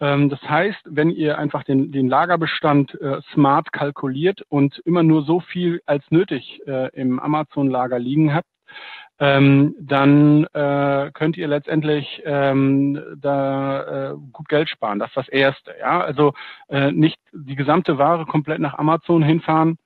Ähm, 0.00 0.30
das 0.30 0.40
heißt, 0.40 0.80
wenn 0.86 1.10
ihr 1.10 1.36
einfach 1.36 1.64
den, 1.64 1.92
den 1.92 2.08
Lagerbestand 2.08 2.98
äh, 2.98 3.20
smart 3.34 3.72
kalkuliert 3.72 4.40
und 4.48 4.78
immer 4.86 5.02
nur 5.02 5.22
so 5.24 5.40
viel 5.40 5.82
als 5.84 6.02
nötig 6.10 6.62
äh, 6.66 6.88
im 6.94 7.20
Amazon-Lager 7.20 7.98
liegen 7.98 8.34
habt, 8.34 8.48
ähm, 9.20 9.74
dann 9.80 10.44
äh, 10.52 11.10
könnt 11.12 11.36
ihr 11.36 11.48
letztendlich 11.48 12.22
ähm, 12.24 13.02
da 13.16 14.10
äh, 14.12 14.14
gut 14.32 14.48
Geld 14.48 14.68
sparen. 14.68 14.98
Das 14.98 15.08
ist 15.10 15.16
das 15.16 15.28
Erste. 15.28 15.74
Ja, 15.80 16.00
also 16.00 16.34
äh, 16.68 16.92
nicht 16.92 17.18
die 17.32 17.56
gesamte 17.56 17.98
Ware 17.98 18.26
komplett 18.26 18.60
nach 18.60 18.78
Amazon 18.78 19.22
hinfahren 19.22 19.78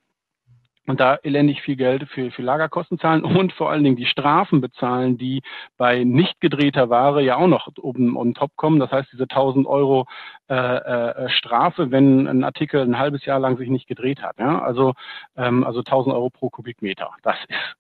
und 0.87 1.01
da 1.01 1.17
elendig 1.23 1.63
viel 1.63 1.77
Geld 1.77 2.09
für, 2.09 2.31
für 2.31 2.43
Lagerkosten 2.43 2.99
zahlen 2.99 3.25
und 3.25 3.53
vor 3.53 3.71
allen 3.71 3.85
Dingen 3.85 3.97
die 3.97 4.07
Strafen 4.07 4.61
bezahlen, 4.61 5.17
die 5.17 5.43
bei 5.77 6.05
nicht 6.05 6.41
gedrehter 6.41 6.91
Ware 6.91 7.23
ja 7.23 7.37
auch 7.37 7.47
noch 7.47 7.69
oben 7.81 8.17
on 8.17 8.35
top 8.35 8.51
kommen. 8.57 8.81
Das 8.81 8.91
heißt, 8.91 9.13
diese 9.13 9.25
1000 9.25 9.67
Euro 9.67 10.07
äh, 10.49 10.55
äh, 10.55 11.29
Strafe, 11.31 11.91
wenn 11.91 12.27
ein 12.27 12.45
Artikel 12.45 12.83
ein 12.83 12.99
halbes 12.99 13.25
Jahr 13.25 13.39
lang 13.39 13.57
sich 13.59 13.69
nicht 13.69 13.87
gedreht 13.87 14.23
hat. 14.23 14.39
Ja? 14.39 14.61
Also, 14.61 14.95
ähm, 15.37 15.65
also 15.65 15.81
1000 15.81 16.15
Euro 16.15 16.31
pro 16.31 16.51
Kubikmeter. 16.51 17.11
Das 17.23 17.37
ist 17.49 17.77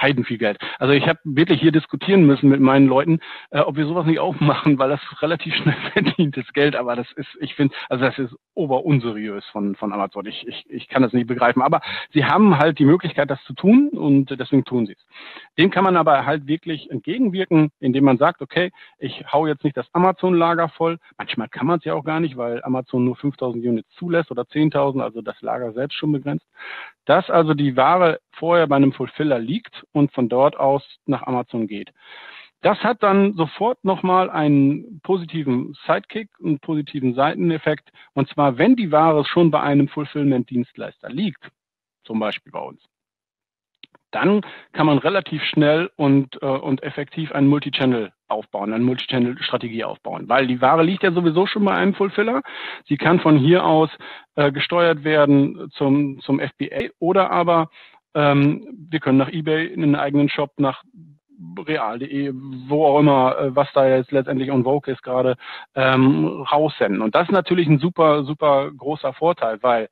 heiden 0.00 0.24
viel 0.24 0.38
Geld. 0.38 0.58
Also 0.78 0.92
ich 0.92 1.06
habe 1.08 1.18
wirklich 1.24 1.60
hier 1.60 1.72
diskutieren 1.72 2.26
müssen 2.26 2.48
mit 2.48 2.60
meinen 2.60 2.86
Leuten, 2.86 3.20
äh, 3.50 3.60
ob 3.60 3.76
wir 3.76 3.86
sowas 3.86 4.06
nicht 4.06 4.18
aufmachen, 4.18 4.78
weil 4.78 4.90
das 4.90 5.00
relativ 5.22 5.54
schnell 5.54 5.76
verdientes 5.92 6.52
Geld, 6.52 6.76
aber 6.76 6.96
das 6.96 7.10
ist, 7.12 7.28
ich 7.40 7.54
finde, 7.54 7.74
also 7.88 8.04
das 8.04 8.18
ist 8.18 8.34
oberunseriös 8.54 9.44
von, 9.46 9.76
von 9.76 9.92
Amazon. 9.92 10.26
Ich, 10.26 10.46
ich, 10.46 10.64
ich 10.68 10.88
kann 10.88 11.02
das 11.02 11.12
nicht 11.12 11.26
begreifen. 11.26 11.62
Aber 11.62 11.80
sie 12.12 12.24
haben 12.24 12.58
halt 12.58 12.78
die 12.78 12.84
Möglichkeit, 12.84 13.30
das 13.30 13.42
zu 13.44 13.54
tun 13.54 13.90
und 13.90 14.30
deswegen 14.38 14.64
tun 14.64 14.86
sie 14.86 14.92
es. 14.92 15.06
Dem 15.58 15.70
kann 15.70 15.84
man 15.84 15.96
aber 15.96 16.26
halt 16.26 16.46
wirklich 16.46 16.90
entgegenwirken, 16.90 17.70
indem 17.80 18.04
man 18.04 18.18
sagt, 18.18 18.42
okay, 18.42 18.70
ich 18.98 19.24
hau 19.32 19.46
jetzt 19.46 19.64
nicht 19.64 19.76
das 19.76 19.86
Amazon-Lager 19.92 20.68
voll. 20.70 20.98
Manchmal 21.18 21.48
kann 21.48 21.66
man 21.66 21.78
es 21.78 21.84
ja 21.84 21.94
auch 21.94 22.04
gar 22.04 22.20
nicht, 22.20 22.36
weil 22.36 22.62
Amazon 22.64 23.04
nur 23.04 23.16
5000 23.16 23.64
Units 23.64 23.88
zulässt 23.96 24.30
oder 24.30 24.42
10.000, 24.42 25.02
also 25.02 25.22
das 25.22 25.40
Lager 25.42 25.72
selbst 25.72 25.96
schon 25.96 26.12
begrenzt. 26.12 26.46
Dass 27.04 27.30
also 27.30 27.54
die 27.54 27.76
Ware 27.76 28.20
vorher 28.32 28.66
bei 28.66 28.76
einem 28.76 28.92
Fulfiller 28.92 29.38
liegt 29.38 29.84
und 29.96 30.12
von 30.12 30.28
dort 30.28 30.56
aus 30.58 30.84
nach 31.06 31.22
Amazon 31.22 31.66
geht. 31.66 31.90
Das 32.60 32.78
hat 32.80 33.02
dann 33.02 33.34
sofort 33.34 33.82
nochmal 33.84 34.28
einen 34.28 35.00
positiven 35.00 35.74
Sidekick, 35.86 36.28
einen 36.42 36.58
positiven 36.58 37.14
Seiteneffekt. 37.14 37.90
Und 38.12 38.28
zwar, 38.28 38.58
wenn 38.58 38.76
die 38.76 38.92
Ware 38.92 39.24
schon 39.24 39.50
bei 39.50 39.60
einem 39.60 39.88
Fulfillment-Dienstleister 39.88 41.08
liegt, 41.08 41.50
zum 42.04 42.18
Beispiel 42.18 42.52
bei 42.52 42.60
uns, 42.60 42.82
dann 44.10 44.40
kann 44.72 44.86
man 44.86 44.98
relativ 44.98 45.42
schnell 45.44 45.90
und, 45.96 46.40
äh, 46.42 46.46
und 46.46 46.82
effektiv 46.82 47.32
einen 47.32 47.48
Multichannel 47.48 48.12
aufbauen, 48.28 48.72
eine 48.72 48.84
Multichannel-Strategie 48.84 49.84
aufbauen, 49.84 50.28
weil 50.28 50.46
die 50.46 50.60
Ware 50.60 50.82
liegt 50.82 51.02
ja 51.02 51.12
sowieso 51.12 51.46
schon 51.46 51.64
bei 51.64 51.74
einem 51.74 51.94
Fulfiller. 51.94 52.42
Sie 52.86 52.96
kann 52.96 53.20
von 53.20 53.38
hier 53.38 53.64
aus 53.64 53.90
äh, 54.34 54.50
gesteuert 54.52 55.04
werden 55.04 55.70
zum, 55.72 56.20
zum 56.20 56.40
FBA 56.40 56.88
oder 56.98 57.30
aber 57.30 57.68
ähm, 58.16 58.66
wir 58.90 58.98
können 58.98 59.18
nach 59.18 59.30
eBay 59.30 59.66
in 59.66 59.82
einen 59.82 59.94
eigenen 59.94 60.28
Shop, 60.30 60.52
nach 60.56 60.82
real.de, 61.66 62.32
wo 62.66 62.86
auch 62.86 62.98
immer, 62.98 63.38
äh, 63.38 63.54
was 63.54 63.68
da 63.74 63.86
jetzt 63.86 64.10
letztendlich 64.10 64.50
on 64.50 64.64
vogue 64.64 64.92
ist 64.92 65.02
gerade, 65.02 65.36
ähm, 65.74 66.42
raussenden. 66.50 67.02
Und 67.02 67.14
das 67.14 67.28
ist 67.28 67.32
natürlich 67.32 67.68
ein 67.68 67.78
super, 67.78 68.24
super 68.24 68.70
großer 68.72 69.12
Vorteil, 69.12 69.62
weil 69.62 69.88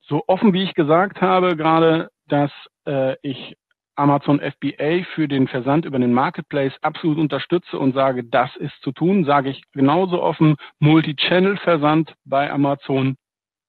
so 0.00 0.22
offen 0.28 0.52
wie 0.52 0.62
ich 0.62 0.74
gesagt 0.74 1.20
habe, 1.20 1.56
gerade, 1.56 2.10
dass 2.28 2.52
äh, 2.86 3.16
ich 3.22 3.56
Amazon 3.96 4.40
FBA 4.40 5.04
für 5.14 5.28
den 5.28 5.48
Versand 5.48 5.84
über 5.84 5.98
den 5.98 6.12
Marketplace 6.12 6.72
absolut 6.82 7.18
unterstütze 7.18 7.78
und 7.78 7.94
sage, 7.94 8.24
das 8.24 8.54
ist 8.56 8.74
zu 8.82 8.92
tun, 8.92 9.24
sage 9.24 9.50
ich 9.50 9.62
genauso 9.72 10.22
offen, 10.22 10.56
Multi-Channel-Versand 10.78 12.14
bei 12.24 12.50
Amazon, 12.50 13.16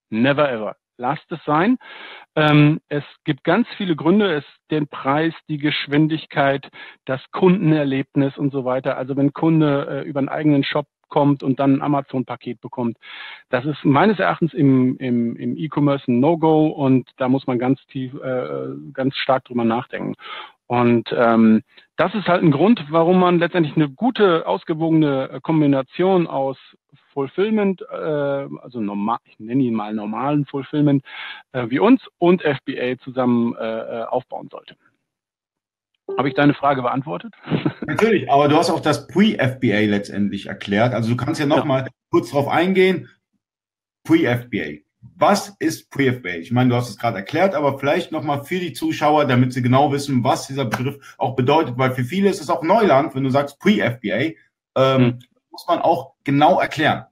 never 0.10 0.51
ever. 0.51 0.75
Lasst 0.98 1.30
es 1.32 1.44
sein. 1.46 1.78
Ähm, 2.36 2.80
es 2.90 3.04
gibt 3.26 3.44
ganz 3.44 3.68
viele 3.78 3.96
Gründe, 3.96 4.34
es 4.34 4.46
den 4.72 4.88
Preis, 4.88 5.34
die 5.50 5.58
Geschwindigkeit, 5.58 6.70
das 7.06 7.22
Kundenerlebnis 7.32 8.38
und 8.38 8.52
so 8.52 8.66
weiter. 8.66 8.98
Also 8.98 9.16
wenn 9.18 9.34
Kunde 9.34 10.04
äh, 10.06 10.08
über 10.08 10.20
einen 10.20 10.30
eigenen 10.30 10.64
Shop 10.64 10.88
kommt 11.08 11.44
und 11.44 11.60
dann 11.60 11.76
ein 11.76 11.82
Amazon-Paket 11.82 12.62
bekommt. 12.62 12.98
Das 13.50 13.66
ist 13.66 13.86
meines 13.86 14.20
Erachtens 14.20 14.54
im, 14.54 14.98
im, 14.98 15.36
im 15.38 15.58
E-Commerce 15.58 16.12
ein 16.12 16.20
No-Go 16.20 16.68
und 16.68 17.10
da 17.18 17.30
muss 17.30 17.48
man 17.48 17.60
ganz 17.60 17.80
tief, 17.88 18.14
äh, 18.16 18.70
ganz 18.94 19.16
stark 19.16 19.46
drüber 19.46 19.64
nachdenken. 19.64 20.16
Und 20.67 21.13
ähm, 21.15 21.62
das 21.95 22.13
ist 22.15 22.28
halt 22.28 22.43
ein 22.43 22.51
Grund, 22.51 22.86
warum 22.89 23.19
man 23.19 23.39
letztendlich 23.39 23.75
eine 23.75 23.89
gute, 23.89 24.47
ausgewogene 24.47 25.39
Kombination 25.43 26.28
aus 26.28 26.58
Fulfillment, 27.13 27.82
äh, 27.82 27.95
also 27.95 28.82
normal, 28.82 29.19
ich 29.25 29.39
nenne 29.39 29.63
ihn 29.63 29.73
mal 29.73 29.93
normalen 29.93 30.45
Fulfillment, 30.45 31.04
äh, 31.54 31.69
wie 31.69 31.80
uns 31.80 32.01
und 32.17 32.41
FBA 32.41 32.97
zusammen 33.04 33.56
äh, 33.56 34.01
äh, 34.01 34.04
aufbauen 34.04 34.49
sollte. 34.51 34.75
Habe 36.17 36.28
ich 36.28 36.36
deine 36.36 36.54
Frage 36.54 36.82
beantwortet? 36.82 37.34
Natürlich, 37.88 38.30
aber 38.30 38.47
du 38.47 38.58
hast 38.58 38.69
auch 38.69 38.82
das 38.82 39.08
Pre-FBA 39.08 39.89
letztendlich 39.89 40.47
erklärt. 40.47 40.93
Also 40.93 41.10
du 41.10 41.15
kannst 41.15 41.39
ja 41.39 41.47
nochmal 41.47 41.84
ja. 41.84 41.88
kurz 42.12 42.32
drauf 42.32 42.47
eingehen. 42.47 43.10
Pre-FBA. 44.04 44.85
Was 45.18 45.56
ist 45.60 45.91
Pre-FBA? 45.91 46.38
Ich 46.39 46.52
meine, 46.52 46.70
du 46.70 46.76
hast 46.76 46.89
es 46.89 46.98
gerade 46.98 47.18
erklärt, 47.18 47.56
aber 47.56 47.80
vielleicht 47.80 48.12
nochmal 48.12 48.44
für 48.44 48.60
die 48.60 48.74
Zuschauer, 48.74 49.26
damit 49.26 49.54
sie 49.54 49.62
genau 49.62 49.91
wissen, 49.91 50.24
was 50.24 50.48
dieser 50.48 50.65
Begriff 50.65 51.15
auch 51.18 51.36
bedeutet, 51.36 51.78
weil 51.78 51.91
für 51.91 52.04
viele 52.04 52.30
ist 52.30 52.41
es 52.41 52.50
auch 52.50 52.63
Neuland, 52.63 53.15
wenn 53.15 53.24
du 53.24 53.30
sagst 53.30 53.60
Pre-FBA, 53.60 54.34
ähm, 54.76 55.02
hm. 55.02 55.20
muss 55.52 55.65
man 55.68 55.80
auch 55.80 56.13
genau 56.24 56.60
erklären. 56.60 57.06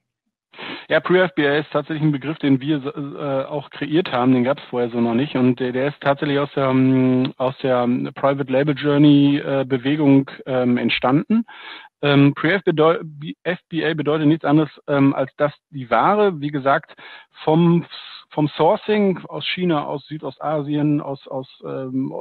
Ja, 0.89 0.99
Pre-FBA 0.99 1.59
ist 1.59 1.71
tatsächlich 1.71 2.03
ein 2.03 2.11
Begriff, 2.11 2.37
den 2.39 2.59
wir 2.59 2.85
äh, 2.85 3.45
auch 3.45 3.69
kreiert 3.69 4.11
haben. 4.11 4.33
Den 4.33 4.43
gab 4.43 4.59
es 4.59 4.63
vorher 4.69 4.89
so 4.89 4.99
noch 4.99 5.13
nicht. 5.13 5.35
Und 5.35 5.59
der, 5.59 5.71
der 5.71 5.87
ist 5.87 6.01
tatsächlich 6.01 6.39
aus 6.39 6.49
der, 6.55 6.67
ähm, 6.67 7.33
aus 7.37 7.55
der 7.63 7.87
Private 8.15 8.51
Label 8.51 8.75
Journey 8.75 9.37
äh, 9.37 9.65
Bewegung 9.65 10.29
ähm, 10.45 10.77
entstanden. 10.77 11.45
Ähm, 12.03 12.33
Pre-FBA 12.35 13.93
bedeutet 13.95 14.27
nichts 14.27 14.45
anderes, 14.45 14.69
ähm, 14.87 15.15
als 15.15 15.35
dass 15.37 15.53
die 15.71 15.89
Ware, 15.89 16.39
wie 16.39 16.51
gesagt, 16.51 16.93
vom 17.43 17.85
vom 18.33 18.47
Sourcing 18.47 19.19
aus 19.27 19.45
China, 19.47 19.85
aus 19.85 20.05
Südostasien, 20.07 21.01
aus, 21.01 21.27
aus 21.27 21.47
ähm, 21.65 22.11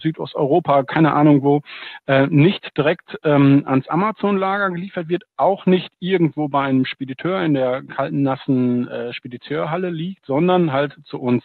Südosteuropa, 0.00 0.82
keine 0.84 1.12
Ahnung 1.12 1.42
wo, 1.42 1.60
äh, 2.06 2.26
nicht 2.26 2.76
direkt 2.76 3.18
ähm, 3.24 3.64
ans 3.66 3.86
Amazon-Lager 3.88 4.70
geliefert 4.70 5.08
wird, 5.08 5.24
auch 5.36 5.66
nicht 5.66 5.90
irgendwo 5.98 6.48
bei 6.48 6.64
einem 6.64 6.86
Spediteur 6.86 7.42
in 7.42 7.54
der 7.54 7.82
kalten, 7.82 8.22
nassen 8.22 8.88
äh, 8.88 9.12
Spediteurhalle 9.12 9.90
liegt, 9.90 10.24
sondern 10.26 10.72
halt 10.72 10.96
zu 11.04 11.20
uns 11.20 11.44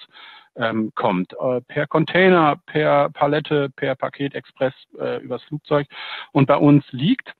ähm, 0.55 0.91
kommt. 0.95 1.33
Äh, 1.33 1.61
per 1.61 1.87
Container, 1.87 2.57
per 2.65 3.09
Palette, 3.09 3.69
per 3.75 3.95
Paketexpress 3.95 4.73
äh, 4.99 5.21
übers 5.23 5.43
Flugzeug 5.43 5.87
und 6.31 6.47
bei 6.47 6.57
uns 6.57 6.85
liegt. 6.91 7.33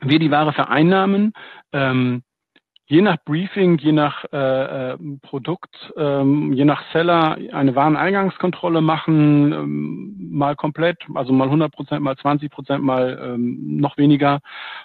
Wir 0.00 0.20
die 0.20 0.30
Ware 0.30 0.52
vereinnahmen, 0.52 1.32
ähm, 1.72 2.22
je 2.88 3.02
nach 3.02 3.16
Briefing, 3.24 3.78
je 3.78 3.92
nach 3.92 4.24
äh, 4.32 4.92
äh, 4.92 4.98
Produkt, 5.22 5.92
ähm, 5.96 6.52
je 6.52 6.64
nach 6.64 6.82
Seller 6.92 7.36
eine 7.52 7.74
Wareneingangskontrolle 7.74 8.80
machen, 8.80 9.52
ähm, 9.52 10.28
mal 10.30 10.56
komplett, 10.56 10.98
also 11.14 11.32
mal 11.32 11.44
100 11.44 11.72
Prozent, 11.72 12.02
mal 12.02 12.16
20 12.16 12.50
Prozent, 12.50 12.82
mal 12.82 13.20
ähm, 13.22 13.76
noch 13.76 13.98
weniger 13.98 14.40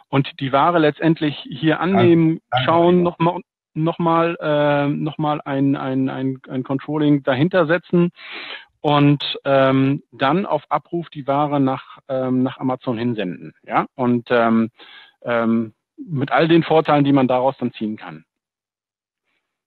und 0.10 0.40
die 0.40 0.52
Ware 0.52 0.80
letztendlich 0.80 1.38
hier 1.50 1.80
annehmen, 1.80 2.42
schauen, 2.66 3.04
nochmal 3.04 3.40
noch 3.74 4.00
mal, 4.00 4.38
äh, 4.40 4.88
noch 4.88 5.18
mal 5.18 5.42
ein, 5.42 5.76
ein, 5.76 6.10
ein, 6.10 6.40
ein 6.50 6.64
Controlling 6.64 7.24
dahinter 7.24 7.66
setzen 7.66 8.12
und 8.82 9.40
ähm, 9.46 10.04
dann 10.12 10.46
auf 10.46 10.64
Abruf 10.70 11.10
die 11.10 11.26
Ware 11.26 11.60
nach, 11.60 12.00
ähm, 12.10 12.44
nach 12.44 12.58
Amazon 12.58 12.98
hinsenden. 12.98 13.54
Ja, 13.64 13.86
und 13.96 14.28
ähm, 14.30 14.72
ähm, 15.22 15.74
mit 15.98 16.32
all 16.32 16.48
den 16.48 16.64
Vorteilen, 16.64 17.06
die 17.06 17.14
man 17.14 17.28
daraus 17.28 17.56
dann 17.58 17.74
ziehen 17.74 17.98
kann. 17.98 18.26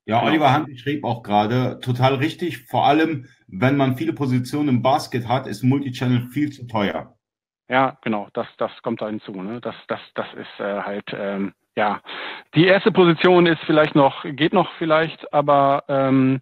Ja, 0.04 0.20
genau. 0.20 0.30
Oliver 0.30 0.52
Hand 0.52 0.78
schrieb 0.78 1.04
auch 1.04 1.22
gerade, 1.22 1.80
total 1.80 2.14
richtig. 2.16 2.66
Vor 2.66 2.86
allem, 2.86 3.26
wenn 3.48 3.76
man 3.76 3.96
viele 3.96 4.12
Positionen 4.12 4.68
im 4.68 4.82
Basket 4.82 5.26
hat, 5.26 5.46
ist 5.46 5.64
Multichannel 5.64 6.28
viel 6.28 6.52
zu 6.52 6.66
teuer. 6.66 7.16
Ja, 7.68 7.98
genau, 8.02 8.28
das, 8.32 8.46
das 8.58 8.70
kommt 8.82 9.02
da 9.02 9.08
hinzu. 9.08 9.32
Ne? 9.32 9.60
Das, 9.60 9.74
das, 9.88 10.00
das 10.14 10.26
ist 10.34 10.60
äh, 10.60 10.82
halt, 10.82 11.06
ähm, 11.12 11.54
ja, 11.76 12.00
die 12.54 12.66
erste 12.66 12.90
Position 12.90 13.46
ist 13.46 13.60
vielleicht 13.66 13.94
noch, 13.94 14.24
geht 14.24 14.52
noch 14.52 14.70
vielleicht, 14.78 15.32
aber 15.32 15.84
ähm, 15.88 16.40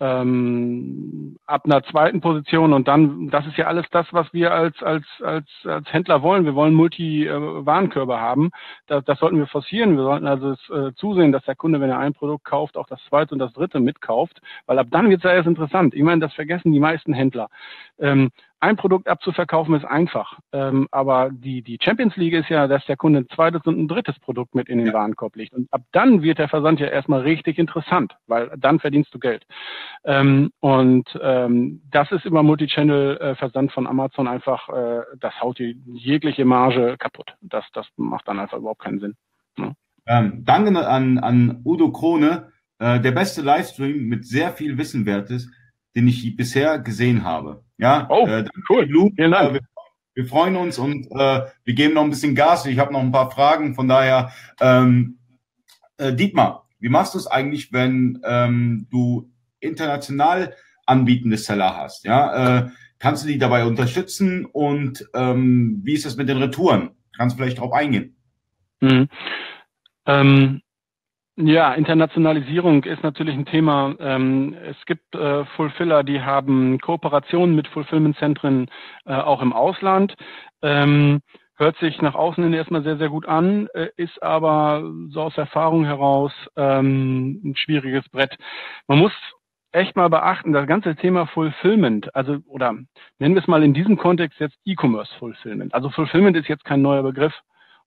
ähm, 0.00 1.36
ab 1.46 1.64
einer 1.64 1.82
zweiten 1.84 2.20
Position 2.20 2.72
und 2.72 2.88
dann, 2.88 3.28
das 3.30 3.46
ist 3.46 3.56
ja 3.56 3.66
alles 3.66 3.86
das, 3.90 4.06
was 4.10 4.32
wir 4.32 4.52
als 4.52 4.82
als 4.82 5.04
als 5.22 5.46
als 5.64 5.92
Händler 5.92 6.22
wollen. 6.22 6.44
Wir 6.44 6.54
wollen 6.54 6.74
Multi-Warenkörbe 6.74 8.20
haben. 8.20 8.50
Das, 8.86 9.04
das 9.04 9.18
sollten 9.20 9.38
wir 9.38 9.46
forcieren. 9.46 9.96
Wir 9.96 10.02
sollten 10.02 10.26
also 10.26 10.52
äh, 10.74 10.92
zusehen, 10.94 11.30
dass 11.30 11.44
der 11.44 11.54
Kunde, 11.54 11.80
wenn 11.80 11.90
er 11.90 11.98
ein 11.98 12.12
Produkt 12.12 12.44
kauft, 12.44 12.76
auch 12.76 12.88
das 12.88 13.00
zweite 13.08 13.34
und 13.34 13.38
das 13.38 13.52
dritte 13.52 13.78
mitkauft, 13.80 14.40
weil 14.66 14.78
ab 14.78 14.88
dann 14.90 15.10
wird 15.10 15.20
es 15.20 15.24
ja 15.24 15.32
erst 15.32 15.46
interessant. 15.46 15.94
Ich 15.94 16.02
meine, 16.02 16.20
das 16.20 16.34
vergessen 16.34 16.72
die 16.72 16.80
meisten 16.80 17.12
Händler. 17.12 17.48
Ähm, 17.98 18.30
ein 18.64 18.76
Produkt 18.76 19.08
abzuverkaufen 19.08 19.74
ist 19.74 19.84
einfach. 19.84 20.38
Ähm, 20.52 20.88
aber 20.90 21.30
die, 21.30 21.62
die 21.62 21.78
Champions 21.80 22.16
League 22.16 22.32
ist 22.32 22.48
ja, 22.48 22.66
dass 22.66 22.84
der 22.86 22.96
Kunde 22.96 23.20
ein 23.20 23.28
zweites 23.28 23.62
und 23.66 23.78
ein 23.78 23.88
drittes 23.88 24.18
Produkt 24.20 24.54
mit 24.54 24.68
in 24.68 24.78
den 24.78 24.88
ja. 24.88 24.94
Warenkorb 24.94 25.36
legt. 25.36 25.52
Und 25.52 25.70
ab 25.70 25.82
dann 25.92 26.22
wird 26.22 26.38
der 26.38 26.48
Versand 26.48 26.80
ja 26.80 26.86
erstmal 26.86 27.20
richtig 27.20 27.58
interessant, 27.58 28.16
weil 28.26 28.50
dann 28.56 28.80
verdienst 28.80 29.14
du 29.14 29.18
Geld. 29.18 29.46
Ähm, 30.04 30.50
und 30.60 31.08
ähm, 31.22 31.82
das 31.90 32.10
ist 32.10 32.24
über 32.24 32.42
Multichannel-Versand 32.42 33.70
von 33.72 33.86
Amazon 33.86 34.26
einfach, 34.26 34.68
äh, 34.70 35.02
das 35.20 35.38
haut 35.40 35.58
die 35.58 35.78
jegliche 35.92 36.46
Marge 36.46 36.96
kaputt. 36.98 37.34
Das, 37.42 37.64
das 37.74 37.86
macht 37.96 38.26
dann 38.28 38.40
einfach 38.40 38.58
überhaupt 38.58 38.82
keinen 38.82 39.00
Sinn. 39.00 39.14
Ja. 39.58 39.72
Ähm, 40.06 40.42
danke 40.44 40.86
an, 40.86 41.18
an 41.18 41.60
Udo 41.64 41.92
Krone. 41.92 42.50
Äh, 42.78 43.00
der 43.00 43.12
beste 43.12 43.42
Livestream 43.42 44.06
mit 44.08 44.24
sehr 44.26 44.52
viel 44.52 44.78
Wissenwertes 44.78 45.50
den 45.94 46.08
ich 46.08 46.36
bisher 46.36 46.78
gesehen 46.78 47.24
habe. 47.24 47.63
Ja, 47.78 48.06
oh, 48.08 48.26
äh, 48.26 48.44
cool. 48.68 48.86
Lu, 48.88 49.10
Vielen 49.16 49.32
Dank. 49.32 49.56
Äh, 49.56 49.60
wir, 50.14 50.26
freuen 50.26 50.56
uns 50.56 50.78
und 50.78 51.06
äh, 51.10 51.42
wir 51.64 51.74
geben 51.74 51.94
noch 51.94 52.04
ein 52.04 52.10
bisschen 52.10 52.34
Gas. 52.34 52.66
Ich 52.66 52.78
habe 52.78 52.92
noch 52.92 53.00
ein 53.00 53.12
paar 53.12 53.30
Fragen. 53.30 53.74
Von 53.74 53.88
daher, 53.88 54.32
ähm, 54.60 55.18
äh, 55.98 56.12
Dietmar, 56.12 56.68
wie 56.78 56.88
machst 56.88 57.14
du 57.14 57.18
es 57.18 57.26
eigentlich, 57.26 57.72
wenn 57.72 58.20
ähm, 58.24 58.86
du 58.90 59.30
international 59.60 60.54
anbietende 60.86 61.36
Seller 61.36 61.76
hast? 61.76 62.04
Ja, 62.04 62.58
äh, 62.58 62.68
kannst 62.98 63.24
du 63.24 63.28
die 63.28 63.38
dabei 63.38 63.64
unterstützen 63.64 64.44
und 64.44 65.08
ähm, 65.14 65.80
wie 65.82 65.94
ist 65.94 66.04
das 66.04 66.16
mit 66.16 66.28
den 66.28 66.38
Retouren? 66.38 66.90
Kannst 67.16 67.34
du 67.34 67.42
vielleicht 67.42 67.58
darauf 67.58 67.72
eingehen? 67.72 68.16
Mhm. 68.80 69.08
Ja, 71.36 71.74
Internationalisierung 71.74 72.84
ist 72.84 73.02
natürlich 73.02 73.34
ein 73.34 73.46
Thema. 73.46 73.96
Ähm, 73.98 74.54
es 74.62 74.76
gibt 74.86 75.16
äh, 75.16 75.44
Fulfiller, 75.56 76.04
die 76.04 76.20
haben 76.20 76.78
Kooperationen 76.78 77.56
mit 77.56 77.66
Fulfillment-Zentren 77.68 78.68
äh, 79.04 79.14
auch 79.14 79.42
im 79.42 79.52
Ausland. 79.52 80.14
Ähm, 80.62 81.22
hört 81.56 81.76
sich 81.78 82.00
nach 82.00 82.14
außen 82.14 82.44
hin 82.44 82.52
erstmal 82.52 82.84
sehr, 82.84 82.98
sehr 82.98 83.08
gut 83.08 83.26
an, 83.26 83.66
äh, 83.74 83.88
ist 83.96 84.22
aber 84.22 84.88
so 85.08 85.22
aus 85.22 85.36
Erfahrung 85.36 85.84
heraus 85.84 86.32
ähm, 86.56 87.40
ein 87.44 87.56
schwieriges 87.56 88.08
Brett. 88.10 88.36
Man 88.86 89.00
muss 89.00 89.12
echt 89.72 89.96
mal 89.96 90.08
beachten, 90.10 90.52
das 90.52 90.68
ganze 90.68 90.94
Thema 90.94 91.26
Fulfillment, 91.26 92.14
also 92.14 92.38
oder 92.46 92.74
nennen 93.18 93.34
wir 93.34 93.42
es 93.42 93.48
mal 93.48 93.64
in 93.64 93.74
diesem 93.74 93.96
Kontext 93.96 94.38
jetzt 94.38 94.56
E-Commerce 94.64 95.12
Fulfillment. 95.18 95.74
Also 95.74 95.90
Fulfillment 95.90 96.36
ist 96.36 96.46
jetzt 96.48 96.64
kein 96.64 96.80
neuer 96.80 97.02
Begriff. 97.02 97.34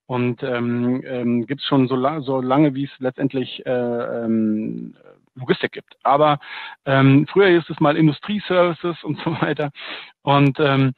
Und 0.08 0.42
ähm, 0.42 1.04
ähm, 1.06 1.46
gibt 1.46 1.62
es 1.62 1.68
schon 1.68 1.88
so, 1.88 1.96
lang, 1.96 2.22
so 2.22 2.42
lange, 2.42 2.74
wie 2.74 2.86
es 2.86 3.00
letztendlich 3.00 3.66
äh, 3.66 3.70
ähm, 3.70 4.96
Logistik 5.36 5.74
gibt. 5.74 5.98
Aber 6.04 6.40
ähm, 6.86 7.28
früher 7.32 7.50
ist 7.50 7.70
es 7.70 7.80
mal 7.80 7.98
Industrieservices 7.98 9.04
und 9.04 9.20
so 9.24 9.32
weiter. 9.42 9.72
Und 10.24 10.60
ähm, 10.60 10.94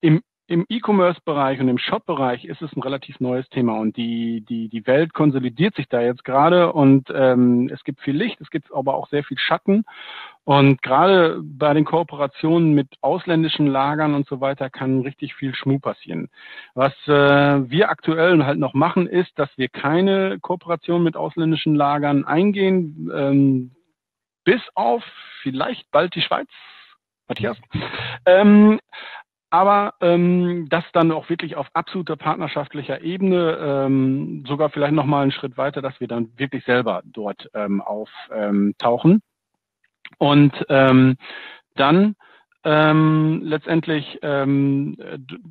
im 0.00 0.22
im 0.48 0.64
E-Commerce-Bereich 0.66 1.60
und 1.60 1.68
im 1.68 1.76
Shop-Bereich 1.76 2.46
ist 2.46 2.62
es 2.62 2.74
ein 2.74 2.82
relativ 2.82 3.20
neues 3.20 3.46
Thema 3.50 3.78
und 3.78 3.98
die, 3.98 4.40
die, 4.48 4.70
die 4.70 4.86
Welt 4.86 5.12
konsolidiert 5.12 5.76
sich 5.76 5.88
da 5.88 6.00
jetzt 6.00 6.24
gerade 6.24 6.72
und 6.72 7.10
ähm, 7.14 7.70
es 7.72 7.84
gibt 7.84 8.00
viel 8.00 8.16
Licht, 8.16 8.40
es 8.40 8.48
gibt 8.48 8.72
aber 8.72 8.94
auch 8.94 9.10
sehr 9.10 9.22
viel 9.24 9.36
Schatten 9.38 9.84
und 10.44 10.80
gerade 10.80 11.42
bei 11.42 11.74
den 11.74 11.84
Kooperationen 11.84 12.72
mit 12.72 12.88
ausländischen 13.02 13.66
Lagern 13.66 14.14
und 14.14 14.26
so 14.26 14.40
weiter 14.40 14.70
kann 14.70 15.02
richtig 15.02 15.34
viel 15.34 15.54
Schmuh 15.54 15.80
passieren. 15.80 16.30
Was 16.74 16.94
äh, 17.06 17.70
wir 17.70 17.90
aktuell 17.90 18.42
halt 18.46 18.58
noch 18.58 18.72
machen, 18.72 19.06
ist, 19.06 19.38
dass 19.38 19.50
wir 19.58 19.68
keine 19.68 20.38
Kooperation 20.40 21.02
mit 21.02 21.14
ausländischen 21.14 21.74
Lagern 21.74 22.24
eingehen, 22.24 23.10
ähm, 23.14 23.72
bis 24.44 24.62
auf 24.74 25.04
vielleicht 25.42 25.90
bald 25.90 26.14
die 26.14 26.22
Schweiz. 26.22 26.48
Matthias. 27.28 27.58
Ähm, 28.24 28.80
aber 29.50 29.94
ähm, 30.00 30.66
das 30.68 30.84
dann 30.92 31.12
auch 31.12 31.28
wirklich 31.30 31.56
auf 31.56 31.68
absoluter 31.72 32.16
partnerschaftlicher 32.16 33.00
Ebene, 33.00 33.58
ähm, 33.60 34.44
sogar 34.46 34.70
vielleicht 34.70 34.94
nochmal 34.94 35.22
einen 35.22 35.32
Schritt 35.32 35.56
weiter, 35.56 35.80
dass 35.82 35.98
wir 36.00 36.08
dann 36.08 36.30
wirklich 36.36 36.64
selber 36.64 37.02
dort 37.04 37.48
ähm, 37.54 37.80
auftauchen. 37.80 39.22
Und 40.18 40.66
ähm, 40.68 41.16
dann 41.76 42.16
ähm, 42.64 43.40
letztendlich 43.44 44.18
ähm, 44.22 44.96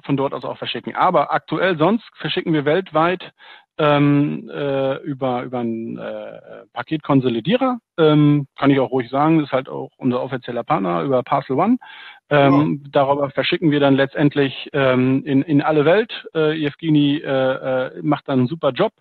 von 0.03 0.17
dort 0.17 0.33
aus 0.33 0.43
auch 0.43 0.57
verschicken. 0.57 0.95
Aber 0.95 1.31
aktuell 1.31 1.77
sonst 1.77 2.05
verschicken 2.15 2.53
wir 2.53 2.65
weltweit 2.65 3.33
ähm, 3.77 4.49
äh, 4.53 4.97
über, 5.03 5.43
über 5.43 5.59
einen 5.59 5.97
äh, 5.97 6.65
Paketkonsolidierer. 6.73 7.79
Ähm, 7.97 8.47
kann 8.57 8.71
ich 8.71 8.79
auch 8.79 8.91
ruhig 8.91 9.09
sagen, 9.09 9.43
ist 9.43 9.51
halt 9.51 9.69
auch 9.69 9.91
unser 9.97 10.21
offizieller 10.21 10.63
Partner 10.63 11.03
über 11.03 11.23
Parcel 11.23 11.57
One. 11.57 11.77
Ähm, 12.29 12.81
ja. 12.83 12.89
Darüber 12.91 13.29
verschicken 13.29 13.71
wir 13.71 13.79
dann 13.79 13.95
letztendlich 13.95 14.69
ähm, 14.73 15.23
in, 15.25 15.41
in 15.43 15.61
alle 15.61 15.85
Welt. 15.85 16.27
Äh, 16.33 16.63
Evgeni 16.65 17.17
äh, 17.17 17.27
äh, 17.27 18.01
macht 18.01 18.27
dann 18.27 18.39
einen 18.39 18.47
super 18.47 18.71
Job. 18.71 18.93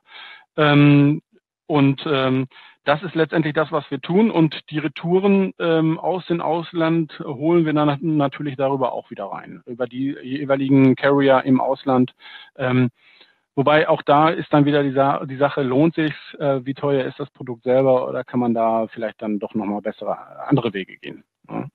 Ähm, 0.57 1.23
und 1.67 2.05
ähm, 2.07 2.47
das 2.85 3.03
ist 3.03 3.17
letztendlich 3.17 3.53
das, 3.53 3.73
was 3.73 3.91
wir 3.91 4.01
tun. 4.01 4.31
Und 4.31 4.71
die 4.71 4.79
Retouren 4.79 5.53
ähm, 5.59 5.99
aus 5.99 6.25
dem 6.27 6.41
Ausland 6.41 7.19
holen 7.19 7.67
wir 7.67 7.73
dann 7.73 7.99
natürlich 8.01 8.57
darüber 8.57 8.93
auch 8.93 9.11
wieder 9.11 9.25
rein, 9.25 9.63
über 9.67 9.87
die 9.87 10.17
jeweiligen 10.23 10.95
Carrier 10.95 11.43
im 11.45 11.61
Ausland. 11.61 12.15
Ähm, 12.57 12.91
Wobei 13.57 13.89
auch 13.89 14.03
da 14.03 14.29
ist 14.29 14.53
dann 14.53 14.67
wieder 14.67 14.83
die, 14.83 14.93
Sa 14.93 15.25
die 15.25 15.39
Sache, 15.39 15.63
lohnt 15.63 15.95
sich, 15.95 16.13
äh, 16.39 16.61
wie 16.65 16.75
teuer 16.75 17.07
ist 17.07 17.19
das 17.19 17.31
Produkt 17.31 17.65
selber 17.65 18.07
oder 18.07 18.23
kann 18.23 18.39
man 18.39 18.53
da 18.53 18.87
vielleicht 18.89 19.23
dann 19.23 19.39
doch 19.39 19.55
nochmal 19.55 19.81
bessere 19.81 20.47
andere 20.47 20.75
Wege 20.75 20.99
gehen. 20.99 21.25
Ja. 21.49 21.67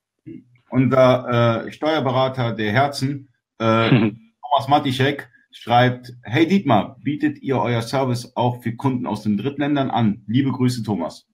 Unser 0.69 1.65
äh, 1.65 1.71
Steuerberater 1.71 2.53
der 2.53 2.71
Herzen, 2.71 3.29
äh, 3.57 3.89
Thomas 3.89 4.67
Matischek, 4.69 5.27
schreibt, 5.51 6.13
hey 6.23 6.47
Dietmar, 6.47 6.97
bietet 7.03 7.41
ihr 7.41 7.57
euer 7.57 7.81
Service 7.81 8.31
auch 8.35 8.61
für 8.61 8.75
Kunden 8.75 9.07
aus 9.07 9.23
den 9.23 9.37
Drittländern 9.37 9.89
an? 9.89 10.23
Liebe 10.27 10.51
Grüße, 10.51 10.83
Thomas. 10.83 11.27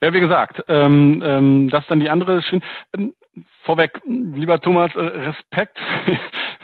Ja, 0.00 0.12
wie 0.14 0.20
gesagt, 0.20 0.62
ähm, 0.68 1.20
ähm, 1.24 1.68
das 1.68 1.84
dann 1.88 1.98
die 1.98 2.10
andere. 2.10 2.42
Ähm, 2.94 3.12
vorweg, 3.64 4.00
lieber 4.06 4.60
Thomas, 4.60 4.94
äh, 4.94 5.00
Respekt 5.00 5.78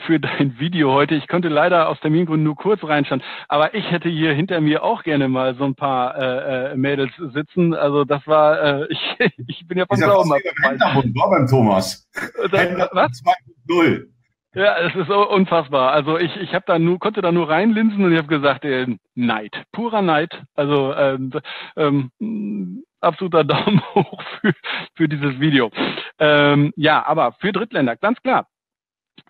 für 0.05 0.19
dein 0.19 0.59
Video 0.59 0.91
heute. 0.91 1.15
Ich 1.15 1.27
konnte 1.27 1.49
leider 1.49 1.89
aus 1.89 1.99
Termingründen 1.99 2.43
nur 2.43 2.55
kurz 2.55 2.83
reinschauen, 2.83 3.23
aber 3.47 3.73
ich 3.73 3.89
hätte 3.91 4.09
hier 4.09 4.33
hinter 4.33 4.61
mir 4.61 4.83
auch 4.83 5.03
gerne 5.03 5.27
mal 5.27 5.55
so 5.55 5.65
ein 5.65 5.75
paar 5.75 6.15
äh, 6.17 6.71
äh 6.71 6.75
Mädels 6.75 7.11
sitzen. 7.33 7.73
Also 7.73 8.05
das 8.05 8.25
war, 8.27 8.61
äh, 8.61 8.87
ich, 8.89 9.33
ich 9.47 9.67
bin 9.67 9.77
ja 9.77 9.85
von 9.85 9.97
Glauben 9.97 10.31
abgefallen. 10.31 10.79
War 10.79 11.29
beim 11.29 11.47
Thomas. 11.47 12.07
Das, 12.51 12.89
was? 12.91 13.23
2.0. 13.67 14.05
Ja, 14.53 14.77
es 14.77 14.95
ist 14.95 15.09
unfassbar. 15.09 15.91
Also 15.91 16.17
ich, 16.17 16.33
ich 16.37 16.53
habe 16.53 16.63
da 16.65 16.79
nur, 16.79 16.97
konnte 16.97 17.21
da 17.21 17.31
nur 17.33 17.49
reinlinsen 17.49 18.05
und 18.05 18.11
ich 18.13 18.17
habe 18.17 18.29
gesagt, 18.29 18.63
äh, 18.63 18.87
Neid, 19.13 19.51
purer 19.73 20.01
Neid. 20.01 20.41
Also 20.55 20.93
ähm, 20.93 21.31
ähm, 21.75 22.83
absoluter 23.01 23.43
Daumen 23.43 23.81
hoch 23.93 24.21
für, 24.39 24.53
für 24.95 25.09
dieses 25.09 25.39
Video. 25.39 25.71
Ähm, 26.19 26.71
ja, 26.77 27.05
aber 27.05 27.33
für 27.39 27.51
Drittländer, 27.51 27.97
ganz 27.97 28.21
klar. 28.21 28.47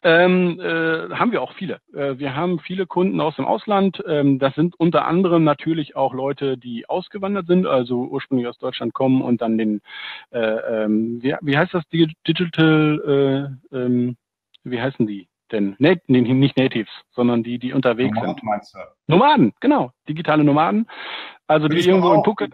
Ähm, 0.04 0.60
äh, 0.60 1.15
haben 1.15 1.32
wir 1.32 1.41
auch 1.41 1.54
viele. 1.54 1.80
Äh, 1.93 2.19
wir 2.19 2.36
haben 2.36 2.60
viele 2.60 2.86
Kunden 2.86 3.19
aus 3.19 3.36
dem 3.38 3.45
Ausland. 3.45 4.04
Ähm, 4.08 4.38
das 4.38 4.54
sind 4.54 4.76
unter 4.80 5.06
anderem 5.06 5.43
natürlich 5.43 5.95
auch 5.95 6.13
Leute, 6.13 6.58
die 6.58 6.88
ausgewandert 6.88 7.48
sind, 7.48 7.65
also 7.65 8.04
ursprünglich 8.04 8.48
aus 8.48 8.60
Deutschland 8.60 8.93
kommen 8.93 9.24
und 9.24 9.41
dann 9.41 9.58
den, 9.58 9.82
äh, 10.32 10.39
ähm, 10.39 11.24
wie, 11.24 11.36
wie 11.41 11.58
heißt 11.58 11.74
das, 11.74 11.84
Digital, 11.89 13.58
äh, 13.74 13.76
ähm, 13.76 14.15
wie 14.63 14.80
heißen 14.80 15.08
die 15.08 15.28
denn? 15.52 15.76
Nee, 15.80 16.00
nicht 16.08 16.58
Natives, 16.58 16.91
sondern 17.12 17.41
die, 17.41 17.58
die 17.58 17.74
unterwegs 17.74 18.13
Nomaden, 18.13 18.36
sind. 18.36 18.43
Meinst 18.43 18.76
du? 18.76 18.80
Nomaden, 19.08 19.54
genau. 19.60 19.91
Digitale 20.08 20.43
Nomaden. 20.43 20.88
Also 21.48 21.67
Bin 21.67 21.78
die 21.80 21.88
irgendwo 21.88 22.13
in 22.13 22.24
Phuket. 22.24 22.54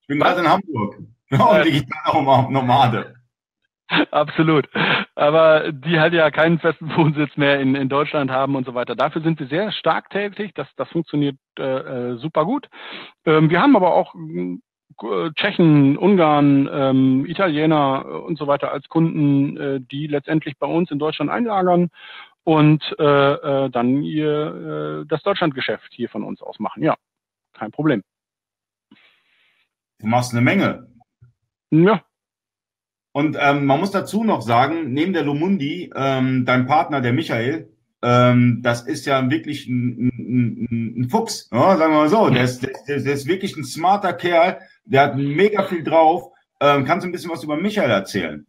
Ich 0.00 0.06
bin 0.08 0.18
gerade 0.18 0.40
in 0.40 0.48
Hamburg. 0.48 0.98
Genau, 1.30 1.54
äh, 1.54 1.62
digitale 1.62 2.50
Nomade. 2.50 3.14
Absolut. 4.10 4.68
Aber 5.14 5.72
die 5.72 5.98
halt 5.98 6.14
ja 6.14 6.30
keinen 6.30 6.58
festen 6.58 6.90
Wohnsitz 6.96 7.36
mehr 7.36 7.60
in, 7.60 7.74
in 7.74 7.88
Deutschland 7.88 8.30
haben 8.30 8.56
und 8.56 8.66
so 8.66 8.74
weiter. 8.74 8.94
Dafür 8.94 9.22
sind 9.22 9.38
wir 9.40 9.46
sehr 9.46 9.72
stark 9.72 10.10
tätig. 10.10 10.52
Das, 10.54 10.68
das 10.76 10.88
funktioniert 10.88 11.36
äh, 11.58 11.62
äh 11.62 12.16
super 12.18 12.44
gut. 12.44 12.68
Ähm, 13.24 13.50
wir 13.50 13.60
haben 13.60 13.76
aber 13.76 13.94
auch 13.94 14.14
äh, 14.14 15.30
Tschechen, 15.34 15.96
Ungarn, 15.96 16.68
ähm, 16.72 17.26
Italiener 17.26 18.04
äh, 18.06 18.10
und 18.10 18.38
so 18.38 18.46
weiter 18.46 18.72
als 18.72 18.88
Kunden, 18.88 19.56
äh, 19.56 19.80
die 19.80 20.06
letztendlich 20.06 20.58
bei 20.58 20.66
uns 20.66 20.90
in 20.90 20.98
Deutschland 20.98 21.30
einlagern 21.30 21.90
und 22.44 22.82
äh, 22.98 23.04
äh, 23.04 23.70
dann 23.70 24.02
ihr 24.02 25.02
äh, 25.02 25.06
das 25.06 25.22
Deutschlandgeschäft 25.22 25.92
hier 25.92 26.08
von 26.08 26.24
uns 26.24 26.42
aus 26.42 26.58
machen. 26.58 26.82
Ja, 26.82 26.96
kein 27.52 27.70
Problem. 27.70 28.02
Du 29.98 30.06
machst 30.06 30.32
eine 30.32 30.40
Menge. 30.40 30.86
Ja, 31.70 32.02
Und 33.12 33.36
ähm, 33.40 33.66
man 33.66 33.80
muss 33.80 33.90
dazu 33.90 34.22
noch 34.24 34.40
sagen, 34.42 34.92
neben 34.92 35.12
der 35.12 35.24
Lumundi, 35.24 35.90
ähm, 35.94 36.44
dein 36.44 36.66
Partner, 36.66 37.00
der 37.00 37.12
Michael, 37.12 37.68
ähm, 38.02 38.60
das 38.62 38.82
ist 38.82 39.04
ja 39.06 39.28
wirklich 39.30 39.66
ein, 39.66 40.08
ein, 40.08 40.94
ein 41.00 41.08
Fuchs, 41.10 41.48
ja, 41.52 41.76
sagen 41.76 41.92
wir 41.92 41.98
mal 41.98 42.08
so. 42.08 42.30
Der 42.30 42.44
ist, 42.44 42.62
der, 42.62 43.00
der 43.00 43.12
ist 43.12 43.26
wirklich 43.26 43.56
ein 43.56 43.64
smarter 43.64 44.12
Kerl, 44.12 44.58
der 44.84 45.02
hat 45.02 45.16
mega 45.16 45.64
viel 45.64 45.82
drauf. 45.82 46.30
Ähm, 46.60 46.84
kannst 46.84 47.04
du 47.04 47.08
ein 47.08 47.12
bisschen 47.12 47.30
was 47.30 47.42
über 47.42 47.56
Michael 47.56 47.90
erzählen? 47.90 48.46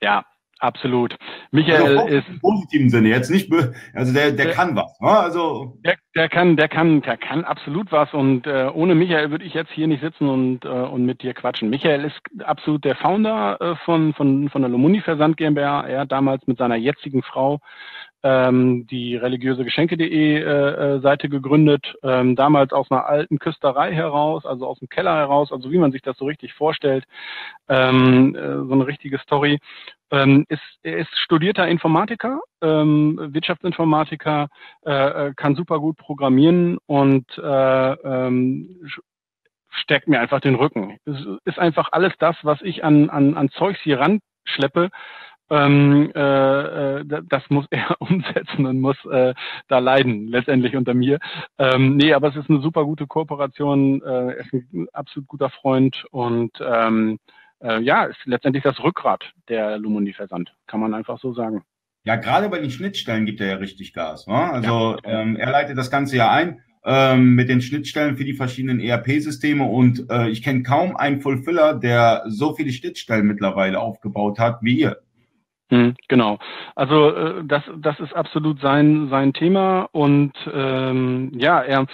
Ja, 0.00 0.24
Absolut. 0.58 1.16
Michael 1.50 1.98
also 1.98 2.06
ist 2.06 2.28
im 2.28 2.40
positiven 2.40 2.88
Sinne 2.88 3.10
jetzt 3.10 3.30
nicht, 3.30 3.52
also 3.92 4.14
der, 4.14 4.32
der, 4.32 4.46
der 4.46 4.54
kann 4.54 4.74
was. 4.74 4.98
Ne? 5.00 5.08
Also 5.10 5.78
der, 5.84 5.96
der 6.14 6.30
kann, 6.30 6.56
der 6.56 6.68
kann, 6.68 7.02
der 7.02 7.18
kann 7.18 7.44
absolut 7.44 7.92
was 7.92 8.12
und 8.14 8.46
äh, 8.46 8.70
ohne 8.72 8.94
Michael 8.94 9.30
würde 9.30 9.44
ich 9.44 9.52
jetzt 9.52 9.70
hier 9.72 9.86
nicht 9.86 10.02
sitzen 10.02 10.28
und 10.28 10.64
äh, 10.64 10.68
und 10.68 11.04
mit 11.04 11.22
dir 11.22 11.34
quatschen. 11.34 11.68
Michael 11.68 12.06
ist 12.06 12.18
absolut 12.42 12.84
der 12.86 12.96
Founder 12.96 13.60
äh, 13.60 13.76
von 13.84 14.14
von 14.14 14.48
von 14.48 14.62
der 14.62 14.70
Lomuni 14.70 15.02
Versand 15.02 15.36
GmbH. 15.36 15.86
Er 15.86 16.00
hat 16.00 16.12
damals 16.12 16.46
mit 16.46 16.56
seiner 16.56 16.76
jetzigen 16.76 17.22
Frau 17.22 17.60
ähm, 18.26 18.88
die 18.88 19.14
religiöse 19.14 19.64
Geschenke.de 19.64 20.10
äh, 20.10 20.40
äh, 20.42 21.00
Seite 21.00 21.28
gegründet, 21.28 21.94
ähm, 22.02 22.34
damals 22.34 22.72
aus 22.72 22.90
einer 22.90 23.06
alten 23.06 23.38
Küsterei 23.38 23.92
heraus, 23.92 24.44
also 24.44 24.66
aus 24.66 24.80
dem 24.80 24.88
Keller 24.88 25.14
heraus, 25.14 25.52
also 25.52 25.70
wie 25.70 25.78
man 25.78 25.92
sich 25.92 26.02
das 26.02 26.16
so 26.16 26.24
richtig 26.24 26.52
vorstellt, 26.52 27.04
ähm, 27.68 28.34
äh, 28.34 28.66
so 28.66 28.72
eine 28.72 28.86
richtige 28.86 29.18
Story. 29.18 29.60
Ähm, 30.10 30.44
ist, 30.48 30.60
er 30.82 30.98
ist 30.98 31.16
studierter 31.18 31.68
Informatiker, 31.68 32.40
ähm, 32.62 33.16
Wirtschaftsinformatiker, 33.32 34.48
äh, 34.84 35.28
äh 35.28 35.34
kann 35.34 35.54
super 35.54 35.78
gut 35.78 35.96
programmieren 35.96 36.78
und 36.86 37.26
äh, 37.38 37.92
ähm, 37.92 38.88
stärkt 39.70 40.08
mir 40.08 40.20
einfach 40.20 40.40
den 40.40 40.56
Rücken. 40.56 40.98
Es 41.04 41.16
ist 41.44 41.58
einfach 41.60 41.90
alles 41.92 42.12
das, 42.18 42.36
was 42.42 42.60
ich 42.62 42.82
an, 42.82 43.08
an, 43.08 43.36
an 43.36 43.50
Zeugs 43.50 43.78
hier 43.82 44.00
ranschleppe, 44.00 44.90
ähm, 45.50 46.10
äh, 46.14 47.00
äh 47.00 47.04
das 47.28 47.42
muss 47.48 47.66
er 47.70 47.96
umsetzen 48.00 48.66
und 48.66 48.80
muss 48.80 48.96
äh, 49.06 49.34
da 49.68 49.78
leiden, 49.78 50.28
letztendlich 50.28 50.76
unter 50.76 50.94
mir. 50.94 51.18
Ähm, 51.58 51.96
nee, 51.96 52.12
aber 52.12 52.28
es 52.28 52.36
ist 52.36 52.50
eine 52.50 52.60
super 52.60 52.84
gute 52.84 53.06
Kooperation, 53.06 54.02
äh, 54.02 54.06
er 54.06 54.38
ist 54.38 54.52
ein 54.52 54.88
absolut 54.92 55.28
guter 55.28 55.50
Freund 55.50 56.04
und 56.10 56.52
ähm, 56.60 57.18
äh, 57.60 57.80
ja, 57.80 58.04
ist 58.04 58.18
letztendlich 58.24 58.64
das 58.64 58.82
Rückgrat 58.82 59.24
der 59.48 59.78
Lumundi-Versand, 59.78 60.54
kann 60.66 60.80
man 60.80 60.94
einfach 60.94 61.18
so 61.18 61.32
sagen. 61.32 61.62
Ja, 62.04 62.16
gerade 62.16 62.48
bei 62.48 62.60
den 62.60 62.70
Schnittstellen 62.70 63.26
gibt 63.26 63.40
er 63.40 63.48
ja 63.48 63.56
richtig 63.56 63.92
Gas. 63.92 64.26
Ne? 64.28 64.34
Also 64.34 64.96
ja. 65.04 65.22
ähm, 65.22 65.36
er 65.36 65.50
leitet 65.50 65.76
das 65.76 65.90
Ganze 65.90 66.16
ja 66.16 66.30
ein 66.30 66.60
ähm, 66.84 67.34
mit 67.34 67.48
den 67.48 67.60
Schnittstellen 67.60 68.16
für 68.16 68.24
die 68.24 68.34
verschiedenen 68.34 68.78
ERP-Systeme 68.78 69.64
und 69.64 70.06
äh, 70.08 70.28
ich 70.28 70.42
kenne 70.42 70.62
kaum 70.62 70.96
einen 70.96 71.20
Fulfiller, 71.20 71.74
der 71.74 72.22
so 72.28 72.54
viele 72.54 72.70
Schnittstellen 72.70 73.26
mittlerweile 73.26 73.80
aufgebaut 73.80 74.38
hat 74.38 74.58
wie 74.62 74.78
ihr. 74.78 74.98
Hm, 75.70 75.96
genau. 76.08 76.38
Also 76.76 77.10
äh, 77.10 77.44
das, 77.44 77.62
das 77.78 77.98
ist 77.98 78.14
absolut 78.14 78.60
sein, 78.60 79.08
sein 79.10 79.32
Thema 79.32 79.88
und 79.92 80.32
ähm, 80.52 81.32
ja, 81.34 81.60
er 81.60 81.86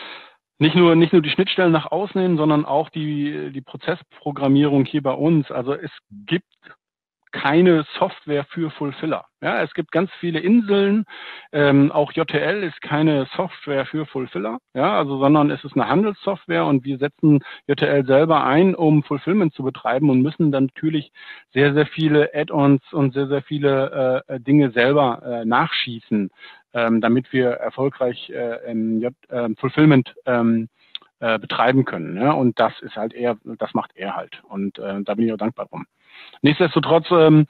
nicht 0.58 0.76
nur, 0.76 0.94
nicht 0.94 1.12
nur 1.12 1.22
die 1.22 1.30
Schnittstellen 1.30 1.72
nach 1.72 1.90
außen 1.90 2.20
hin, 2.20 2.36
sondern 2.36 2.64
auch 2.64 2.90
die, 2.90 3.50
die 3.52 3.62
Prozessprogrammierung 3.62 4.84
hier 4.84 5.02
bei 5.02 5.12
uns. 5.12 5.50
Also 5.50 5.72
es 5.74 5.90
gibt 6.26 6.46
keine 7.32 7.84
Software 7.98 8.44
für 8.44 8.70
Fulfiller. 8.70 9.24
Ja, 9.40 9.62
es 9.62 9.74
gibt 9.74 9.90
ganz 9.90 10.10
viele 10.20 10.38
Inseln. 10.38 11.04
Ähm, 11.50 11.90
auch 11.90 12.12
JTL 12.12 12.62
ist 12.62 12.80
keine 12.80 13.26
Software 13.36 13.86
für 13.86 14.06
Fulfiller. 14.06 14.58
Ja, 14.74 14.96
also 14.98 15.18
sondern 15.18 15.50
es 15.50 15.64
ist 15.64 15.74
eine 15.74 15.88
Handelssoftware 15.88 16.64
und 16.66 16.84
wir 16.84 16.98
setzen 16.98 17.40
JTL 17.66 18.06
selber 18.06 18.44
ein, 18.44 18.74
um 18.74 19.02
Fulfillment 19.02 19.52
zu 19.54 19.64
betreiben 19.64 20.10
und 20.10 20.22
müssen 20.22 20.52
dann 20.52 20.66
natürlich 20.66 21.10
sehr, 21.52 21.74
sehr 21.74 21.86
viele 21.86 22.30
Add-ons 22.34 22.80
und 22.92 23.14
sehr, 23.14 23.26
sehr 23.26 23.42
viele 23.42 24.22
äh, 24.28 24.38
Dinge 24.38 24.70
selber 24.70 25.22
äh, 25.24 25.44
nachschießen, 25.44 26.30
ähm, 26.74 27.00
damit 27.00 27.32
wir 27.32 27.50
erfolgreich 27.50 28.30
äh, 28.30 28.72
J 28.72 29.12
äh, 29.28 29.48
Fulfillment 29.56 30.14
ähm, 30.26 30.68
äh, 31.22 31.38
betreiben 31.38 31.84
können. 31.84 32.16
Ja? 32.16 32.32
Und 32.32 32.58
das 32.58 32.72
ist 32.80 32.96
halt 32.96 33.14
eher, 33.14 33.38
das 33.44 33.74
macht 33.74 33.92
er 33.94 34.16
halt. 34.16 34.42
Und 34.48 34.78
äh, 34.80 35.02
da 35.02 35.14
bin 35.14 35.26
ich 35.26 35.32
auch 35.32 35.38
dankbar 35.38 35.66
drum. 35.66 35.86
Nichtsdestotrotz 36.42 37.06
ähm, 37.10 37.46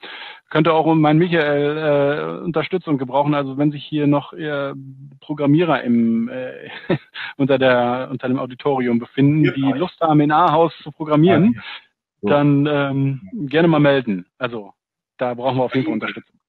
könnte 0.49 0.73
auch 0.73 0.93
mein 0.93 1.17
Michael 1.17 1.77
äh, 1.77 2.43
Unterstützung 2.43 2.99
gebrauchen. 2.99 3.33
Also 3.33 3.57
wenn 3.57 3.71
sich 3.71 3.83
hier 3.83 4.05
noch 4.05 4.33
äh, 4.33 4.73
Programmierer 5.19 5.81
im, 5.83 6.29
äh, 6.29 6.69
unter, 7.37 7.57
der, 7.57 8.09
unter 8.11 8.27
dem 8.27 8.37
Auditorium 8.37 8.99
befinden, 8.99 9.45
ja, 9.45 9.51
die 9.51 9.79
Lust 9.79 9.99
haben, 9.99 10.19
in 10.19 10.31
A-Haus 10.31 10.71
zu 10.83 10.91
programmieren, 10.91 11.61
so. 12.21 12.29
dann 12.29 12.67
ähm, 12.67 13.29
gerne 13.47 13.67
mal 13.67 13.79
melden. 13.79 14.27
Also 14.37 14.73
da 15.17 15.33
brauchen 15.33 15.57
wir 15.57 15.63
auf 15.63 15.73
jeden 15.73 15.85
Fall 15.85 15.93
Unterstützung. 15.93 16.39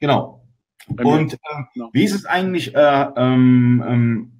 Genau. 0.00 0.42
Und 0.86 1.32
äh, 1.32 1.36
genau. 1.72 1.88
wie 1.92 2.04
ist 2.04 2.14
es 2.14 2.26
eigentlich, 2.26 2.74
äh, 2.74 3.06
ähm, 3.16 3.82
ähm, 3.86 4.32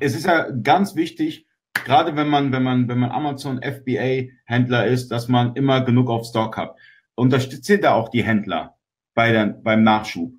es 0.00 0.14
ist 0.14 0.24
ja 0.24 0.50
ganz 0.50 0.96
wichtig, 0.96 1.46
gerade 1.74 2.16
wenn 2.16 2.28
man, 2.28 2.52
wenn 2.52 2.62
man, 2.62 2.88
wenn 2.88 2.98
man 2.98 3.10
Amazon 3.10 3.60
FBA 3.62 4.28
Händler 4.44 4.86
ist, 4.86 5.08
dass 5.08 5.28
man 5.28 5.54
immer 5.54 5.80
genug 5.82 6.10
auf 6.10 6.26
Stock 6.26 6.56
hat. 6.56 6.76
Unterstützt 7.14 7.70
da 7.82 7.94
auch 7.94 8.08
die 8.08 8.24
Händler 8.24 8.76
bei 9.14 9.32
der, 9.32 9.46
beim 9.46 9.82
Nachschub? 9.82 10.32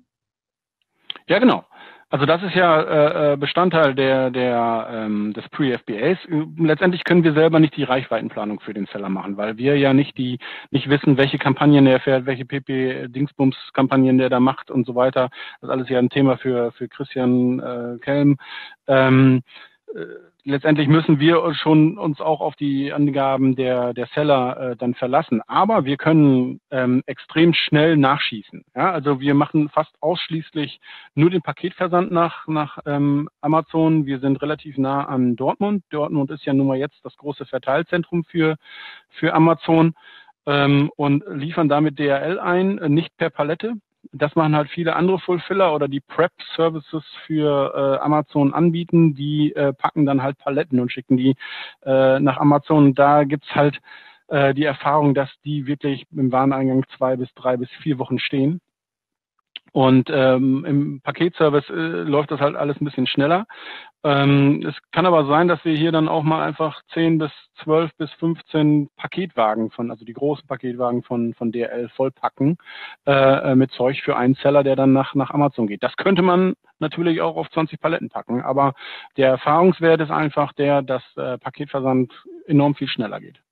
Ja, 1.26 1.38
genau. 1.38 1.64
Also 2.10 2.26
das 2.26 2.42
ist 2.44 2.54
ja 2.54 2.80
äh, 2.80 3.32
äh 3.32 3.36
Bestandteil 3.36 3.94
der, 3.94 4.30
der, 4.30 4.88
ähm, 4.88 5.32
des 5.32 5.48
Pre-FBAs. 5.48 6.18
Letztendlich 6.58 7.02
können 7.02 7.24
wir 7.24 7.32
selber 7.32 7.58
nicht 7.58 7.76
die 7.76 7.82
Reichweitenplanung 7.82 8.60
für 8.60 8.72
den 8.72 8.86
Seller 8.86 9.08
machen, 9.08 9.36
weil 9.36 9.56
wir 9.56 9.76
ja 9.76 9.92
nicht 9.92 10.16
die 10.16 10.38
nicht 10.70 10.88
wissen, 10.88 11.16
welche 11.16 11.38
Kampagnen 11.38 11.88
er 11.88 11.98
fährt, 11.98 12.26
welche 12.26 12.44
PP-Dingsbums-Kampagnen 12.44 14.18
der 14.18 14.28
da 14.28 14.38
macht 14.38 14.70
und 14.70 14.86
so 14.86 14.94
weiter. 14.94 15.30
Das 15.60 15.68
ist 15.68 15.70
alles 15.70 15.88
ja 15.88 15.98
ein 15.98 16.10
Thema 16.10 16.36
für, 16.36 16.70
für 16.72 16.88
Christian 16.88 17.58
äh, 17.58 17.98
Kelm. 18.00 18.36
Ähm, 18.86 19.42
äh, 19.92 20.04
letztendlich 20.44 20.88
müssen 20.88 21.18
wir 21.18 21.54
schon 21.54 21.98
uns 21.98 22.20
auch 22.20 22.40
auf 22.40 22.54
die 22.56 22.92
Angaben 22.92 23.56
der, 23.56 23.94
der 23.94 24.06
Seller 24.14 24.56
äh, 24.72 24.76
dann 24.76 24.94
verlassen. 24.94 25.42
Aber 25.46 25.84
wir 25.84 25.96
können 25.96 26.60
ähm, 26.70 27.02
extrem 27.06 27.54
schnell 27.54 27.96
nachschießen. 27.96 28.64
Ja? 28.74 28.92
Also 28.92 29.20
wir 29.20 29.34
machen 29.34 29.68
fast 29.70 29.94
ausschließlich 30.00 30.80
nur 31.14 31.30
den 31.30 31.42
Paketversand 31.42 32.12
nach, 32.12 32.46
nach 32.46 32.78
ähm, 32.86 33.28
Amazon. 33.40 34.06
Wir 34.06 34.20
sind 34.20 34.40
relativ 34.42 34.78
nah 34.78 35.04
an 35.04 35.36
Dortmund. 35.36 35.82
Dortmund 35.90 36.30
ist 36.30 36.44
ja 36.44 36.52
nun 36.52 36.66
mal 36.66 36.78
jetzt 36.78 37.04
das 37.04 37.16
große 37.16 37.46
Verteilzentrum 37.46 38.24
für, 38.24 38.56
für 39.08 39.34
Amazon 39.34 39.94
ähm, 40.46 40.90
und 40.96 41.24
liefern 41.28 41.68
damit 41.68 41.98
DRL 41.98 42.38
ein, 42.38 42.74
nicht 42.88 43.16
per 43.16 43.30
Palette, 43.30 43.74
das 44.12 44.34
machen 44.34 44.56
halt 44.56 44.70
viele 44.70 44.96
andere 44.96 45.18
Fulfiller 45.18 45.74
oder 45.74 45.88
die 45.88 46.00
Prep-Services 46.00 47.04
für 47.26 47.72
äh, 47.74 48.04
Amazon 48.04 48.52
anbieten. 48.52 49.14
Die 49.14 49.54
äh, 49.54 49.72
packen 49.72 50.06
dann 50.06 50.22
halt 50.22 50.38
Paletten 50.38 50.80
und 50.80 50.92
schicken 50.92 51.16
die 51.16 51.34
äh, 51.84 52.20
nach 52.20 52.38
Amazon. 52.38 52.94
Da 52.94 53.24
gibt's 53.24 53.54
halt 53.54 53.80
äh, 54.28 54.54
die 54.54 54.64
Erfahrung, 54.64 55.14
dass 55.14 55.30
die 55.44 55.66
wirklich 55.66 56.06
im 56.12 56.32
Wareneingang 56.32 56.84
zwei 56.96 57.16
bis 57.16 57.32
drei 57.34 57.56
bis 57.56 57.70
vier 57.82 57.98
Wochen 57.98 58.18
stehen. 58.18 58.60
Und 59.74 60.08
ähm, 60.08 60.64
im 60.64 61.00
Paketservice 61.00 61.68
äh, 61.68 61.72
läuft 61.72 62.30
das 62.30 62.38
halt 62.38 62.54
alles 62.54 62.80
ein 62.80 62.84
bisschen 62.84 63.08
schneller. 63.08 63.44
Ähm, 64.04 64.64
es 64.64 64.76
kann 64.92 65.04
aber 65.04 65.26
sein, 65.26 65.48
dass 65.48 65.64
wir 65.64 65.74
hier 65.74 65.90
dann 65.90 66.06
auch 66.06 66.22
mal 66.22 66.46
einfach 66.46 66.80
10 66.92 67.18
bis 67.18 67.32
12 67.64 67.90
bis 67.96 68.08
15 68.20 68.88
Paketwagen 68.96 69.72
von, 69.72 69.90
also 69.90 70.04
die 70.04 70.12
großen 70.12 70.46
Paketwagen 70.46 71.02
von, 71.02 71.34
von 71.34 71.50
DRL 71.50 71.88
vollpacken 71.88 72.56
äh, 73.04 73.12
äh, 73.50 73.56
mit 73.56 73.72
Zeug 73.72 74.00
für 74.04 74.16
einen 74.16 74.34
Seller, 74.34 74.62
der 74.62 74.76
dann 74.76 74.92
nach, 74.92 75.16
nach 75.16 75.30
Amazon 75.30 75.66
geht. 75.66 75.82
Das 75.82 75.96
könnte 75.96 76.22
man 76.22 76.54
natürlich 76.78 77.20
auch 77.20 77.34
auf 77.34 77.50
20 77.50 77.80
Paletten 77.80 78.10
packen, 78.10 78.42
aber 78.42 78.74
der 79.16 79.30
Erfahrungswert 79.30 80.00
ist 80.00 80.12
einfach 80.12 80.52
der, 80.52 80.82
dass 80.82 81.02
äh, 81.16 81.36
Paketversand 81.38 82.12
enorm 82.46 82.76
viel 82.76 82.86
schneller 82.86 83.18
geht. 83.18 83.42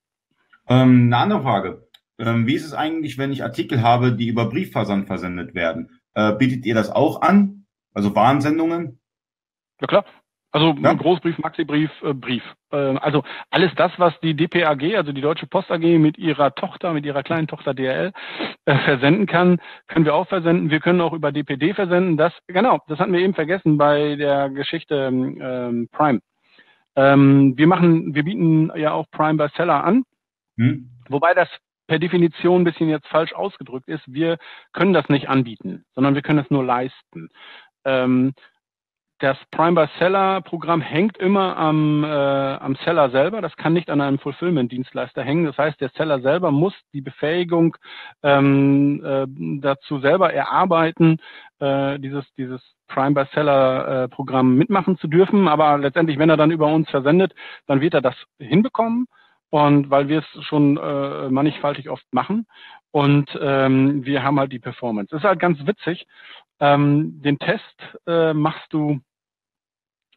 Ähm, 0.68 1.06
eine 1.06 1.16
andere 1.16 1.42
Frage. 1.42 1.88
Ähm, 2.20 2.46
wie 2.46 2.54
ist 2.54 2.64
es 2.64 2.74
eigentlich, 2.74 3.18
wenn 3.18 3.32
ich 3.32 3.42
Artikel 3.42 3.82
habe, 3.82 4.12
die 4.12 4.28
über 4.28 4.48
Briefversand 4.48 5.08
versendet 5.08 5.56
werden? 5.56 5.98
Äh, 6.14 6.32
bietet 6.34 6.66
ihr 6.66 6.74
das 6.74 6.90
auch 6.90 7.22
an? 7.22 7.66
Also 7.94 8.14
Warnsendungen? 8.14 9.00
Ja 9.80 9.86
klar. 9.86 10.04
Also 10.52 10.74
ja. 10.82 10.92
Großbrief, 10.92 11.38
Maxibrief, 11.38 11.90
äh, 12.02 12.12
Brief. 12.12 12.42
Äh, 12.70 12.76
also 12.76 13.24
alles 13.50 13.72
das, 13.76 13.90
was 13.96 14.12
die 14.20 14.34
DPAG, 14.34 14.96
also 14.96 15.12
die 15.12 15.22
Deutsche 15.22 15.46
Post 15.46 15.70
AG 15.70 15.98
mit 15.98 16.18
ihrer 16.18 16.54
Tochter, 16.54 16.92
mit 16.92 17.06
ihrer 17.06 17.22
kleinen 17.22 17.48
Tochter 17.48 17.72
DRL 17.72 18.12
äh, 18.66 18.78
versenden 18.80 19.26
kann, 19.26 19.60
können 19.88 20.04
wir 20.04 20.14
auch 20.14 20.28
versenden. 20.28 20.70
Wir 20.70 20.80
können 20.80 21.00
auch 21.00 21.14
über 21.14 21.32
DPD 21.32 21.72
versenden. 21.72 22.18
Das 22.18 22.34
genau, 22.48 22.80
das 22.86 22.98
hatten 22.98 23.14
wir 23.14 23.20
eben 23.20 23.34
vergessen 23.34 23.78
bei 23.78 24.14
der 24.16 24.50
Geschichte 24.50 24.94
ähm, 25.06 25.88
Prime. 25.90 26.20
Ähm, 26.96 27.54
wir 27.56 27.66
machen, 27.66 28.14
wir 28.14 28.22
bieten 28.22 28.70
ja 28.76 28.92
auch 28.92 29.06
Prime 29.10 29.38
bei 29.38 29.48
Seller 29.56 29.82
an, 29.82 30.04
hm. 30.58 30.90
wobei 31.08 31.32
das 31.32 31.48
per 31.86 31.98
Definition 31.98 32.62
ein 32.62 32.64
bisschen 32.64 32.88
jetzt 32.88 33.08
falsch 33.08 33.32
ausgedrückt 33.32 33.88
ist. 33.88 34.02
Wir 34.06 34.38
können 34.72 34.92
das 34.92 35.08
nicht 35.08 35.28
anbieten, 35.28 35.84
sondern 35.94 36.14
wir 36.14 36.22
können 36.22 36.38
es 36.38 36.50
nur 36.50 36.64
leisten. 36.64 37.28
Ähm, 37.84 38.32
das 39.22 39.38
Prime 39.52 39.74
by 39.74 39.86
Seller 40.00 40.40
Programm 40.40 40.80
hängt 40.80 41.16
immer 41.16 41.56
am, 41.56 42.02
äh, 42.02 42.08
am 42.08 42.74
Seller 42.84 43.08
selber. 43.10 43.40
Das 43.40 43.54
kann 43.56 43.72
nicht 43.72 43.88
an 43.88 44.00
einem 44.00 44.18
Fulfillment-Dienstleister 44.18 45.22
hängen. 45.22 45.44
Das 45.44 45.56
heißt, 45.56 45.80
der 45.80 45.90
Seller 45.90 46.20
selber 46.20 46.50
muss 46.50 46.74
die 46.92 47.02
Befähigung 47.02 47.76
ähm, 48.24 49.00
äh, 49.04 49.26
dazu 49.60 50.00
selber 50.00 50.32
erarbeiten, 50.32 51.20
äh, 51.60 52.00
dieses, 52.00 52.24
dieses 52.34 52.60
Prime 52.88 53.12
by 53.12 53.24
Seller 53.32 54.04
äh, 54.04 54.08
Programm 54.08 54.56
mitmachen 54.56 54.98
zu 54.98 55.06
dürfen. 55.06 55.46
Aber 55.46 55.78
letztendlich, 55.78 56.18
wenn 56.18 56.30
er 56.30 56.36
dann 56.36 56.50
über 56.50 56.66
uns 56.66 56.90
versendet, 56.90 57.32
dann 57.66 57.80
wird 57.80 57.94
er 57.94 58.00
das 58.00 58.16
hinbekommen. 58.40 59.06
Und 59.52 59.90
weil 59.90 60.08
wir 60.08 60.20
es 60.20 60.44
schon 60.46 60.78
äh, 60.78 61.28
mannigfaltig 61.28 61.90
oft 61.90 62.06
machen 62.10 62.46
und 62.90 63.38
ähm, 63.38 64.02
wir 64.02 64.22
haben 64.22 64.40
halt 64.40 64.50
die 64.50 64.58
Performance. 64.58 65.10
Das 65.10 65.20
ist 65.20 65.28
halt 65.28 65.40
ganz 65.40 65.58
witzig. 65.66 66.06
Ähm, 66.58 67.20
den 67.20 67.38
Test 67.38 67.76
äh, 68.06 68.32
machst 68.32 68.72
du 68.72 69.02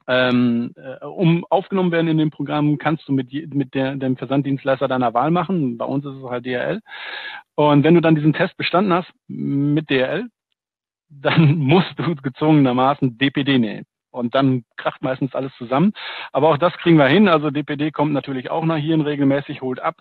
ähm, 0.08 0.74
äh, 0.78 1.04
um 1.04 1.44
aufgenommen 1.50 1.92
werden 1.92 2.08
in 2.08 2.18
dem 2.18 2.32
Programm, 2.32 2.78
kannst 2.78 3.10
du 3.10 3.12
mit, 3.12 3.34
mit 3.54 3.74
der, 3.74 3.98
dem 3.98 4.16
Versanddienstleister 4.16 4.88
deiner 4.88 5.14
Wahl 5.14 5.32
machen. 5.32 5.78
Bei 5.78 5.86
uns 5.86 6.06
ist 6.06 6.16
es 6.16 6.30
halt 6.30 6.46
DRL. 6.46 6.80
Und 7.56 7.84
wenn 7.84 7.96
du 7.96 8.02
dann 8.02 8.16
diesen 8.16 8.32
Test 8.32 8.56
bestanden 8.56 8.94
hast 8.94 9.12
mit 9.28 9.90
DRL, 9.90 10.30
dann 11.10 11.56
musst 11.58 11.94
du 11.98 12.16
gezwungenermaßen 12.16 13.18
DPD 13.18 13.60
nehmen. 13.60 13.86
Und 14.16 14.36
dann 14.36 14.64
kracht 14.78 15.02
meistens 15.02 15.36
alles 15.36 15.52
zusammen. 15.58 15.94
Aber 16.32 16.50
auch 16.50 16.58
das 16.58 16.74
kriegen 16.78 16.98
wir 16.98 17.08
hin. 17.08 17.28
Also 17.28 17.52
DPD 17.52 17.92
kommt 17.92 18.14
natürlich 18.14 18.50
auch 18.50 18.66
nach 18.66 18.78
hier 18.78 18.96
regelmäßig, 19.06 19.62
holt 19.62 19.80
ab. 19.80 19.98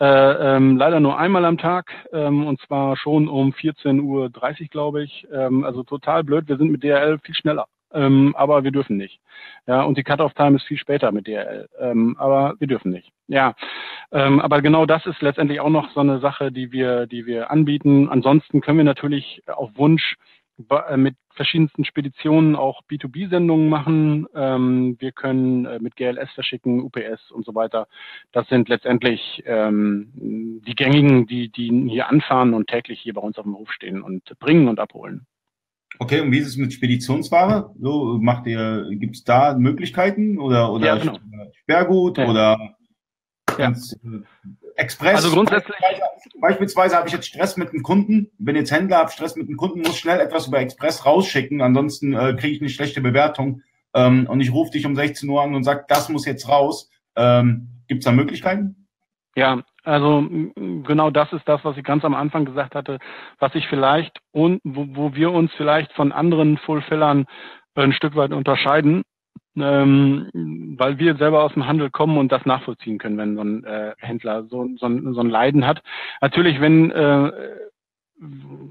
Äh, 0.00 0.06
ähm, 0.06 0.76
leider 0.76 1.00
nur 1.00 1.18
einmal 1.18 1.44
am 1.44 1.58
Tag 1.58 1.92
ähm, 2.12 2.46
und 2.46 2.60
zwar 2.62 2.96
schon 2.96 3.28
um 3.28 3.52
14.30 3.52 4.02
Uhr, 4.02 4.30
glaube 4.70 5.04
ich. 5.04 5.26
Ähm, 5.32 5.64
also 5.64 5.82
total 5.82 6.24
blöd. 6.24 6.48
Wir 6.48 6.56
sind 6.56 6.70
mit 6.70 6.82
DRL 6.82 7.18
viel 7.20 7.34
schneller 7.34 7.66
ähm, 7.94 8.34
aber 8.36 8.64
wir 8.64 8.70
dürfen 8.70 8.96
nicht. 8.96 9.20
Ja, 9.66 9.82
und 9.82 9.98
die 9.98 10.02
Cut-off-Time 10.02 10.56
ist 10.56 10.66
viel 10.66 10.78
später 10.78 11.12
mit 11.12 11.26
DRL, 11.26 11.68
ähm, 11.78 12.16
aber 12.18 12.54
wir 12.58 12.66
dürfen 12.66 12.90
nicht. 12.90 13.10
Ja, 13.28 13.54
ähm, 14.10 14.40
aber 14.40 14.62
genau 14.62 14.86
das 14.86 15.06
ist 15.06 15.20
letztendlich 15.22 15.60
auch 15.60 15.70
noch 15.70 15.90
so 15.92 16.00
eine 16.00 16.20
Sache, 16.20 16.52
die 16.52 16.72
wir, 16.72 17.06
die 17.06 17.26
wir 17.26 17.50
anbieten. 17.50 18.08
Ansonsten 18.08 18.60
können 18.60 18.78
wir 18.78 18.84
natürlich 18.84 19.42
auf 19.46 19.70
Wunsch 19.76 20.16
äh, 20.88 20.96
mit 20.96 21.16
verschiedensten 21.34 21.84
Speditionen 21.84 22.56
auch 22.56 22.82
B2B-Sendungen 22.90 23.68
machen. 23.68 24.26
Ähm, 24.34 24.96
wir 24.98 25.12
können 25.12 25.64
äh, 25.66 25.78
mit 25.78 25.96
GLS 25.96 26.30
verschicken, 26.32 26.82
UPS 26.82 27.30
und 27.30 27.44
so 27.44 27.54
weiter. 27.54 27.88
Das 28.32 28.48
sind 28.48 28.68
letztendlich 28.68 29.42
ähm, 29.46 30.12
die 30.66 30.74
gängigen, 30.74 31.26
die, 31.26 31.48
die 31.48 31.88
hier 31.88 32.08
anfahren 32.08 32.54
und 32.54 32.68
täglich 32.68 33.00
hier 33.00 33.14
bei 33.14 33.20
uns 33.20 33.38
auf 33.38 33.44
dem 33.44 33.56
Hof 33.56 33.72
stehen 33.72 34.02
und 34.02 34.38
bringen 34.38 34.68
und 34.68 34.80
abholen. 34.80 35.26
Okay, 35.98 36.20
und 36.20 36.32
wie 36.32 36.38
ist 36.38 36.48
es 36.48 36.56
mit 36.56 36.72
Speditionsware? 36.72 37.74
So 37.78 38.18
macht 38.20 38.46
ihr, 38.46 38.86
gibt 38.92 39.16
es 39.16 39.24
da 39.24 39.54
Möglichkeiten 39.56 40.38
oder 40.38 40.72
oder 40.72 40.86
ja, 40.86 40.96
genau. 40.96 41.18
Sperrgut 41.62 42.18
ja. 42.18 42.28
oder 42.28 42.76
ganz, 43.56 43.98
ja. 44.02 44.10
Express? 44.76 45.16
Also 45.16 45.30
grundsätzlich. 45.30 45.76
Beispielsweise 46.40 46.96
habe 46.96 47.08
ich 47.08 47.14
jetzt 47.14 47.26
Stress 47.26 47.56
mit 47.56 47.70
einem 47.70 47.82
Kunden. 47.82 48.30
Wenn 48.38 48.56
jetzt 48.56 48.72
Händler 48.72 48.98
habe 48.98 49.10
Stress 49.10 49.36
mit 49.36 49.48
einem 49.48 49.56
Kunden, 49.56 49.80
muss 49.80 49.98
schnell 49.98 50.20
etwas 50.20 50.48
über 50.48 50.60
Express 50.60 51.06
rausschicken, 51.06 51.60
ansonsten 51.60 52.14
äh, 52.14 52.34
kriege 52.34 52.54
ich 52.54 52.60
eine 52.60 52.70
schlechte 52.70 53.00
Bewertung. 53.00 53.62
Ähm, 53.94 54.26
und 54.28 54.40
ich 54.40 54.52
rufe 54.52 54.72
dich 54.72 54.86
um 54.86 54.96
16 54.96 55.28
Uhr 55.28 55.42
an 55.42 55.54
und 55.54 55.64
sage, 55.64 55.84
das 55.88 56.08
muss 56.08 56.26
jetzt 56.26 56.48
raus. 56.48 56.90
Ähm, 57.16 57.68
gibt 57.88 58.00
es 58.00 58.04
da 58.04 58.12
Möglichkeiten? 58.12 58.88
Ja, 59.34 59.62
also 59.84 60.26
genau 60.54 61.10
das 61.10 61.32
ist 61.32 61.48
das, 61.48 61.64
was 61.64 61.76
ich 61.76 61.84
ganz 61.84 62.04
am 62.04 62.14
Anfang 62.14 62.44
gesagt 62.44 62.74
hatte, 62.74 62.98
was 63.38 63.54
ich 63.54 63.66
vielleicht 63.68 64.18
und 64.30 64.60
wo, 64.62 64.86
wo 64.90 65.14
wir 65.14 65.32
uns 65.32 65.50
vielleicht 65.56 65.92
von 65.92 66.12
anderen 66.12 66.58
Fulfillern 66.58 67.26
ein 67.74 67.92
Stück 67.94 68.14
weit 68.14 68.32
unterscheiden, 68.32 69.02
ähm, 69.56 70.76
weil 70.78 70.98
wir 70.98 71.16
selber 71.16 71.42
aus 71.42 71.52
dem 71.52 71.66
Handel 71.66 71.90
kommen 71.90 72.18
und 72.18 72.32
das 72.32 72.46
nachvollziehen 72.46 72.98
können, 72.98 73.18
wenn 73.18 73.36
so 73.36 73.42
ein 73.42 73.64
äh, 73.64 73.94
Händler 73.98 74.44
so, 74.44 74.68
so, 74.76 74.86
ein, 74.86 75.14
so 75.14 75.20
ein 75.20 75.30
Leiden 75.30 75.66
hat. 75.66 75.82
Natürlich, 76.20 76.60
wenn 76.60 76.90
äh, 76.90 77.30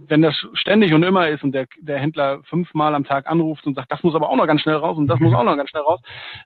wenn 0.07 0.21
das 0.21 0.35
ständig 0.53 0.93
und 0.93 1.03
immer 1.03 1.27
ist 1.27 1.43
und 1.43 1.51
der, 1.51 1.67
der 1.79 1.99
Händler 1.99 2.41
fünfmal 2.43 2.95
am 2.95 3.03
Tag 3.03 3.27
anruft 3.29 3.67
und 3.67 3.75
sagt, 3.75 3.91
das 3.91 4.01
muss 4.03 4.15
aber 4.15 4.29
auch 4.29 4.35
noch 4.35 4.47
ganz 4.47 4.61
schnell 4.61 4.75
raus 4.75 4.97
und 4.97 5.07
das 5.07 5.19
muss 5.19 5.33
auch 5.33 5.43
noch 5.43 5.57
ganz 5.57 5.69
schnell 5.69 5.83
raus, 5.83 5.99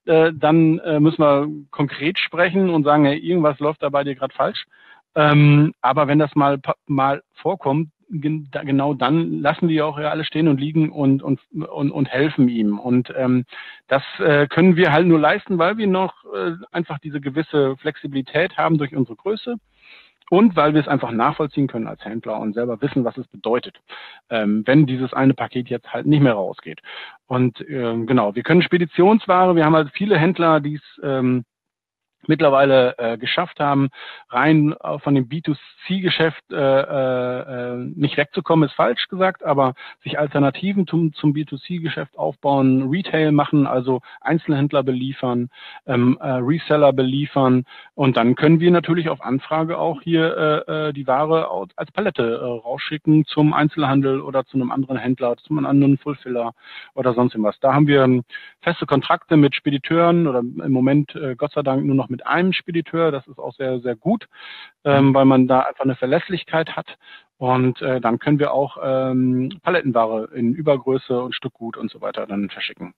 äh, 0.06 0.32
dann 0.34 0.80
äh, 0.80 1.00
müssen 1.00 1.22
wir 1.22 1.48
konkret 1.72 2.18
sprechen 2.18 2.70
und 2.70 2.84
sagen, 2.84 3.06
hey, 3.06 3.18
irgendwas 3.18 3.60
läuft 3.60 3.84
da 3.84 3.90
bei 3.90 4.04
dir 4.04 4.16
gerade 4.16 4.34
falsch. 4.34 4.66
Ähm, 5.16 5.74
aber 5.82 6.08
wenn 6.08 6.20
das 6.20 6.36
mal 6.36 6.60
mal 6.88 7.22
vorkommt, 7.36 7.90
genau 8.10 8.94
dann 8.94 9.42
lassen 9.42 9.68
die 9.68 9.82
auch 9.82 10.00
ja 10.00 10.10
alle 10.10 10.26
stehen 10.26 10.48
und 10.48 10.60
liegen 10.60 10.92
und 10.92 11.24
und 11.24 11.40
und, 11.52 11.92
und 11.92 12.06
helfen 12.08 12.48
ihm. 12.50 12.80
Und 12.80 13.14
ähm, 13.16 13.46
das 13.88 14.04
äh, 14.20 14.48
können 14.48 14.76
wir 14.76 14.92
halt 14.92 15.08
nur 15.08 15.20
leisten, 15.20 15.58
weil 15.58 15.78
wir 15.78 15.88
noch 15.88 16.14
äh, 16.34 16.54
einfach 16.72 17.00
diese 17.00 17.22
gewisse 17.22 17.76
Flexibilität 17.78 18.58
haben 18.58 18.78
durch 18.78 18.96
unsere 18.96 19.16
Größe 19.16 19.56
und 20.30 20.56
weil 20.56 20.74
wir 20.74 20.82
es 20.82 20.88
einfach 20.88 21.12
nachvollziehen 21.12 21.68
können 21.68 21.88
als 21.88 22.04
Händler 22.04 22.40
und 22.40 22.54
selber 22.54 22.82
wissen, 22.82 23.06
was 23.06 23.18
es 23.18 23.28
bedeutet, 23.28 23.80
ähm, 24.30 24.64
wenn 24.66 24.86
dieses 24.86 25.14
eine 25.14 25.34
Paket 25.34 25.70
jetzt 25.70 25.94
halt 25.94 26.06
nicht 26.08 26.22
mehr 26.22 26.34
rausgeht. 26.34 26.82
Und 27.28 27.64
ähm, 27.70 28.08
genau, 28.08 28.36
wir 28.36 28.44
können 28.44 28.62
Speditionsware, 28.62 29.56
wir 29.56 29.66
haben 29.66 29.76
halt 29.76 29.92
viele 29.94 30.18
Händler, 30.18 30.60
die 30.60 30.76
es 30.76 31.00
ähm, 31.04 31.46
mittlerweile 32.28 32.98
äh, 32.98 33.18
geschafft 33.18 33.60
haben, 33.60 33.90
rein 34.30 34.74
äh, 34.84 35.00
von 35.00 35.16
dem 35.16 35.28
B2C-Geschäft 35.28 36.44
äh, 36.52 36.56
äh, 36.56 37.76
nicht 37.96 38.18
wegzukommen, 38.18 38.68
ist 38.70 38.76
falsch 38.76 39.08
gesagt, 39.08 39.44
aber 39.44 39.74
sich 40.04 40.20
Alternativen 40.20 40.88
zum, 40.88 41.14
zum 41.14 41.34
B2C-Geschäft 41.34 42.18
aufbauen, 42.18 42.90
Retail 42.90 43.32
machen, 43.32 43.68
also 43.68 44.02
Einzelhändler 44.22 44.84
beliefern, 44.84 45.50
ähm, 45.86 46.18
äh, 46.22 46.28
Reseller 46.28 46.94
beliefern 46.94 47.66
und 47.94 48.18
dann 48.18 48.36
können 48.36 48.60
wir 48.60 48.72
natürlich 48.72 49.10
auf 49.10 49.22
Anfrage 49.22 49.78
auch 49.78 50.02
hier 50.02 50.66
äh, 50.68 50.90
äh 50.90 50.94
die 50.94 51.08
Ware 51.08 51.50
als 51.76 51.92
Palette 51.92 52.24
äh, 52.24 52.44
rausschicken 52.44 53.26
zum 53.26 53.54
Einzelhandel 53.54 54.22
oder 54.22 54.46
zu 54.46 54.58
einem 54.58 54.72
anderen 54.72 54.98
Händler, 54.98 55.36
zu 55.38 55.54
einem 55.54 55.66
anderen 55.66 55.98
Fulfiller 55.98 56.54
oder 56.94 57.14
sonst 57.14 57.34
irgendwas. 57.34 57.60
Da 57.60 57.74
haben 57.74 57.88
wir 57.88 58.04
ähm, 58.04 58.24
feste 58.62 58.86
Kontrakte 58.86 59.38
mit 59.38 59.56
Spediteuren 59.56 60.28
oder 60.28 60.40
im 60.40 60.72
Moment 60.72 61.16
äh, 61.16 61.36
Gott 61.36 61.54
sei 61.54 61.62
Dank 61.62 61.86
nur 61.86 61.96
noch 61.96 62.10
mit 62.10 62.15
mit 62.16 62.26
einem 62.26 62.54
Spediteur. 62.54 63.12
Das 63.12 63.28
ist 63.28 63.40
auch 63.40 63.54
sehr, 63.54 63.82
sehr 63.82 63.96
gut, 63.98 64.28
ähm, 64.86 65.14
weil 65.14 65.26
man 65.26 65.48
da 65.48 65.62
einfach 65.62 65.84
eine 65.84 65.98
Verlässlichkeit 65.98 66.78
hat. 66.78 66.88
Und 67.38 67.82
äh, 67.82 68.00
dann 68.00 68.20
können 68.20 68.40
wir 68.40 68.54
auch 68.54 68.78
ähm, 68.82 69.60
Palettenware 69.62 70.30
in 70.34 70.54
Übergröße 70.54 71.22
und 71.22 71.36
Stückgut 71.36 71.76
und 71.76 71.92
so 71.92 72.00
weiter 72.00 72.26
dann 72.26 72.50
verschicken. 72.50 72.94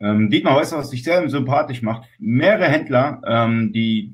Ähm, 0.00 0.28
Dietmar, 0.28 0.56
du, 0.72 0.76
was 0.76 0.90
dich 0.90 1.04
sehr 1.04 1.28
sympathisch 1.28 1.82
macht? 1.82 2.08
Mehrere 2.18 2.64
Händler, 2.64 3.22
ähm, 3.24 3.72
die 3.72 4.12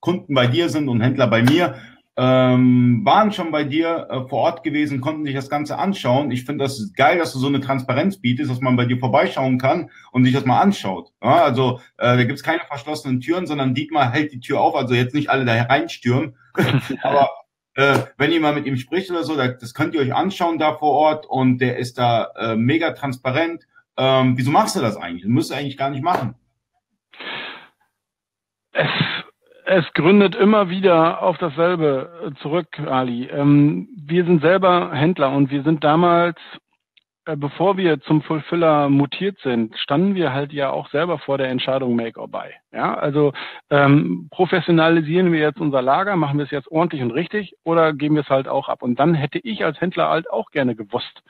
Kunden 0.00 0.34
bei 0.34 0.46
dir 0.46 0.68
sind 0.68 0.90
und 0.90 1.00
Händler 1.00 1.26
bei 1.26 1.42
mir, 1.42 1.76
ähm, 2.16 3.00
waren 3.04 3.32
schon 3.32 3.50
bei 3.50 3.64
dir 3.64 4.06
äh, 4.08 4.28
vor 4.28 4.40
Ort 4.40 4.62
gewesen, 4.62 5.00
konnten 5.00 5.24
sich 5.24 5.34
das 5.34 5.50
Ganze 5.50 5.78
anschauen. 5.78 6.30
Ich 6.30 6.44
finde 6.44 6.64
das 6.64 6.92
geil, 6.94 7.18
dass 7.18 7.32
du 7.32 7.40
so 7.40 7.48
eine 7.48 7.60
Transparenz 7.60 8.20
bietest, 8.20 8.50
dass 8.50 8.60
man 8.60 8.76
bei 8.76 8.84
dir 8.84 8.98
vorbeischauen 8.98 9.58
kann 9.58 9.90
und 10.12 10.24
sich 10.24 10.32
das 10.32 10.44
mal 10.44 10.60
anschaut. 10.60 11.10
Ja, 11.22 11.42
also 11.42 11.80
äh, 11.98 12.16
da 12.16 12.24
gibt's 12.24 12.44
keine 12.44 12.60
verschlossenen 12.60 13.20
Türen, 13.20 13.46
sondern 13.46 13.74
Dietmar 13.74 14.12
hält 14.12 14.32
die 14.32 14.40
Tür 14.40 14.60
auf, 14.60 14.76
also 14.76 14.94
jetzt 14.94 15.14
nicht 15.14 15.28
alle 15.28 15.44
da 15.44 15.52
hereinstürmen. 15.54 16.36
Aber 17.02 17.30
äh, 17.74 17.98
wenn 18.16 18.30
ihr 18.30 18.40
mal 18.40 18.54
mit 18.54 18.66
ihm 18.66 18.76
spricht 18.76 19.10
oder 19.10 19.24
so, 19.24 19.36
das 19.36 19.74
könnt 19.74 19.94
ihr 19.94 20.00
euch 20.00 20.14
anschauen 20.14 20.58
da 20.58 20.74
vor 20.74 20.92
Ort 20.92 21.26
und 21.26 21.58
der 21.58 21.78
ist 21.78 21.98
da 21.98 22.30
äh, 22.36 22.54
mega 22.54 22.92
transparent. 22.92 23.66
Ähm, 23.96 24.36
wieso 24.36 24.52
machst 24.52 24.76
du 24.76 24.80
das 24.80 24.96
eigentlich? 24.96 25.22
Das 25.22 25.30
müsst 25.30 25.50
ihr 25.50 25.56
eigentlich 25.56 25.76
gar 25.76 25.90
nicht 25.90 26.02
machen. 26.02 26.36
Es 29.66 29.90
gründet 29.94 30.36
immer 30.36 30.68
wieder 30.68 31.22
auf 31.22 31.38
dasselbe 31.38 32.10
äh, 32.22 32.40
zurück, 32.42 32.78
Ali. 32.80 33.28
Ähm, 33.28 33.88
wir 33.96 34.26
sind 34.26 34.42
selber 34.42 34.92
Händler 34.92 35.32
und 35.32 35.50
wir 35.50 35.62
sind 35.62 35.82
damals, 35.82 36.36
äh, 37.24 37.34
bevor 37.34 37.78
wir 37.78 37.98
zum 38.02 38.20
Fulfiller 38.20 38.90
mutiert 38.90 39.38
sind, 39.38 39.74
standen 39.78 40.16
wir 40.16 40.34
halt 40.34 40.52
ja 40.52 40.68
auch 40.68 40.90
selber 40.90 41.18
vor 41.18 41.38
der 41.38 41.48
Entscheidung 41.48 41.96
Make 41.96 42.20
or 42.20 42.28
Buy. 42.28 42.50
Ja, 42.72 42.92
also 42.92 43.32
ähm, 43.70 44.28
professionalisieren 44.30 45.32
wir 45.32 45.40
jetzt 45.40 45.60
unser 45.60 45.80
Lager, 45.80 46.14
machen 46.16 46.36
wir 46.36 46.44
es 46.44 46.50
jetzt 46.50 46.70
ordentlich 46.70 47.00
und 47.00 47.12
richtig 47.12 47.54
oder 47.64 47.94
geben 47.94 48.16
wir 48.16 48.22
es 48.22 48.28
halt 48.28 48.48
auch 48.48 48.68
ab? 48.68 48.82
Und 48.82 49.00
dann 49.00 49.14
hätte 49.14 49.38
ich 49.38 49.64
als 49.64 49.80
Händler 49.80 50.10
halt 50.10 50.30
auch 50.30 50.50
gerne 50.50 50.76
gewusst, 50.76 51.22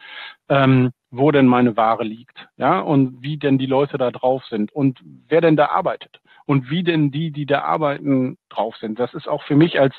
ähm, 0.48 0.90
wo 1.12 1.30
denn 1.30 1.46
meine 1.46 1.76
Ware 1.76 2.02
liegt, 2.02 2.48
ja, 2.56 2.80
und 2.80 3.22
wie 3.22 3.36
denn 3.36 3.58
die 3.58 3.66
Leute 3.66 3.96
da 3.96 4.10
drauf 4.10 4.44
sind 4.46 4.72
und 4.72 4.98
wer 5.28 5.40
denn 5.40 5.54
da 5.54 5.66
arbeitet 5.66 6.20
und 6.46 6.70
wie 6.70 6.82
denn 6.82 7.10
die, 7.10 7.30
die 7.30 7.46
da 7.46 7.62
arbeiten, 7.62 8.36
drauf 8.48 8.76
sind. 8.76 8.98
Das 8.98 9.14
ist 9.14 9.28
auch 9.28 9.42
für 9.44 9.56
mich 9.56 9.80
als, 9.80 9.94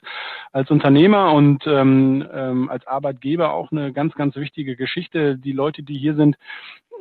als 0.52 0.70
Unternehmer 0.70 1.34
und 1.34 1.66
ähm, 1.68 2.28
ähm, 2.34 2.70
als 2.70 2.86
Arbeitgeber 2.88 3.54
auch 3.54 3.72
eine 3.72 3.94
ganz, 3.94 4.14
ganz 4.16 4.36
wichtige 4.36 4.76
Geschichte. 4.76 5.38
Die 5.38 5.52
Leute, 5.52 5.84
die 5.84 5.98
hier 5.98 6.16
sind, 6.16 6.38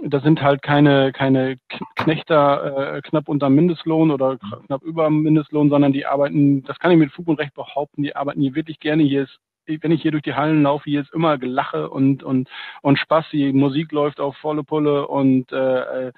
das 0.02 0.22
sind 0.22 0.42
halt 0.42 0.62
keine, 0.62 1.12
keine 1.12 1.58
Knechter 1.96 2.96
äh, 2.96 3.02
knapp 3.02 3.28
unter 3.28 3.50
Mindestlohn 3.50 4.10
oder 4.10 4.38
knapp 4.66 4.82
über 4.82 5.10
Mindestlohn, 5.10 5.70
sondern 5.70 5.92
die 5.92 6.06
arbeiten, 6.06 6.62
das 6.64 6.78
kann 6.78 6.90
ich 6.90 6.98
mit 6.98 7.12
Fug 7.12 7.28
und 7.28 7.38
Recht 7.38 7.54
behaupten, 7.54 8.02
die 8.02 8.16
arbeiten 8.16 8.40
hier 8.40 8.54
wirklich 8.54 8.80
gerne. 8.80 9.02
Hier 9.02 9.24
ist 9.24 9.38
wenn 9.66 9.92
ich 9.92 10.02
hier 10.02 10.10
durch 10.10 10.22
die 10.22 10.34
Hallen 10.34 10.62
laufe, 10.62 10.84
hier 10.84 11.00
ist 11.00 11.12
immer 11.12 11.38
Gelache 11.38 11.90
und 11.90 12.22
und 12.22 12.48
und 12.82 12.98
Spaß. 12.98 13.26
Die 13.32 13.52
Musik 13.52 13.92
läuft 13.92 14.20
auf 14.20 14.36
volle 14.36 14.64
Pulle 14.64 15.06
und 15.08 15.50
äh, 15.52 16.12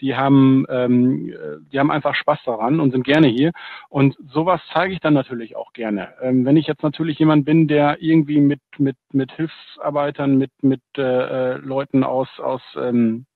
die 0.00 0.16
haben 0.16 0.64
ähm, 0.68 1.34
die 1.72 1.78
haben 1.78 1.90
einfach 1.90 2.14
Spaß 2.14 2.40
daran 2.44 2.80
und 2.80 2.92
sind 2.92 3.04
gerne 3.04 3.28
hier. 3.28 3.52
Und 3.88 4.16
sowas 4.32 4.60
zeige 4.72 4.94
ich 4.94 5.00
dann 5.00 5.14
natürlich 5.14 5.56
auch 5.56 5.72
gerne. 5.72 6.14
Ähm, 6.22 6.44
wenn 6.44 6.56
ich 6.56 6.66
jetzt 6.66 6.82
natürlich 6.82 7.18
jemand 7.18 7.44
bin, 7.44 7.68
der 7.68 8.00
irgendwie 8.00 8.40
mit 8.40 8.60
mit 8.78 8.96
mit 9.12 9.32
Hilfsarbeitern, 9.32 10.36
mit 10.36 10.50
mit 10.62 10.82
äh, 10.96 11.56
Leuten 11.56 12.04
aus 12.04 12.28
aus 12.38 12.62
ähm, 12.76 13.26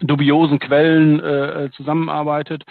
dubiosen 0.00 0.58
Quellen 0.58 1.20
äh, 1.20 1.70
zusammenarbeitet, 1.76 2.64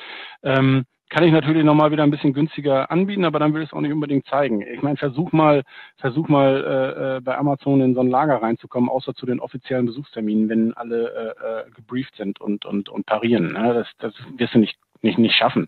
ähm, 0.44 0.86
kann 1.10 1.24
ich 1.24 1.32
natürlich 1.32 1.64
nochmal 1.64 1.92
wieder 1.92 2.04
ein 2.04 2.12
bisschen 2.12 2.34
günstiger 2.34 2.92
anbieten, 2.92 3.26
aber 3.26 3.40
dann 3.40 3.54
will 3.54 3.64
ich 3.64 3.70
es 3.70 3.74
auch 3.74 3.82
nicht 3.82 3.92
unbedingt 3.94 4.28
zeigen. 4.28 4.62
Ich 4.62 4.82
meine, 4.84 4.98
versuch 4.98 5.32
mal, 5.32 5.64
versuch 5.98 6.28
mal 6.28 6.64
äh, 6.64 7.18
äh, 7.18 7.22
bei 7.22 7.38
Amazon 7.38 7.82
in 7.82 7.96
so 7.96 8.02
ein 8.02 8.10
Lager 8.10 8.42
reinzukommen, 8.42 8.90
außer 8.90 9.16
zu 9.16 9.26
den 9.26 9.40
offiziellen 9.40 9.88
Besuchsterminen, 9.88 10.50
wenn 10.50 10.74
alle 10.76 11.36
äh, 11.40 11.68
äh, 11.68 11.72
gebrieft 11.72 12.16
sind 12.16 12.40
und, 12.40 12.66
und, 12.66 12.90
und 12.90 13.06
parieren. 13.08 13.54
Ne? 13.54 13.74
Das, 13.74 13.88
das 13.98 14.14
wirst 14.38 14.54
du 14.54 14.60
nicht 14.60 14.78
nicht, 15.02 15.18
nicht 15.18 15.36
schaffen. 15.36 15.68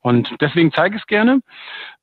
Und 0.00 0.30
deswegen 0.40 0.72
zeige 0.72 0.96
ich 0.96 1.02
es 1.02 1.06
gerne. 1.06 1.40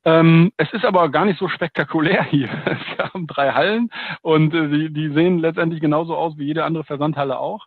Ähm, 0.04 0.52
es 0.56 0.72
ist 0.72 0.84
aber 0.84 1.08
gar 1.10 1.24
nicht 1.24 1.38
so 1.38 1.48
spektakulär 1.48 2.24
hier. 2.24 2.48
Wir 2.96 3.12
haben 3.12 3.26
drei 3.26 3.52
Hallen 3.52 3.90
und 4.22 4.52
äh, 4.54 4.68
die, 4.68 4.92
die 4.92 5.08
sehen 5.10 5.38
letztendlich 5.38 5.80
genauso 5.80 6.16
aus 6.16 6.36
wie 6.36 6.44
jede 6.44 6.64
andere 6.64 6.84
Versandhalle 6.84 7.38
auch. 7.38 7.66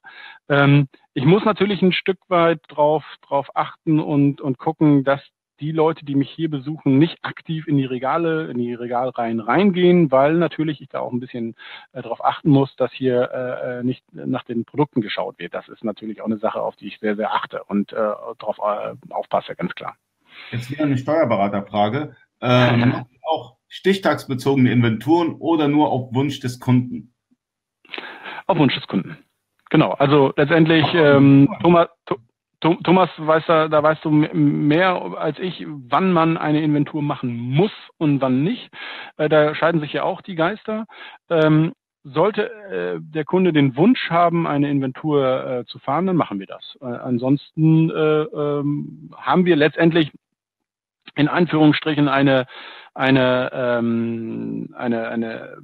Ähm, 0.49 0.88
ich 1.14 1.26
muss 1.26 1.45
natürlich 1.45 1.82
ein 1.82 1.93
Stück 1.93 2.20
weit 2.28 2.60
drauf, 2.68 3.03
drauf 3.28 3.47
achten 3.55 3.99
und, 3.99 4.39
und 4.39 4.60
gucken, 4.60 5.03
dass 5.03 5.22
die 5.60 5.72
Leute, 5.72 6.05
die 6.05 6.16
mich 6.16 6.30
hier 6.30 6.49
besuchen, 6.49 6.97
nicht 6.97 7.18
aktiv 7.24 7.68
in 7.68 7.78
die 7.78 7.86
Regale, 7.86 8.47
in 8.47 8.58
die 8.58 8.74
Regalreihen 8.74 9.39
reingehen, 9.39 10.12
weil 10.12 10.36
natürlich 10.36 10.82
ich 10.82 10.89
da 10.89 10.99
auch 10.99 11.12
ein 11.12 11.20
bisschen 11.20 11.55
äh, 11.93 12.01
darauf 12.01 12.24
achten 12.24 12.49
muss, 12.49 12.76
dass 12.76 12.91
hier 12.91 13.32
äh, 13.32 13.80
äh, 13.80 13.84
nicht 13.84 14.03
nach 14.14 14.43
den 14.43 14.66
Produkten 14.66 15.01
geschaut 15.01 15.39
wird. 15.39 15.53
Das 15.53 15.68
ist 15.68 15.84
natürlich 15.84 16.22
auch 16.22 16.26
eine 16.26 16.38
Sache, 16.38 16.62
auf 16.62 16.76
die 16.76 16.88
ich 16.88 16.99
sehr, 16.99 17.16
sehr 17.16 17.34
achte 17.34 17.64
und 17.64 17.91
äh, 17.91 17.95
darauf 17.95 18.58
äh, 18.60 18.95
aufpasse, 19.14 19.55
ganz 19.55 19.74
klar. 19.76 19.95
Jetzt 20.51 20.70
wieder 20.70 20.84
eine 20.84 20.97
Steuerberaterfrage. 20.97 22.16
Ähm, 22.41 23.05
auch 23.24 23.58
stichtagsbezogene 23.68 24.72
Inventuren 24.72 25.36
oder 25.36 25.68
nur 25.68 25.91
auf 25.91 26.14
Wunsch 26.14 26.39
des 26.39 26.60
Kunden? 26.60 27.14
Auf 28.45 28.58
Wunsch 28.58 28.76
des 28.76 28.88
Kunden. 28.88 29.18
Genau, 29.70 29.91
also 29.91 30.34
letztendlich 30.38 30.86
ähm, 30.93 31.49
Thomas, 31.62 31.89
Thomas 32.60 33.10
weiß 33.18 33.43
da, 33.45 33.68
da 33.68 33.84
weißt 33.84 34.03
du 34.03 34.10
mehr 34.10 34.95
als 35.18 35.38
ich, 35.38 35.66
wann 35.68 36.12
man 36.12 36.38
eine 36.38 36.62
Inventur 36.62 37.01
machen 37.03 37.36
muss 37.36 37.72
und 37.97 38.20
wann 38.20 38.43
nicht. 38.43 38.70
Äh, 39.18 39.30
da 39.30 39.53
scheiden 39.53 39.80
sich 39.82 39.93
ja 39.93 40.03
auch 40.03 40.22
die 40.22 40.36
Geister. 40.36 40.86
Ähm, 41.30 41.74
sollte 42.03 42.49
äh, 42.49 42.99
der 42.99 43.26
Kunde 43.26 43.53
den 43.53 43.76
Wunsch 43.76 44.10
haben, 44.10 44.47
eine 44.47 44.70
Inventur 44.70 45.45
äh, 45.45 45.66
zu 45.66 45.80
fahren, 45.80 46.08
dann 46.08 46.16
machen 46.16 46.39
wir 46.39 46.47
das. 46.47 46.78
Ansonsten 46.80 47.89
äh, 47.89 48.24
ähm, 48.24 49.12
haben 49.16 49.45
wir 49.45 49.55
letztendlich 49.55 50.12
in 51.16 51.28
Anführungsstrichen 51.28 52.08
eine 52.08 52.45
eine 52.93 53.51
ähm, 53.53 54.74
eine 54.76 55.08
eine 55.10 55.58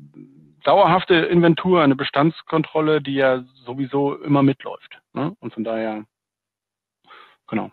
dauerhafte 0.64 1.16
Inventur, 1.16 1.82
eine 1.82 1.96
Bestandskontrolle, 1.96 3.02
die 3.02 3.16
ja 3.16 3.44
sowieso 3.66 4.16
immer 4.16 4.44
mitläuft. 4.44 5.00
Ne? 5.14 5.36
Und 5.39 5.54
von 5.54 5.64
daher 5.64 6.06
Genau. 7.54 7.72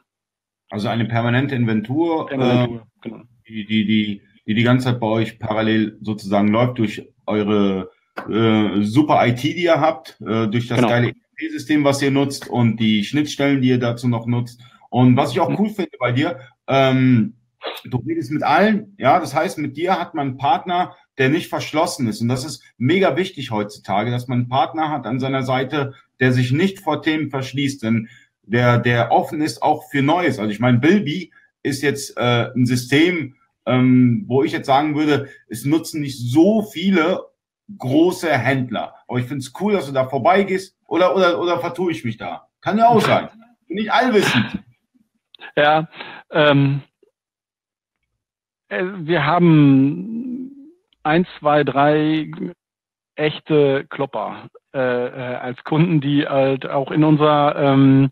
Also 0.68 0.88
eine 0.88 1.06
permanente 1.06 1.54
Inventur, 1.54 2.30
Inventur 2.30 2.76
äh, 2.76 3.08
genau. 3.08 3.22
die, 3.48 3.64
die, 3.64 3.86
die, 3.86 4.22
die 4.46 4.54
die 4.54 4.62
ganze 4.62 4.84
Zeit 4.84 5.00
bei 5.00 5.06
euch 5.06 5.38
parallel 5.38 5.96
sozusagen 6.02 6.48
läuft 6.48 6.78
durch 6.78 7.08
eure 7.24 7.90
äh, 8.28 8.82
super 8.82 9.26
IT, 9.26 9.42
die 9.42 9.64
ihr 9.64 9.80
habt, 9.80 10.20
äh, 10.20 10.48
durch 10.48 10.68
das 10.68 10.76
genau. 10.76 10.88
geile 10.88 11.06
ERP-System, 11.08 11.82
was 11.82 12.02
ihr 12.02 12.10
nutzt 12.10 12.46
und 12.46 12.76
die 12.76 13.04
Schnittstellen, 13.04 13.62
die 13.62 13.68
ihr 13.68 13.78
dazu 13.78 14.06
noch 14.06 14.26
nutzt. 14.26 14.60
Und 14.90 15.16
was 15.16 15.32
ich 15.32 15.40
auch 15.40 15.48
mhm. 15.48 15.56
cool 15.58 15.70
finde 15.70 15.96
bei 15.98 16.12
dir, 16.12 16.40
ähm, 16.66 17.36
du 17.84 17.96
redest 18.06 18.30
mit 18.30 18.42
allen, 18.42 18.94
ja, 18.98 19.18
das 19.18 19.34
heißt, 19.34 19.56
mit 19.56 19.78
dir 19.78 19.98
hat 19.98 20.14
man 20.14 20.28
einen 20.28 20.36
Partner, 20.36 20.94
der 21.16 21.30
nicht 21.30 21.48
verschlossen 21.48 22.06
ist. 22.06 22.20
Und 22.20 22.28
das 22.28 22.44
ist 22.44 22.62
mega 22.76 23.16
wichtig 23.16 23.50
heutzutage, 23.50 24.10
dass 24.10 24.28
man 24.28 24.40
einen 24.40 24.48
Partner 24.48 24.90
hat 24.90 25.06
an 25.06 25.20
seiner 25.20 25.42
Seite, 25.42 25.94
der 26.18 26.32
sich 26.32 26.52
nicht 26.52 26.80
vor 26.80 27.02
Themen 27.02 27.30
verschließt. 27.30 27.82
Denn 27.82 28.08
der, 28.50 28.78
der 28.78 29.12
offen 29.12 29.40
ist 29.40 29.62
auch 29.62 29.88
für 29.90 30.02
Neues. 30.02 30.38
Also 30.38 30.50
ich 30.50 30.60
meine, 30.60 30.78
Bilby 30.78 31.32
ist 31.62 31.82
jetzt 31.82 32.16
äh, 32.16 32.50
ein 32.54 32.66
System, 32.66 33.36
ähm, 33.66 34.24
wo 34.26 34.42
ich 34.42 34.52
jetzt 34.52 34.66
sagen 34.66 34.96
würde, 34.96 35.28
es 35.48 35.64
nutzen 35.64 36.00
nicht 36.00 36.18
so 36.18 36.62
viele 36.62 37.26
große 37.78 38.30
Händler. 38.30 38.94
Aber 39.06 39.18
ich 39.18 39.26
finde 39.26 39.38
es 39.38 39.52
cool, 39.60 39.74
dass 39.74 39.86
du 39.86 39.92
da 39.92 40.08
vorbeigehst 40.08 40.76
oder, 40.86 41.14
oder, 41.14 41.40
oder 41.40 41.60
vertue 41.60 41.92
ich 41.92 42.04
mich 42.04 42.16
da? 42.16 42.48
Kann 42.60 42.78
ja 42.78 42.88
auch 42.88 43.00
sein. 43.00 43.28
Bin 43.68 43.78
ich 43.78 43.92
allwissend. 43.92 44.64
Ja, 45.56 45.88
ähm, 46.30 46.82
äh, 48.68 48.84
wir 48.84 49.24
haben 49.24 50.74
ein, 51.02 51.26
zwei, 51.38 51.64
drei 51.64 52.30
echte 53.14 53.86
Klopper 53.88 54.48
als 54.72 55.62
Kunden, 55.64 56.00
die 56.00 56.26
halt 56.26 56.68
auch 56.68 56.90
in 56.90 57.02
unserer 57.02 57.56
ähm, 57.56 58.10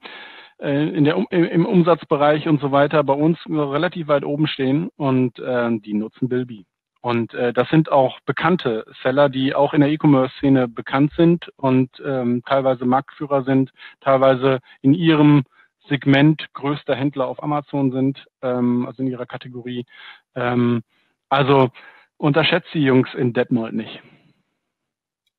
äh, 0.60 0.88
in 0.88 1.04
der, 1.04 1.16
im 1.30 1.66
Umsatzbereich 1.66 2.48
und 2.48 2.60
so 2.60 2.72
weiter 2.72 3.04
bei 3.04 3.12
uns 3.12 3.38
relativ 3.46 4.08
weit 4.08 4.24
oben 4.24 4.46
stehen 4.46 4.90
und 4.96 5.38
äh, 5.38 5.70
die 5.78 5.94
nutzen 5.94 6.28
Bilby. 6.28 6.66
Und 7.00 7.32
äh, 7.34 7.52
das 7.52 7.68
sind 7.68 7.92
auch 7.92 8.18
bekannte 8.26 8.84
Seller, 9.02 9.28
die 9.28 9.54
auch 9.54 9.72
in 9.72 9.80
der 9.80 9.90
E-Commerce-Szene 9.90 10.66
bekannt 10.66 11.12
sind 11.16 11.48
und 11.56 11.90
ähm, 12.04 12.42
teilweise 12.44 12.84
Marktführer 12.86 13.44
sind, 13.44 13.70
teilweise 14.00 14.58
in 14.82 14.94
ihrem 14.94 15.44
Segment 15.88 16.52
größter 16.54 16.96
Händler 16.96 17.28
auf 17.28 17.42
Amazon 17.42 17.92
sind, 17.92 18.26
ähm, 18.42 18.84
also 18.86 19.02
in 19.02 19.08
ihrer 19.08 19.26
Kategorie. 19.26 19.86
Ähm, 20.34 20.82
also 21.28 21.70
unterschätzt 22.16 22.74
die 22.74 22.82
Jungs 22.82 23.14
in 23.14 23.32
Detmold 23.32 23.74
nicht. 23.74 24.02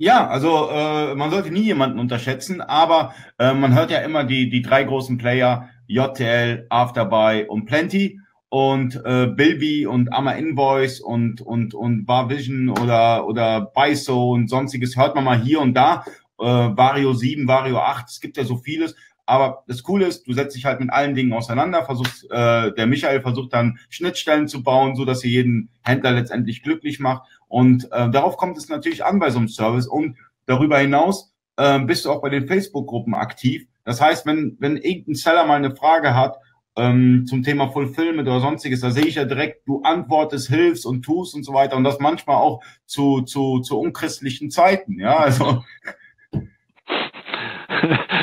Ja, 0.02 0.28
also 0.30 0.70
äh, 0.72 1.14
man 1.16 1.30
sollte 1.30 1.52
nie 1.52 1.64
jemanden 1.64 2.00
unterschätzen, 2.00 2.62
aber 2.62 3.14
äh, 3.38 3.54
man 3.54 3.76
hört 3.76 3.92
ja 3.92 3.98
immer 4.00 4.24
die, 4.24 4.50
die 4.50 4.62
drei 4.62 4.86
großen 4.86 5.18
Player, 5.18 5.68
JTL, 5.88 6.68
Afterbuy 6.70 7.44
und 7.50 7.66
Plenty 7.66 8.22
und 8.48 8.96
äh, 9.04 9.28
Bilby 9.28 9.88
und 9.88 10.14
Amma 10.14 10.32
Invoice 10.32 11.02
und 11.02 11.42
und 11.42 11.74
und 11.74 12.06
Bar 12.06 12.30
Vision 12.30 12.70
oder 12.70 13.28
oder 13.28 13.74
Biso 13.76 14.32
und 14.32 14.48
sonstiges 14.50 14.96
hört 14.96 15.16
man 15.16 15.26
mal 15.26 15.42
hier 15.42 15.60
und 15.60 15.74
da. 15.74 16.06
Äh, 16.40 16.46
Vario 16.46 17.12
7, 17.12 17.46
Vario 17.46 17.80
8, 17.80 18.08
es 18.08 18.22
gibt 18.22 18.38
ja 18.38 18.46
so 18.46 18.56
vieles. 18.56 18.96
Aber 19.26 19.64
das 19.68 19.84
Coole 19.84 20.08
ist, 20.08 20.28
du 20.28 20.34
setzt 20.34 20.56
dich 20.56 20.66
halt 20.66 20.80
mit 20.80 20.92
allen 20.92 21.14
Dingen 21.14 21.34
auseinander, 21.34 21.84
versuchst, 21.84 22.24
äh, 22.32 22.72
der 22.74 22.88
Michael 22.88 23.22
versucht 23.22 23.54
dann 23.54 23.78
Schnittstellen 23.90 24.48
zu 24.48 24.64
bauen, 24.64 24.96
so 24.96 25.06
dass 25.06 25.24
ihr 25.24 25.30
jeden 25.30 25.70
Händler 25.84 26.14
letztendlich 26.14 26.64
glücklich 26.64 27.00
macht. 27.00 27.30
Und 27.50 27.92
äh, 27.92 28.10
darauf 28.10 28.38
kommt 28.38 28.58
es 28.58 28.70
natürlich 28.70 29.04
an 29.04 29.20
bei 29.20 29.30
so 29.30 29.40
einem 29.40 29.50
Service. 29.50 29.88
Und 29.88 30.18
darüber 30.46 30.78
hinaus 30.78 31.34
äh, 31.58 31.80
bist 31.80 32.06
du 32.06 32.12
auch 32.12 32.22
bei 32.22 32.30
den 32.30 32.48
Facebook-Gruppen 32.48 33.14
aktiv. 33.14 33.68
Das 33.84 34.00
heißt, 34.00 34.26
wenn, 34.26 34.56
wenn 34.60 34.78
irgendein 34.78 35.16
Seller 35.16 35.46
mal 35.46 35.56
eine 35.56 35.76
Frage 35.76 36.16
hat 36.16 36.38
ähm, 36.78 37.26
zum 37.28 37.44
Thema 37.44 37.70
Fulfillment 37.70 38.28
oder 38.28 38.40
sonstiges, 38.40 38.80
da 38.80 38.92
sehe 38.92 39.06
ich 39.06 39.16
ja 39.16 39.26
direkt, 39.26 39.68
du 39.68 39.82
antwortest, 39.82 40.48
hilfst 40.48 40.86
und 40.86 41.02
tust 41.02 41.36
und 41.36 41.44
so 41.44 41.54
weiter. 41.54 41.76
Und 41.76 41.84
das 41.84 42.00
manchmal 42.00 42.38
auch 42.38 42.62
zu, 42.86 43.24
zu, 43.24 43.60
zu 43.60 43.80
unchristlichen 43.80 44.52
Zeiten. 44.52 45.00
Ja, 45.00 45.18
also 45.18 45.64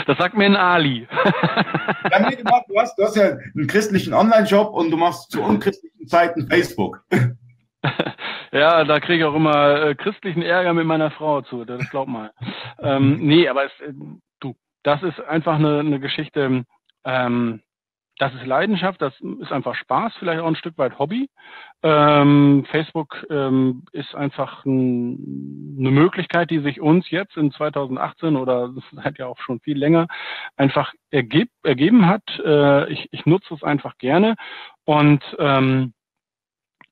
Das 0.07 0.19
sagt 0.19 0.37
mir 0.37 0.45
ein 0.45 0.57
Ali. 0.57 1.09
ja, 2.11 2.29
nee, 2.29 2.37
du, 2.37 2.77
hast, 2.77 2.97
du 2.97 3.05
hast 3.05 3.17
ja 3.17 3.37
einen 3.55 3.67
christlichen 3.67 4.15
Online-Shop 4.15 4.73
und 4.73 4.91
du 4.91 4.97
machst 4.97 5.33
zu 5.33 5.43
unchristlichen 5.43 6.07
Zeiten 6.07 6.49
Facebook. 6.49 7.05
Ja, 8.53 8.85
da 8.85 9.01
kriege 9.01 9.19
ich 9.19 9.25
auch 9.25 9.35
immer 9.35 9.83
äh, 9.83 9.95
christlichen 9.95 10.41
Ärger 10.41 10.73
mit 10.73 10.87
meiner 10.87 11.11
Frau 11.11 11.43
zu, 11.43 11.65
das 11.65 11.91
glaub 11.91 12.09
mal. 12.09 12.31
ähm, 12.81 13.19
nee, 13.21 13.49
aber 13.49 13.65
es, 13.65 13.81
äh, 13.81 13.93
du, 14.41 14.55
das 14.83 15.03
ist 15.03 15.21
einfach 15.21 15.57
eine, 15.57 15.81
eine 15.81 16.01
Geschichte, 16.01 16.65
ähm, 17.05 17.61
das 18.19 18.33
ist 18.35 18.47
Leidenschaft, 18.47 19.03
das 19.03 19.13
ist 19.21 19.53
einfach 19.53 19.75
Spaß, 19.75 20.15
vielleicht 20.19 20.41
auch 20.41 20.47
ein 20.47 20.57
Stück 20.57 20.79
weit 20.79 20.99
Hobby. 20.99 21.29
Ähm, 21.83 22.67
Facebook 22.71 23.27
ähm, 23.29 23.85
ist 23.93 24.15
einfach 24.15 24.65
ein, 24.65 25.77
eine 25.79 25.91
Möglichkeit, 25.91 26.51
die 26.51 26.61
sich 26.61 26.81
uns 26.81 27.11
jetzt 27.11 27.37
in 27.37 27.53
2018 27.53 28.37
oder 28.37 28.73
seit 28.93 29.19
ja 29.19 29.27
auch 29.27 29.39
schon 29.41 29.61
viel 29.61 29.77
länger 29.77 30.07
einfach 30.57 30.95
ergeb, 31.11 31.51
ergeben 31.63 32.07
hat. 32.07 32.23
Äh, 32.43 32.91
ich, 32.91 33.09
ich 33.11 33.27
nutze 33.27 33.53
es 33.53 33.63
einfach 33.63 33.99
gerne 33.99 34.37
und 34.87 35.23
ähm, 35.39 35.93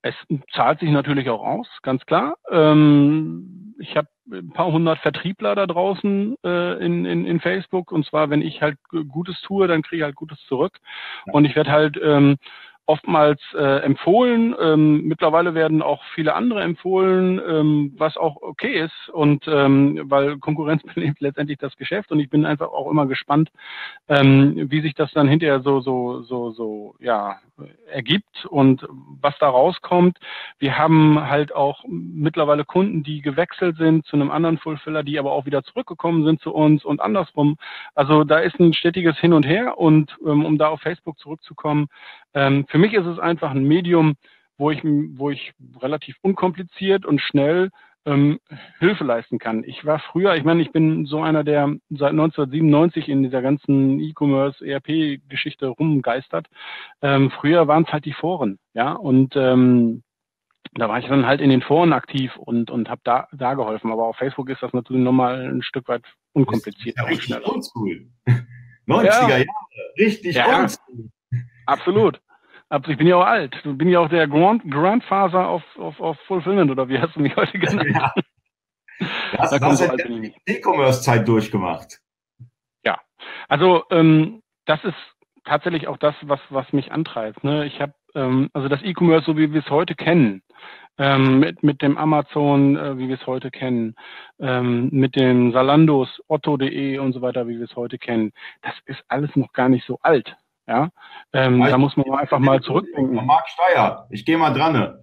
es 0.04 0.14
zahlt 0.52 0.80
sich 0.80 0.90
natürlich 0.90 1.30
auch 1.30 1.42
aus, 1.42 1.66
ganz 1.80 2.04
klar. 2.04 2.36
Ähm, 2.50 3.74
ich 3.78 3.96
habe 3.96 4.08
ein 4.30 4.50
paar 4.50 4.70
hundert 4.70 4.98
Vertriebler 4.98 5.54
da 5.54 5.66
draußen 5.66 6.36
äh, 6.44 6.84
in, 6.84 7.06
in, 7.06 7.24
in 7.24 7.40
Facebook 7.40 7.90
und 7.90 8.04
zwar, 8.04 8.28
wenn 8.28 8.42
ich 8.42 8.60
halt 8.60 8.76
Gutes 9.08 9.40
tue, 9.40 9.66
dann 9.66 9.82
kriege 9.82 9.96
ich 9.96 10.02
halt 10.02 10.14
Gutes 10.14 10.38
zurück. 10.46 10.78
Und 11.32 11.46
ich 11.46 11.56
werde 11.56 11.72
halt 11.72 11.98
ähm, 12.02 12.36
oftmals 12.86 13.40
äh, 13.54 13.82
empfohlen. 13.82 14.54
Ähm, 14.60 15.04
mittlerweile 15.04 15.54
werden 15.54 15.82
auch 15.82 16.02
viele 16.14 16.34
andere 16.34 16.62
empfohlen, 16.62 17.40
ähm, 17.46 17.94
was 17.96 18.16
auch 18.16 18.42
okay 18.42 18.80
ist. 18.80 19.08
Und 19.10 19.46
ähm, 19.48 20.02
weil 20.04 20.38
Konkurrenz 20.38 20.82
belebt 20.94 21.20
letztendlich 21.20 21.58
das 21.58 21.76
Geschäft 21.76 22.12
und 22.12 22.20
ich 22.20 22.30
bin 22.30 22.44
einfach 22.44 22.68
auch 22.68 22.90
immer 22.90 23.06
gespannt, 23.06 23.50
ähm, 24.08 24.70
wie 24.70 24.82
sich 24.82 24.94
das 24.94 25.12
dann 25.12 25.28
hinterher 25.28 25.60
so, 25.60 25.80
so, 25.80 26.22
so, 26.22 26.50
so, 26.50 26.94
ja, 27.00 27.38
ergibt 27.90 28.46
und 28.46 28.86
was 29.20 29.34
da 29.38 29.48
rauskommt. 29.48 30.18
Wir 30.58 30.76
haben 30.76 31.28
halt 31.28 31.54
auch 31.54 31.84
mittlerweile 31.88 32.64
Kunden, 32.64 33.02
die 33.02 33.22
gewechselt 33.22 33.76
sind 33.76 34.04
zu 34.06 34.16
einem 34.16 34.30
anderen 34.30 34.58
Fulfiller, 34.58 35.04
die 35.04 35.18
aber 35.18 35.32
auch 35.32 35.46
wieder 35.46 35.62
zurückgekommen 35.62 36.24
sind 36.24 36.40
zu 36.40 36.52
uns 36.52 36.84
und 36.84 37.00
andersrum. 37.00 37.56
Also 37.94 38.24
da 38.24 38.38
ist 38.38 38.58
ein 38.58 38.72
stetiges 38.72 39.18
Hin 39.18 39.32
und 39.32 39.46
Her 39.46 39.78
und 39.78 40.16
ähm, 40.26 40.44
um 40.44 40.58
da 40.58 40.68
auf 40.68 40.80
Facebook 40.80 41.18
zurückzukommen, 41.18 41.88
ähm, 42.34 42.66
für 42.68 42.78
mich 42.78 42.92
ist 42.94 43.06
es 43.06 43.18
einfach 43.18 43.50
ein 43.50 43.64
Medium, 43.64 44.14
wo 44.56 44.70
ich, 44.70 44.82
wo 44.84 45.30
ich 45.30 45.52
relativ 45.80 46.16
unkompliziert 46.22 47.04
und 47.06 47.20
schnell 47.20 47.70
ähm, 48.06 48.38
Hilfe 48.78 49.04
leisten 49.04 49.38
kann. 49.38 49.64
Ich 49.64 49.84
war 49.84 49.98
früher, 49.98 50.34
ich 50.34 50.44
meine, 50.44 50.62
ich 50.62 50.72
bin 50.72 51.06
so 51.06 51.22
einer, 51.22 51.42
der 51.42 51.74
seit 51.90 52.10
1997 52.10 53.08
in 53.08 53.22
dieser 53.22 53.42
ganzen 53.42 53.98
E-Commerce, 54.00 54.64
ERP-Geschichte 54.64 55.68
rumgeistert. 55.68 56.48
Ähm, 57.02 57.30
früher 57.30 57.66
waren 57.66 57.84
es 57.84 57.92
halt 57.92 58.04
die 58.04 58.12
Foren, 58.12 58.58
ja, 58.74 58.92
und 58.92 59.34
ähm, 59.36 60.02
da 60.74 60.88
war 60.88 60.98
ich 60.98 61.06
dann 61.06 61.26
halt 61.26 61.40
in 61.40 61.50
den 61.50 61.62
Foren 61.62 61.92
aktiv 61.92 62.36
und, 62.36 62.70
und 62.70 62.88
habe 62.88 63.00
da, 63.04 63.28
da 63.32 63.54
geholfen. 63.54 63.92
Aber 63.92 64.06
auf 64.08 64.16
Facebook 64.16 64.50
ist 64.50 64.62
das 64.62 64.72
natürlich 64.72 65.02
nochmal 65.02 65.46
ein 65.46 65.62
Stück 65.62 65.88
weit 65.88 66.02
unkomplizierter. 66.32 67.02
Ja 67.02 67.08
richtig 67.08 67.46
oldschool. 67.46 68.06
90er 68.86 69.04
ja. 69.04 69.28
Jahre, 69.28 69.46
richtig 69.96 70.34
ja, 70.34 70.60
oldschool. 70.60 71.10
Absolut. 71.66 72.20
Aber 72.74 72.88
ich 72.88 72.98
bin 72.98 73.06
ja 73.06 73.14
auch 73.14 73.24
alt. 73.24 73.54
Ich 73.54 73.78
bin 73.78 73.88
ja 73.88 74.00
auch 74.00 74.08
der 74.08 74.26
Grand, 74.26 74.68
Grandfather 74.68 75.48
of, 75.48 75.62
of, 75.76 76.00
of 76.00 76.18
Fulfillment, 76.26 76.72
oder 76.72 76.88
wie 76.88 76.98
hast 76.98 77.14
du 77.14 77.20
mich 77.20 77.36
heute 77.36 77.56
genannt? 77.58 77.90
Ja. 77.94 78.12
Das, 79.36 79.50
da 79.50 79.58
das 79.58 79.88
hat 79.88 79.98
die 80.08 80.32
E-Commerce-Zeit 80.46 81.26
durchgemacht. 81.26 81.98
Ja, 82.84 83.00
also 83.48 83.82
ähm, 83.90 84.40
das 84.66 84.82
ist 84.84 84.94
tatsächlich 85.44 85.88
auch 85.88 85.96
das, 85.96 86.14
was, 86.22 86.38
was 86.50 86.72
mich 86.72 86.92
antreibt. 86.92 87.42
Ne? 87.42 87.66
Ich 87.66 87.80
habe 87.80 87.92
ähm, 88.14 88.50
also 88.52 88.68
das 88.68 88.82
E-Commerce, 88.82 89.26
so 89.26 89.36
wie 89.36 89.52
wir 89.52 89.60
es 89.64 89.68
heute 89.68 89.96
kennen, 89.96 90.42
ähm, 90.96 91.40
mit, 91.40 91.64
mit 91.64 91.82
dem 91.82 91.98
Amazon, 91.98 92.76
äh, 92.76 92.96
wie 92.96 93.08
wir 93.08 93.16
es 93.16 93.26
heute 93.26 93.50
kennen, 93.50 93.96
ähm, 94.38 94.90
mit 94.92 95.16
den 95.16 95.50
Salandos, 95.50 96.22
Otto.de 96.28 96.98
und 96.98 97.12
so 97.14 97.20
weiter, 97.20 97.48
wie 97.48 97.58
wir 97.58 97.64
es 97.64 97.74
heute 97.74 97.98
kennen, 97.98 98.32
das 98.62 98.74
ist 98.86 99.02
alles 99.08 99.34
noch 99.34 99.52
gar 99.52 99.68
nicht 99.68 99.84
so 99.86 99.98
alt. 100.02 100.36
Ja, 100.66 100.90
ähm, 101.32 101.60
da 101.60 101.76
muss 101.76 101.96
man 101.96 102.10
einfach 102.12 102.38
mal 102.38 102.60
zurückdenken. 102.60 103.26
Marc 103.26 103.48
Steyer, 103.48 104.06
ich 104.10 104.24
gehe 104.24 104.38
mal 104.38 104.52
dran. 104.52 104.98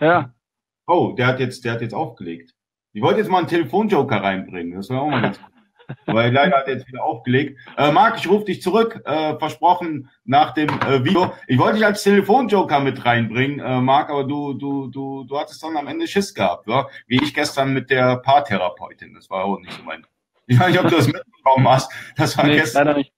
Ja. 0.00 0.32
Oh, 0.88 1.14
der 1.18 1.26
hat 1.26 1.40
jetzt, 1.40 1.64
der 1.64 1.72
hat 1.72 1.80
jetzt 1.80 1.94
aufgelegt. 1.94 2.54
Ich 2.92 3.02
wollte 3.02 3.18
jetzt 3.18 3.28
mal 3.28 3.38
einen 3.38 3.48
Telefonjoker 3.48 4.22
reinbringen. 4.22 4.76
Das 4.76 4.88
wäre 4.88 5.00
auch 5.00 5.10
mal 5.10 5.20
ganz 5.20 5.40
gut. 5.40 5.50
Weil 6.06 6.32
leider 6.32 6.58
hat 6.58 6.68
er 6.68 6.74
jetzt 6.74 6.86
wieder 6.88 7.02
aufgelegt. 7.02 7.58
Äh, 7.76 7.90
Marc, 7.90 8.18
ich 8.18 8.28
rufe 8.28 8.44
dich 8.44 8.62
zurück, 8.62 9.02
äh, 9.04 9.36
versprochen 9.36 10.08
nach 10.24 10.52
dem 10.52 10.68
äh, 10.68 11.04
Video. 11.04 11.32
Ich 11.46 11.58
wollte 11.58 11.78
dich 11.78 11.86
als 11.86 12.04
Telefonjoker 12.04 12.78
mit 12.78 13.04
reinbringen, 13.04 13.60
äh, 13.60 13.80
Marc, 13.80 14.10
aber 14.10 14.24
du, 14.24 14.54
du, 14.54 14.86
du, 14.86 15.24
du 15.24 15.38
hattest 15.38 15.62
dann 15.62 15.76
am 15.76 15.88
Ende 15.88 16.06
Schiss 16.06 16.34
gehabt, 16.34 16.68
ja? 16.68 16.86
wie 17.06 17.22
ich 17.22 17.34
gestern 17.34 17.72
mit 17.72 17.90
der 17.90 18.16
Paartherapeutin. 18.18 19.14
Das 19.14 19.28
war 19.28 19.44
auch 19.44 19.58
nicht 19.58 19.72
so 19.72 19.82
mein. 19.82 20.06
Ich 20.48 20.60
weiß 20.60 20.68
nicht, 20.68 20.78
ob 20.78 20.88
du 20.88 20.94
das 20.94 21.08
mitbekommen 21.08 21.68
hast. 21.68 21.90
Das 22.16 22.38
war 22.38 22.46
nee, 22.46 22.54
gestern. 22.54 22.86
Leider 22.86 22.98
nicht 22.98 23.15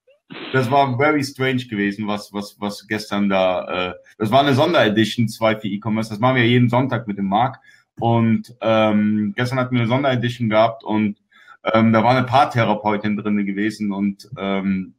das 0.52 0.70
war 0.70 0.96
very 0.96 1.22
strange 1.24 1.64
gewesen, 1.66 2.06
was, 2.06 2.32
was, 2.32 2.56
was 2.60 2.86
gestern 2.86 3.28
da, 3.28 3.90
äh, 3.90 3.94
das 4.18 4.30
war 4.30 4.40
eine 4.40 4.54
Sonderedition 4.54 5.28
2 5.28 5.56
für 5.56 5.68
E-Commerce. 5.68 6.10
Das 6.10 6.18
machen 6.18 6.36
wir 6.36 6.46
jeden 6.46 6.68
Sonntag 6.68 7.06
mit 7.06 7.18
dem 7.18 7.28
Marc. 7.28 7.58
Und 7.98 8.54
ähm, 8.60 9.32
gestern 9.36 9.58
hatten 9.58 9.74
wir 9.74 9.80
eine 9.80 9.88
Sonderedition 9.88 10.48
gehabt 10.48 10.84
und 10.84 11.18
ähm, 11.64 11.92
da 11.92 12.04
war 12.04 12.16
eine 12.16 12.26
Paartherapeutin 12.26 13.16
drin 13.16 13.44
gewesen 13.44 13.92
und 13.92 14.28
ähm, 14.38 14.94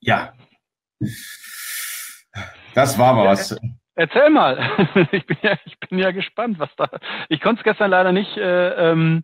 ja, 0.00 0.32
das 2.74 2.98
war 2.98 3.14
mal 3.14 3.26
was. 3.26 3.56
Erzähl 3.94 4.30
mal. 4.30 4.58
Ich 5.12 5.26
bin 5.26 5.38
ja, 5.42 5.56
ich 5.64 5.78
bin 5.78 5.98
ja 5.98 6.10
gespannt, 6.10 6.58
was 6.58 6.68
da. 6.76 6.88
Ich 7.28 7.40
konnte 7.40 7.60
es 7.60 7.64
gestern 7.64 7.90
leider 7.90 8.12
nicht 8.12 8.36
äh, 8.36 8.90
ähm, 8.90 9.22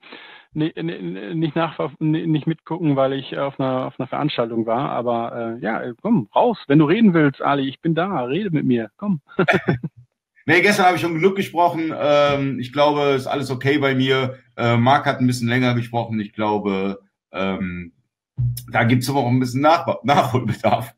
nicht, 0.55 1.57
nach, 1.57 1.79
nicht 1.99 2.47
mitgucken, 2.47 2.97
weil 2.97 3.15
ich 3.15 3.39
auf 3.39 3.59
einer, 3.59 3.87
auf 3.87 3.99
einer 3.99 4.07
Veranstaltung 4.07 4.67
war. 4.67 4.91
Aber 4.91 5.57
äh, 5.57 5.63
ja, 5.63 5.83
komm, 6.01 6.29
raus. 6.35 6.59
Wenn 6.67 6.79
du 6.79 6.85
reden 6.85 7.15
willst, 7.15 7.41
Ali, 7.41 7.69
ich 7.69 7.81
bin 7.81 7.95
da, 7.95 8.25
rede 8.25 8.51
mit 8.51 8.65
mir. 8.65 8.91
Komm. 8.97 9.21
nee, 10.47 10.61
gestern 10.61 10.87
habe 10.87 10.97
ich 10.97 11.03
schon 11.03 11.15
genug 11.15 11.37
gesprochen. 11.37 11.93
Ähm, 11.97 12.59
ich 12.59 12.73
glaube, 12.73 13.15
ist 13.17 13.27
alles 13.27 13.51
okay 13.51 13.79
bei 13.79 13.95
mir. 13.95 14.39
Äh, 14.57 14.77
Marc 14.77 15.07
hat 15.07 15.21
ein 15.21 15.27
bisschen 15.27 15.49
länger 15.49 15.75
gesprochen. 15.75 16.21
Ich 16.21 16.33
glaube, 16.33 17.01
ähm, 17.33 17.93
da 18.71 18.85
gibt 18.85 19.03
es 19.03 19.11
auch 19.11 19.27
ein 19.27 19.41
bisschen 19.41 19.63
Nach 19.63 19.87
Nachholbedarf 20.03 20.95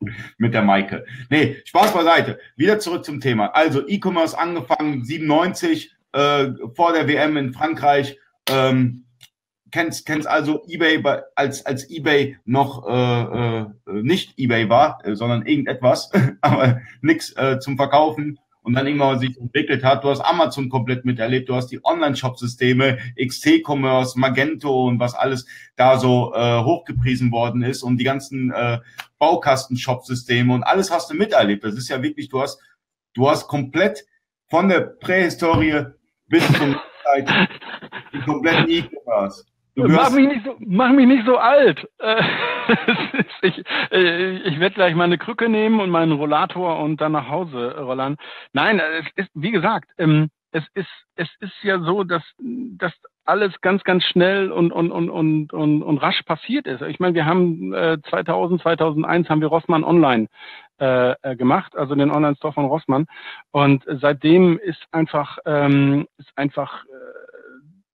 mit 0.38 0.54
der 0.54 0.62
Maike. 0.62 1.04
Nee, 1.30 1.56
Spaß 1.64 1.92
beiseite. 1.92 2.38
Wieder 2.56 2.78
zurück 2.78 3.04
zum 3.04 3.20
Thema. 3.20 3.46
Also 3.54 3.86
E-Commerce 3.86 4.38
angefangen 4.38 5.04
97 5.04 5.94
äh, 6.12 6.48
vor 6.74 6.92
der 6.92 7.06
WM 7.06 7.36
in 7.36 7.52
Frankreich 7.52 8.18
ähm, 8.50 9.04
kennst, 9.70 10.06
kennst 10.06 10.26
also 10.26 10.62
eBay 10.68 11.02
als, 11.34 11.64
als 11.66 11.88
eBay 11.90 12.36
noch 12.44 12.86
äh, 12.88 13.60
äh, 13.60 13.66
nicht 13.86 14.38
eBay 14.38 14.68
war, 14.68 15.00
äh, 15.04 15.14
sondern 15.14 15.46
irgendetwas, 15.46 16.10
aber 16.40 16.80
nichts 17.00 17.36
äh, 17.36 17.58
zum 17.58 17.76
Verkaufen 17.76 18.38
und 18.62 18.74
dann 18.74 18.86
irgendwann 18.86 19.18
sich 19.18 19.38
entwickelt 19.38 19.82
hat. 19.82 20.04
Du 20.04 20.10
hast 20.10 20.20
Amazon 20.20 20.68
komplett 20.68 21.04
miterlebt, 21.04 21.48
du 21.48 21.54
hast 21.54 21.68
die 21.68 21.82
Online-Shop-Systeme, 21.84 22.98
XT-Commerce, 23.18 24.18
Magento 24.18 24.88
und 24.88 25.00
was 25.00 25.14
alles 25.14 25.46
da 25.76 25.98
so 25.98 26.34
äh, 26.34 26.62
hochgepriesen 26.62 27.32
worden 27.32 27.62
ist 27.62 27.82
und 27.82 27.96
die 27.98 28.04
ganzen 28.04 28.52
äh, 28.52 28.78
Baukasten-Shop-Systeme 29.18 30.52
und 30.52 30.64
alles 30.64 30.90
hast 30.90 31.10
du 31.10 31.14
miterlebt. 31.14 31.64
Das 31.64 31.74
ist 31.74 31.88
ja 31.88 32.02
wirklich, 32.02 32.28
du 32.28 32.42
hast, 32.42 32.60
du 33.14 33.28
hast 33.28 33.48
komplett 33.48 34.04
von 34.50 34.68
der 34.68 34.80
Prähistorie 34.80 35.86
bis 36.26 36.46
zum 36.52 36.76
Zeit 37.08 37.48
die 38.12 38.20
kompletten 38.20 38.68
E-Commerce. 38.68 39.44
Mach 39.74 40.10
mich, 40.10 40.26
nicht 40.26 40.44
so, 40.44 40.56
mach 40.58 40.90
mich 40.90 41.06
nicht 41.06 41.26
so 41.26 41.36
alt. 41.38 41.86
Äh, 42.70 43.24
ich 43.40 43.64
äh, 43.90 44.36
ich 44.40 44.60
werde 44.60 44.74
gleich 44.74 44.94
meine 44.94 45.16
Krücke 45.16 45.48
nehmen 45.48 45.80
und 45.80 45.88
meinen 45.88 46.12
Rollator 46.12 46.80
und 46.80 47.00
dann 47.00 47.12
nach 47.12 47.30
Hause 47.30 47.78
rollern. 47.78 48.16
Nein, 48.52 48.78
es 48.78 49.06
ist, 49.16 49.30
wie 49.32 49.52
gesagt, 49.52 49.88
ähm, 49.96 50.28
es 50.52 50.64
ist, 50.74 50.90
es 51.14 51.28
ist 51.40 51.54
ja 51.62 51.80
so, 51.80 52.04
dass, 52.04 52.22
dass 52.38 52.92
alles 53.28 53.60
ganz, 53.60 53.84
ganz 53.84 54.04
schnell 54.04 54.50
und, 54.50 54.72
und, 54.72 54.90
und, 54.90 55.10
und, 55.10 55.52
und, 55.52 55.82
und 55.82 55.98
rasch 55.98 56.22
passiert 56.22 56.66
ist. 56.66 56.80
Ich 56.82 56.98
meine, 56.98 57.14
wir 57.14 57.26
haben 57.26 57.74
äh, 57.74 57.98
2000, 58.08 58.62
2001 58.62 59.28
haben 59.28 59.42
wir 59.42 59.48
Rossmann 59.48 59.84
Online 59.84 60.28
äh, 60.80 61.12
äh, 61.22 61.36
gemacht, 61.36 61.76
also 61.76 61.94
den 61.94 62.10
Online-Store 62.10 62.54
von 62.54 62.64
Rossmann. 62.64 63.06
Und 63.50 63.84
seitdem 63.86 64.58
ist 64.58 64.82
einfach, 64.92 65.38
ähm, 65.44 66.06
ist 66.16 66.30
einfach 66.36 66.84
äh, 66.84 66.88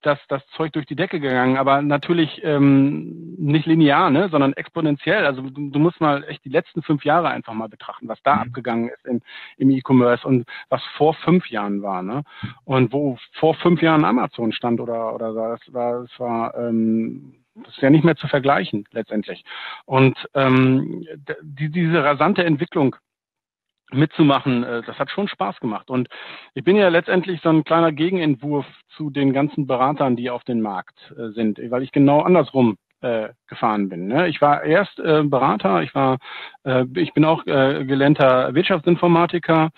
das, 0.05 0.19
das 0.29 0.47
Zeug 0.57 0.73
durch 0.73 0.87
die 0.87 0.97
Decke 0.97 1.21
gegangen, 1.21 1.57
aber 1.57 1.83
natürlich 1.83 2.43
ähm, 2.45 3.35
nicht 3.39 3.67
linear, 3.67 4.11
ne, 4.11 4.29
sondern 4.29 4.53
exponentiell. 4.53 5.27
Also 5.27 5.43
du, 5.43 5.71
du 5.71 5.79
musst 5.79 6.01
mal 6.01 6.25
echt 6.25 6.45
die 6.45 6.51
letzten 6.51 6.83
fünf 6.83 7.05
Jahre 7.05 7.29
einfach 7.29 7.55
mal 7.55 7.69
betrachten, 7.69 8.09
was 8.09 8.23
da 8.23 8.37
mhm. 8.37 8.41
abgegangen 8.43 8.89
ist 8.89 9.05
in, 9.07 9.23
im 9.57 9.71
E-Commerce 9.71 10.27
und 10.27 10.47
was 10.69 10.83
vor 10.97 11.15
fünf 11.15 11.49
Jahren 11.49 11.83
war, 11.83 12.03
ne? 12.03 12.23
Und 12.65 12.93
wo 12.93 13.19
vor 13.33 13.55
fünf 13.55 13.83
Jahren 13.83 14.05
Amazon 14.05 14.53
stand 14.53 14.81
oder 14.81 15.15
oder 15.15 15.33
das 15.33 15.73
war, 15.73 16.03
das 16.03 16.21
war 16.21 16.55
ähm, 16.57 17.35
das 17.55 17.75
ist 17.75 17.83
ja 17.83 17.91
nicht 17.91 18.05
mehr 18.05 18.17
zu 18.17 18.27
vergleichen 18.27 18.85
letztendlich. 18.91 19.45
Und 19.85 20.17
ähm, 20.35 21.07
die, 21.43 21.71
diese 21.71 22.03
rasante 22.03 22.45
Entwicklung 22.45 22.97
mitzumachen, 23.95 24.65
äh, 24.65 24.83
das 24.83 24.99
hat 24.99 25.11
schon 25.11 25.29
Spaß 25.29 25.61
gemacht. 25.61 25.91
Und 25.91 26.09
ich 26.55 26.65
bin 26.65 26.77
ja 26.77 26.89
letztendlich 26.89 27.41
so 27.43 27.49
ein 27.49 27.65
kleiner 27.65 27.93
Gegenentwurf 27.93 28.67
zu 28.97 29.11
den 29.11 29.33
ganzen 29.33 29.67
Beratern, 29.67 30.17
die 30.17 30.31
auf 30.31 30.45
den 30.45 30.61
Markt 30.61 31.13
äh, 31.17 31.31
sind, 31.31 31.59
weil 31.71 31.83
ich 31.83 31.93
genau 31.93 32.21
andersrum 32.21 32.77
äh, 33.01 33.31
gefahren 33.47 33.89
bin. 33.89 34.07
Ne? 34.09 34.29
Ich 34.29 34.41
war 34.41 34.63
erst 34.65 34.97
Berater, 34.97 35.83
ich 35.83 35.95
war, 35.95 36.19
ich 36.95 37.13
bin 37.13 37.25
auch 37.25 37.45
gelernter 37.45 38.55
Wirtschaftsinformatiker, 38.55 39.71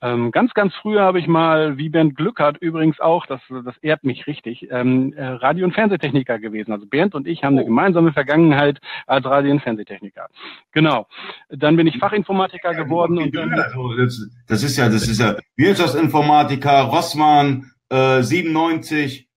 ähm, 0.00 0.30
ganz, 0.30 0.54
ganz 0.54 0.72
früher 0.74 1.02
habe 1.02 1.18
ich 1.18 1.26
mal, 1.26 1.76
wie 1.76 1.88
Bernd 1.88 2.14
Glückert 2.14 2.58
übrigens 2.58 3.00
auch, 3.00 3.26
das, 3.26 3.40
das 3.48 3.76
ehrt 3.78 4.04
mich 4.04 4.28
richtig, 4.28 4.68
ähm, 4.70 5.12
äh, 5.14 5.24
Radio- 5.24 5.64
und 5.64 5.72
Fernsehtechniker 5.72 6.38
gewesen. 6.38 6.72
Also 6.72 6.86
Bernd 6.86 7.16
und 7.16 7.26
ich 7.26 7.42
haben 7.42 7.54
oh. 7.54 7.58
eine 7.58 7.66
gemeinsame 7.66 8.12
Vergangenheit 8.12 8.78
als 9.06 9.24
Radio- 9.24 9.50
und 9.50 9.60
Fernsehtechniker. 9.60 10.28
Genau. 10.72 11.08
Dann 11.48 11.76
bin 11.76 11.88
ich 11.88 11.98
Fachinformatiker 11.98 12.74
geworden. 12.74 13.18
und 13.18 13.34
dann, 13.34 13.52
also 13.52 13.96
das, 13.96 14.30
das, 14.46 14.62
ist 14.62 14.76
ja, 14.76 14.88
das 14.88 15.08
ist 15.08 15.20
ja 15.20 15.36
Wirtschaftsinformatiker, 15.56 16.82
Rossmann, 16.82 17.72
äh, 17.90 18.22
97. 18.22 19.28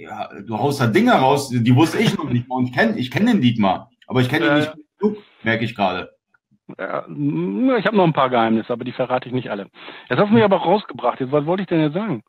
Ja, 0.00 0.28
du 0.46 0.56
haust 0.58 0.80
da 0.80 0.86
Dinge 0.86 1.12
raus, 1.12 1.50
die 1.50 1.74
wusste 1.74 1.98
ich 1.98 2.16
noch 2.16 2.30
nicht 2.30 2.48
mal. 2.48 2.56
Und 2.56 2.66
ich 2.66 2.72
kenne 2.72 2.96
ich 2.96 3.10
kenn 3.10 3.26
den 3.26 3.40
Dietmar, 3.40 3.90
aber 4.06 4.20
ich 4.20 4.28
kenne 4.28 4.46
ihn 4.46 4.52
äh, 4.52 4.60
nicht 4.60 4.74
genug, 4.98 5.18
merke 5.42 5.64
ich 5.64 5.74
gerade. 5.74 6.10
Ja, 6.76 7.06
ich 7.78 7.86
habe 7.86 7.96
noch 7.96 8.04
ein 8.04 8.12
paar 8.12 8.30
Geheimnisse, 8.30 8.72
aber 8.72 8.84
die 8.84 8.92
verrate 8.92 9.28
ich 9.28 9.34
nicht 9.34 9.50
alle. 9.50 9.68
Jetzt 10.08 10.18
hast 10.18 10.28
du 10.28 10.34
mich 10.34 10.44
aber 10.44 10.58
rausgebracht. 10.58 11.20
Jetzt, 11.20 11.32
was 11.32 11.46
wollte 11.46 11.62
ich 11.62 11.68
denn 11.68 11.80
jetzt 11.80 11.94
sagen? 11.94 12.22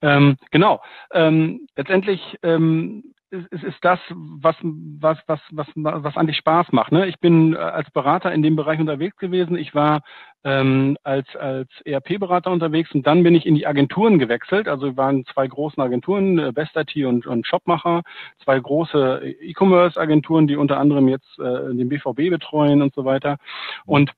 Ähm, 0.00 0.36
genau. 0.50 0.80
Ähm, 1.12 1.66
letztendlich 1.76 2.38
ähm, 2.42 3.14
ist, 3.30 3.62
ist 3.62 3.78
das, 3.82 3.98
was, 4.10 4.56
was, 4.62 5.18
was, 5.26 5.40
was, 5.50 5.66
was 5.74 6.16
eigentlich 6.16 6.38
Spaß 6.38 6.72
macht. 6.72 6.92
Ne? 6.92 7.06
Ich 7.06 7.18
bin 7.18 7.54
äh, 7.54 7.58
als 7.58 7.90
Berater 7.90 8.32
in 8.32 8.42
dem 8.42 8.56
Bereich 8.56 8.80
unterwegs 8.80 9.16
gewesen. 9.16 9.56
Ich 9.56 9.74
war 9.74 10.02
ähm, 10.44 10.96
als, 11.02 11.34
als 11.36 11.68
ERP-Berater 11.84 12.50
unterwegs 12.50 12.92
und 12.92 13.06
dann 13.06 13.22
bin 13.22 13.34
ich 13.34 13.46
in 13.46 13.54
die 13.54 13.66
Agenturen 13.66 14.18
gewechselt. 14.18 14.68
Also 14.68 14.86
wir 14.86 14.96
waren 14.96 15.24
zwei 15.26 15.46
großen 15.46 15.82
Agenturen, 15.82 16.38
äh, 16.38 16.52
Best 16.52 16.76
IT 16.76 16.96
und, 17.04 17.26
und 17.26 17.46
Shopmacher, 17.46 18.02
zwei 18.42 18.58
große 18.58 19.36
E-Commerce-Agenturen, 19.40 20.46
die 20.46 20.56
unter 20.56 20.78
anderem 20.78 21.08
jetzt 21.08 21.38
äh, 21.38 21.74
den 21.74 21.88
BVB 21.88 22.30
betreuen 22.30 22.82
und 22.82 22.94
so 22.94 23.04
weiter. 23.04 23.36
Und 23.84 24.12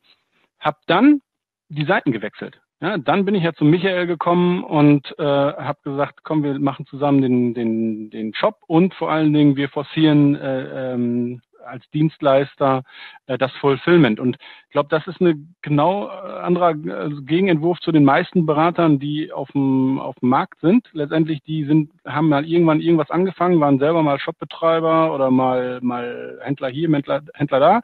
habe 0.60 0.78
dann 0.86 1.20
die 1.68 1.84
Seiten 1.84 2.12
gewechselt. 2.12 2.60
Ja, 2.82 2.96
dann 2.96 3.26
bin 3.26 3.34
ich 3.34 3.42
ja 3.42 3.52
zu 3.52 3.66
Michael 3.66 4.06
gekommen 4.06 4.64
und 4.64 5.14
äh, 5.18 5.22
habe 5.22 5.78
gesagt, 5.84 6.24
komm, 6.24 6.42
wir 6.42 6.58
machen 6.58 6.86
zusammen 6.86 7.20
den, 7.20 7.52
den, 7.52 8.08
den 8.08 8.32
Shop 8.32 8.56
und 8.66 8.94
vor 8.94 9.10
allen 9.10 9.34
Dingen 9.34 9.54
wir 9.56 9.68
forcieren 9.68 10.34
äh, 10.34 10.94
ähm, 10.94 11.42
als 11.66 11.88
Dienstleister 11.90 12.82
äh, 13.26 13.36
das 13.36 13.52
Fulfillment. 13.60 14.18
Und 14.18 14.38
ich 14.66 14.70
glaube, 14.70 14.88
das 14.88 15.06
ist 15.06 15.20
eine 15.20 15.34
genau 15.60 16.08
äh, 16.08 16.40
anderer 16.40 16.70
äh, 16.70 17.10
Gegenentwurf 17.22 17.80
zu 17.80 17.92
den 17.92 18.04
meisten 18.04 18.46
Beratern, 18.46 18.98
die 18.98 19.30
auf 19.30 19.50
dem, 19.52 19.98
auf 19.98 20.14
dem 20.16 20.30
Markt 20.30 20.60
sind. 20.60 20.88
Letztendlich, 20.92 21.42
die 21.42 21.64
sind, 21.64 21.90
haben 22.06 22.30
mal 22.30 22.46
irgendwann 22.46 22.80
irgendwas 22.80 23.10
angefangen, 23.10 23.60
waren 23.60 23.78
selber 23.78 24.02
mal 24.02 24.18
Shopbetreiber 24.18 25.14
oder 25.14 25.30
mal, 25.30 25.80
mal 25.82 26.38
Händler 26.42 26.68
hier, 26.68 26.90
Händler, 26.90 27.22
Händler 27.34 27.60
da 27.60 27.80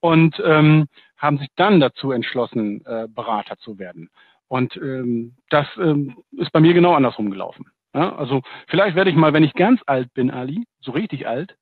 und 0.00 0.42
ähm, 0.44 0.86
haben 1.18 1.38
sich 1.38 1.48
dann 1.56 1.80
dazu 1.80 2.12
entschlossen, 2.12 2.84
äh, 2.86 3.06
Berater 3.06 3.58
zu 3.58 3.78
werden. 3.78 4.08
Und 4.50 4.76
ähm, 4.78 5.36
das 5.48 5.68
ähm, 5.80 6.16
ist 6.32 6.50
bei 6.50 6.58
mir 6.58 6.74
genau 6.74 6.94
andersrum 6.94 7.30
gelaufen. 7.30 7.66
Ja, 7.94 8.16
also 8.16 8.42
vielleicht 8.66 8.96
werde 8.96 9.08
ich 9.10 9.16
mal, 9.16 9.32
wenn 9.32 9.44
ich 9.44 9.54
ganz 9.54 9.80
alt 9.86 10.12
bin, 10.12 10.32
Ali, 10.32 10.64
so 10.80 10.90
richtig 10.90 11.28
alt, 11.28 11.56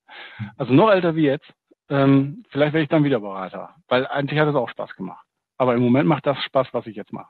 also 0.56 0.72
noch 0.72 0.90
älter 0.90 1.14
wie 1.14 1.26
jetzt, 1.26 1.48
ähm, 1.90 2.44
vielleicht 2.48 2.72
werde 2.72 2.84
ich 2.84 2.88
dann 2.88 3.04
wieder 3.04 3.20
Berater, 3.20 3.74
weil 3.88 4.06
eigentlich 4.06 4.40
hat 4.40 4.48
es 4.48 4.54
auch 4.54 4.70
Spaß 4.70 4.94
gemacht. 4.96 5.22
Aber 5.58 5.74
im 5.74 5.82
Moment 5.82 6.08
macht 6.08 6.24
das 6.24 6.42
Spaß, 6.44 6.68
was 6.72 6.86
ich 6.86 6.96
jetzt 6.96 7.12
mache. 7.12 7.28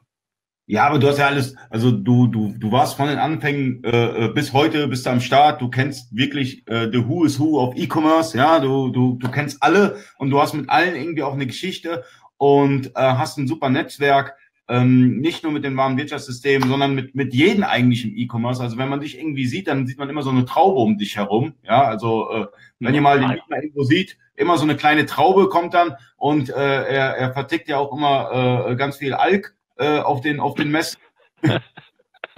Ja, 0.66 0.86
aber 0.86 1.00
du 1.00 1.08
hast 1.08 1.18
ja 1.18 1.26
alles, 1.26 1.56
also 1.70 1.90
du, 1.90 2.28
du, 2.28 2.54
du 2.56 2.70
warst 2.70 2.96
von 2.96 3.08
den 3.08 3.18
Anfängen 3.18 3.82
äh, 3.82 4.26
äh 4.26 4.32
bis 4.32 4.52
heute, 4.52 4.86
bist 4.86 5.06
du 5.06 5.10
am 5.10 5.20
Start, 5.20 5.60
du 5.60 5.70
kennst 5.70 6.14
wirklich 6.14 6.68
äh, 6.68 6.88
the 6.92 7.04
Who 7.04 7.24
is 7.24 7.40
Who 7.40 7.60
of 7.60 7.74
E-Commerce, 7.76 8.38
ja, 8.38 8.60
du, 8.60 8.90
du, 8.90 9.16
du 9.18 9.28
kennst 9.28 9.60
alle 9.60 9.96
und 10.18 10.30
du 10.30 10.40
hast 10.40 10.54
mit 10.54 10.70
allen 10.70 10.94
irgendwie 10.94 11.24
auch 11.24 11.32
eine 11.32 11.46
Geschichte 11.46 12.04
und 12.36 12.94
äh, 12.94 13.00
hast 13.00 13.38
ein 13.38 13.48
super 13.48 13.70
Netzwerk 13.70 14.36
ähm, 14.68 15.18
nicht 15.20 15.42
nur 15.42 15.52
mit 15.52 15.64
dem 15.64 15.76
warmen 15.76 15.96
Wirtschaftssystem, 15.96 16.62
sondern 16.62 16.94
mit, 16.94 17.14
mit 17.14 17.32
jedem 17.32 17.64
eigentlich 17.64 18.04
im 18.04 18.16
E-Commerce. 18.16 18.62
Also 18.62 18.76
wenn 18.76 18.88
man 18.88 19.00
dich 19.00 19.18
irgendwie 19.18 19.46
sieht, 19.46 19.66
dann 19.66 19.86
sieht 19.86 19.98
man 19.98 20.10
immer 20.10 20.22
so 20.22 20.30
eine 20.30 20.44
Traube 20.44 20.78
um 20.80 20.98
dich 20.98 21.16
herum. 21.16 21.54
Ja, 21.62 21.84
also 21.84 22.30
äh, 22.30 22.46
wenn 22.78 22.94
ihr 22.94 23.00
mal 23.00 23.18
den 23.18 23.30
Gegner 23.30 23.56
irgendwo 23.56 23.82
sieht, 23.82 24.18
immer 24.36 24.58
so 24.58 24.64
eine 24.64 24.76
kleine 24.76 25.06
Traube 25.06 25.48
kommt 25.48 25.74
dann 25.74 25.94
und 26.16 26.50
äh, 26.50 26.52
er, 26.52 27.16
er 27.16 27.32
vertickt 27.32 27.68
ja 27.68 27.78
auch 27.78 27.96
immer 27.96 28.68
äh, 28.70 28.76
ganz 28.76 28.98
viel 28.98 29.14
Alk 29.14 29.56
äh, 29.78 29.98
auf 30.00 30.20
den 30.20 30.38
auf 30.38 30.54
den 30.54 30.70
Mess. 30.70 30.98
ja, 31.42 31.60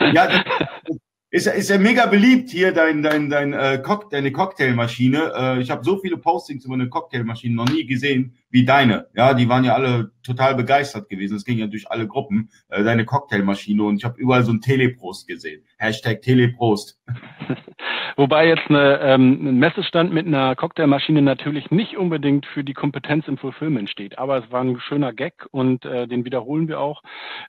das, 0.09 0.97
ist, 1.31 1.47
ist 1.47 1.71
ja 1.71 1.79
mega 1.79 2.07
beliebt 2.07 2.51
hier, 2.51 2.73
dein, 2.73 3.03
dein, 3.03 3.29
dein, 3.29 3.53
äh, 3.53 3.81
Cock, 3.85 4.11
deine 4.11 4.33
Cocktailmaschine. 4.33 5.33
Äh, 5.37 5.61
ich 5.61 5.71
habe 5.71 5.85
so 5.85 5.99
viele 5.99 6.17
Postings 6.17 6.65
über 6.65 6.75
eine 6.75 6.89
Cocktailmaschine 6.89 7.55
noch 7.55 7.69
nie 7.69 7.87
gesehen 7.87 8.37
wie 8.51 8.65
deine. 8.65 9.07
Ja, 9.15 9.35
die 9.35 9.49
waren 9.49 9.65
ja 9.65 9.75
alle 9.75 10.11
total 10.23 10.55
begeistert 10.55 11.09
gewesen. 11.09 11.37
Es 11.37 11.45
ging 11.45 11.59
ja 11.59 11.67
durch 11.67 11.91
alle 11.91 12.07
Gruppen, 12.07 12.51
äh, 12.69 12.83
deine 12.83 13.05
Cocktailmaschine. 13.05 13.83
Und 13.83 13.97
ich 13.97 14.05
habe 14.05 14.21
überall 14.21 14.43
so 14.43 14.53
ein 14.53 14.61
Teleprost 14.61 15.27
gesehen. 15.27 15.63
Hashtag 15.79 16.23
Teleprost. 16.23 16.99
Wobei 18.17 18.49
jetzt 18.49 18.69
eine, 18.69 19.01
ähm, 19.01 19.49
ein 19.49 19.59
Messestand 19.59 20.13
mit 20.13 20.27
einer 20.27 20.55
Cocktailmaschine 20.55 21.23
natürlich 21.23 21.71
nicht 21.71 21.97
unbedingt 21.97 22.45
für 22.45 22.65
die 22.65 22.75
Kompetenz 22.75 23.27
im 23.29 23.39
Fulfillment 23.39 23.89
steht. 23.89 24.19
Aber 24.19 24.39
es 24.39 24.51
war 24.51 24.63
ein 24.63 24.79
schöner 24.81 25.13
Gag 25.13 25.47
und 25.53 25.85
äh, 25.85 26.07
den 26.07 26.25
wiederholen 26.25 26.69
wir 26.69 26.81
auch. 26.81 27.03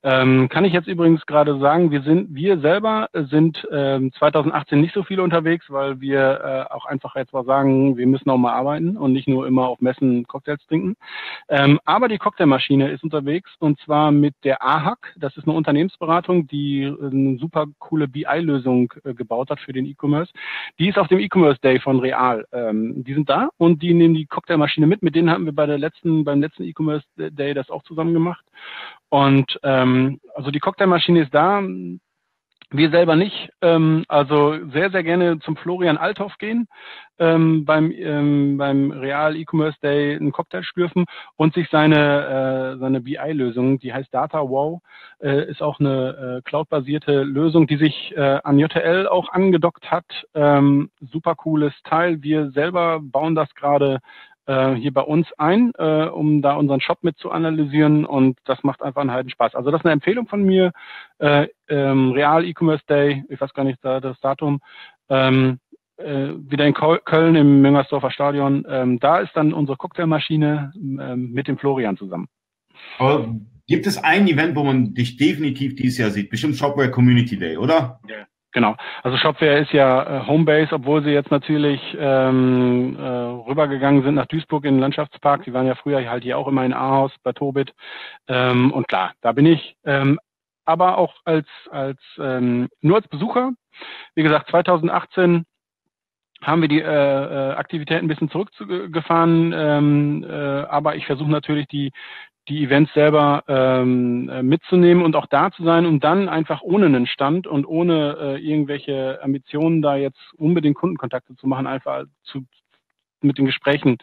Ähm, 0.04 0.50
kann 0.50 0.64
ich 0.64 0.74
jetzt 0.74 0.88
übrigens 0.88 1.26
gerade 1.26 1.60
sagen, 1.60 1.92
wir 1.92 2.04
sind, 2.04 2.34
wir 2.34 2.60
selber 2.60 3.10
sind 3.14 3.68
ähm, 3.72 4.14
2018 4.14 4.80
nicht 4.80 4.94
so 4.94 5.04
viel 5.04 5.20
unterwegs, 5.20 5.66
weil 5.70 6.00
wir 6.00 6.68
äh, 6.70 6.74
auch 6.74 6.86
einfach 6.86 7.16
jetzt 7.16 7.34
mal 7.34 7.44
sagen, 7.44 7.98
wir 7.98 8.08
müssen 8.08 8.30
auch 8.30 8.38
mal 8.38 8.54
arbeiten 8.54 8.96
und 8.98 9.14
nicht 9.14 9.28
nur 9.28 9.48
immer 9.48 9.68
auf 9.68 9.82
Messen 9.82 10.26
Cocktails 10.28 10.66
trinken. 10.68 10.91
Ähm, 11.50 11.80
aber 11.86 12.08
die 12.08 12.18
Cocktailmaschine 12.18 12.90
ist 12.92 13.04
unterwegs 13.04 13.52
und 13.60 13.80
zwar 13.82 14.12
mit 14.12 14.36
der 14.44 14.64
AHAC. 14.64 15.14
Das 15.18 15.36
ist 15.38 15.48
eine 15.48 15.56
Unternehmensberatung, 15.56 16.48
die 16.48 16.86
eine 16.86 17.38
super 17.38 17.66
coole 17.80 18.08
BI-Lösung 18.08 18.94
äh, 19.04 19.14
gebaut 19.14 19.50
hat 19.50 19.60
für 19.60 19.74
den 19.74 19.86
E-Commerce. 19.86 20.32
Die 20.80 20.90
ist 20.90 20.98
auf 20.98 21.08
dem 21.08 21.20
E-Commerce 21.20 21.60
Day 21.62 21.80
von 21.80 22.00
Real. 22.00 22.46
Ähm, 22.52 23.04
die 23.04 23.14
sind 23.14 23.30
da 23.30 23.50
und 23.58 23.82
die 23.82 23.94
nehmen 23.94 24.14
die 24.14 24.26
Cocktailmaschine 24.26 24.88
mit. 24.88 25.02
Mit 25.02 25.16
denen 25.16 25.30
haben 25.30 25.46
wir 25.46 25.54
bei 25.54 25.66
der 25.66 25.78
letzten, 25.78 26.24
beim 26.24 26.42
letzten 26.42 26.64
E-Commerce 26.64 27.06
Day 27.18 27.54
das 27.54 27.70
auch 27.70 27.84
zusammen 27.84 28.14
gemacht. 28.14 28.46
Und 29.10 29.60
ähm, 29.64 30.20
also 30.36 30.52
die 30.52 30.60
Cocktailmaschine 30.60 31.24
ist 31.24 31.34
da. 31.34 31.62
Wir 32.74 32.90
selber 32.90 33.18
nicht. 33.18 33.50
Ähm, 33.62 34.06
also 34.08 34.56
sehr, 34.72 34.92
sehr 34.92 35.04
gerne 35.04 35.40
zum 35.40 35.58
Florian 35.58 35.98
Althoff 35.98 36.38
gehen, 36.38 36.70
ähm, 37.20 37.66
beim, 37.66 37.92
ähm, 37.92 38.58
beim 38.58 38.92
Real 38.92 39.36
E-Commerce 39.36 39.78
Day 39.84 40.16
einen 40.16 40.32
Cocktail 40.32 40.64
schlürfen 40.64 41.06
und 41.36 41.54
sich 41.54 41.68
seine, 41.70 42.76
äh, 42.76 42.80
seine 42.80 43.02
BI-Lösung, 43.02 43.80
die 43.80 43.94
heißt 43.94 44.14
Data 44.14 44.40
Wow, 44.40 44.82
äh, 45.22 45.50
ist 45.50 45.62
auch 45.62 45.82
eine 45.82 46.38
äh, 46.38 46.42
cloud-basierte 46.44 47.24
Lösung, 47.24 47.68
die 47.68 47.76
sich 47.76 48.14
äh, 48.16 48.40
an 48.42 48.58
JTL 48.58 49.06
auch 49.06 49.34
angedockt 49.34 49.92
hat. 49.92 50.06
Ähm, 50.34 50.92
super 51.02 51.36
cooles 51.36 51.74
Teil. 51.84 52.24
Wir 52.24 52.52
selber 52.52 53.02
bauen 53.02 53.36
das 53.36 53.54
gerade 53.54 54.00
äh, 54.52 54.76
hier 54.76 54.94
bei 54.94 55.02
uns 55.02 55.28
ein, 55.38 55.72
äh, 55.78 56.06
um 56.06 56.42
da 56.42 56.56
unseren 56.56 56.82
Shop 56.82 57.00
mit 57.04 57.18
zu 57.18 57.32
analysieren 57.32 58.06
und 58.06 58.38
das 58.46 58.64
macht 58.64 58.82
einfach 58.82 59.02
einen 59.02 59.12
halben 59.12 59.30
Spaß. 59.30 59.56
Also 59.56 59.72
das 59.72 59.82
ist 59.82 59.86
eine 59.86 59.94
Empfehlung 59.94 60.28
von 60.28 60.44
mir. 60.44 60.74
Äh, 61.20 61.48
ähm, 61.70 62.12
Real 62.12 62.44
E-Commerce 62.46 62.84
Day, 62.88 63.24
ich 63.30 63.40
weiß 63.40 63.54
gar 63.54 63.64
nicht 63.64 63.80
das 63.82 64.20
Datum, 64.20 64.60
ähm, 65.10 65.60
äh, 65.98 66.30
wieder 66.38 66.66
in 66.66 66.74
Köln 66.74 67.36
im 67.36 67.62
Müngersdorfer 67.62 68.12
Stadion. 68.12 68.66
Ähm, 68.68 69.00
da 69.00 69.20
ist 69.20 69.32
dann 69.36 69.54
unsere 69.54 69.78
Cocktailmaschine 69.78 70.74
ähm, 70.76 71.32
mit 71.32 71.48
dem 71.48 71.58
Florian 71.58 71.96
zusammen. 71.96 72.28
Aber 72.98 73.34
gibt 73.68 73.88
es 73.88 74.04
ein 74.04 74.28
Event, 74.28 74.56
wo 74.56 74.64
man 74.64 74.94
dich 74.94 75.18
definitiv 75.18 75.76
dieses 75.76 75.98
Jahr 75.98 76.10
sieht? 76.10 76.30
Bestimmt 76.30 76.58
Shopware 76.58 76.92
Community 76.92 77.38
Day, 77.38 77.58
oder? 77.58 78.00
Ja. 78.08 78.26
Genau. 78.54 78.76
Also 79.04 79.18
Shopware 79.18 79.60
ist 79.60 79.72
ja 79.72 80.04
äh, 80.04 80.28
Homebase, 80.28 80.76
obwohl 80.76 81.04
sie 81.04 81.12
jetzt 81.12 81.32
natürlich 81.32 81.80
ähm, 81.98 82.98
äh, 83.00 83.02
rübergegangen 83.50 84.04
sind 84.04 84.16
nach 84.16 84.26
Duisburg 84.26 84.66
in 84.66 84.76
den 84.76 84.82
Landschaftspark. 84.82 85.44
Die 85.46 85.54
waren 85.54 85.68
ja 85.68 85.76
früher 85.76 86.10
halt 86.10 86.24
hier 86.24 86.38
auch 86.38 86.48
immer 86.48 86.66
in 86.66 86.74
Ahaus 86.74 87.14
bei 87.24 87.32
Tobit. 87.32 87.74
Ähm, 88.28 88.72
und 88.74 88.88
klar, 88.90 89.14
da 89.22 89.32
bin 89.32 89.46
ich. 89.46 89.78
Ähm, 89.86 90.20
aber 90.66 90.98
auch 90.98 91.16
als, 91.24 91.48
als 91.70 92.00
ähm, 92.20 92.68
nur 92.82 92.98
als 92.98 93.08
Besucher. 93.08 93.52
Wie 94.16 94.24
gesagt, 94.24 94.50
2018 94.50 95.46
haben 96.42 96.62
wir 96.62 96.68
die 96.68 96.82
äh, 96.82 96.86
äh, 96.86 97.54
Aktivitäten 97.54 98.06
ein 98.06 98.08
bisschen 98.08 98.30
zurückgefahren, 98.30 99.54
ähm, 99.56 100.26
äh, 100.28 100.34
aber 100.64 100.96
ich 100.96 101.06
versuche 101.06 101.30
natürlich 101.30 101.68
die 101.68 101.92
die 102.52 102.66
Events 102.66 102.94
selber 102.94 103.44
ähm, 103.48 104.30
äh, 104.30 104.44
mitzunehmen 104.44 105.04
und 105.06 105.16
auch 105.16 105.26
da 105.28 105.52
zu 105.52 105.64
sein 105.64 105.86
und 105.86 106.04
dann 106.04 106.28
einfach 106.28 106.62
ohne 106.62 106.86
einen 106.86 107.08
Stand 107.08 107.48
und 107.48 107.66
ohne 107.66 108.18
äh, 108.20 108.46
irgendwelche 108.46 109.20
Ambitionen 109.24 109.82
da 109.82 109.96
jetzt 109.96 110.20
unbedingt 110.38 110.76
Kundenkontakte 110.76 111.36
zu 111.38 111.48
machen, 111.48 111.66
einfach 111.66 112.04
zu, 112.24 112.44
mit 113.22 113.38
den 113.38 113.46
Gesprächen, 113.46 114.00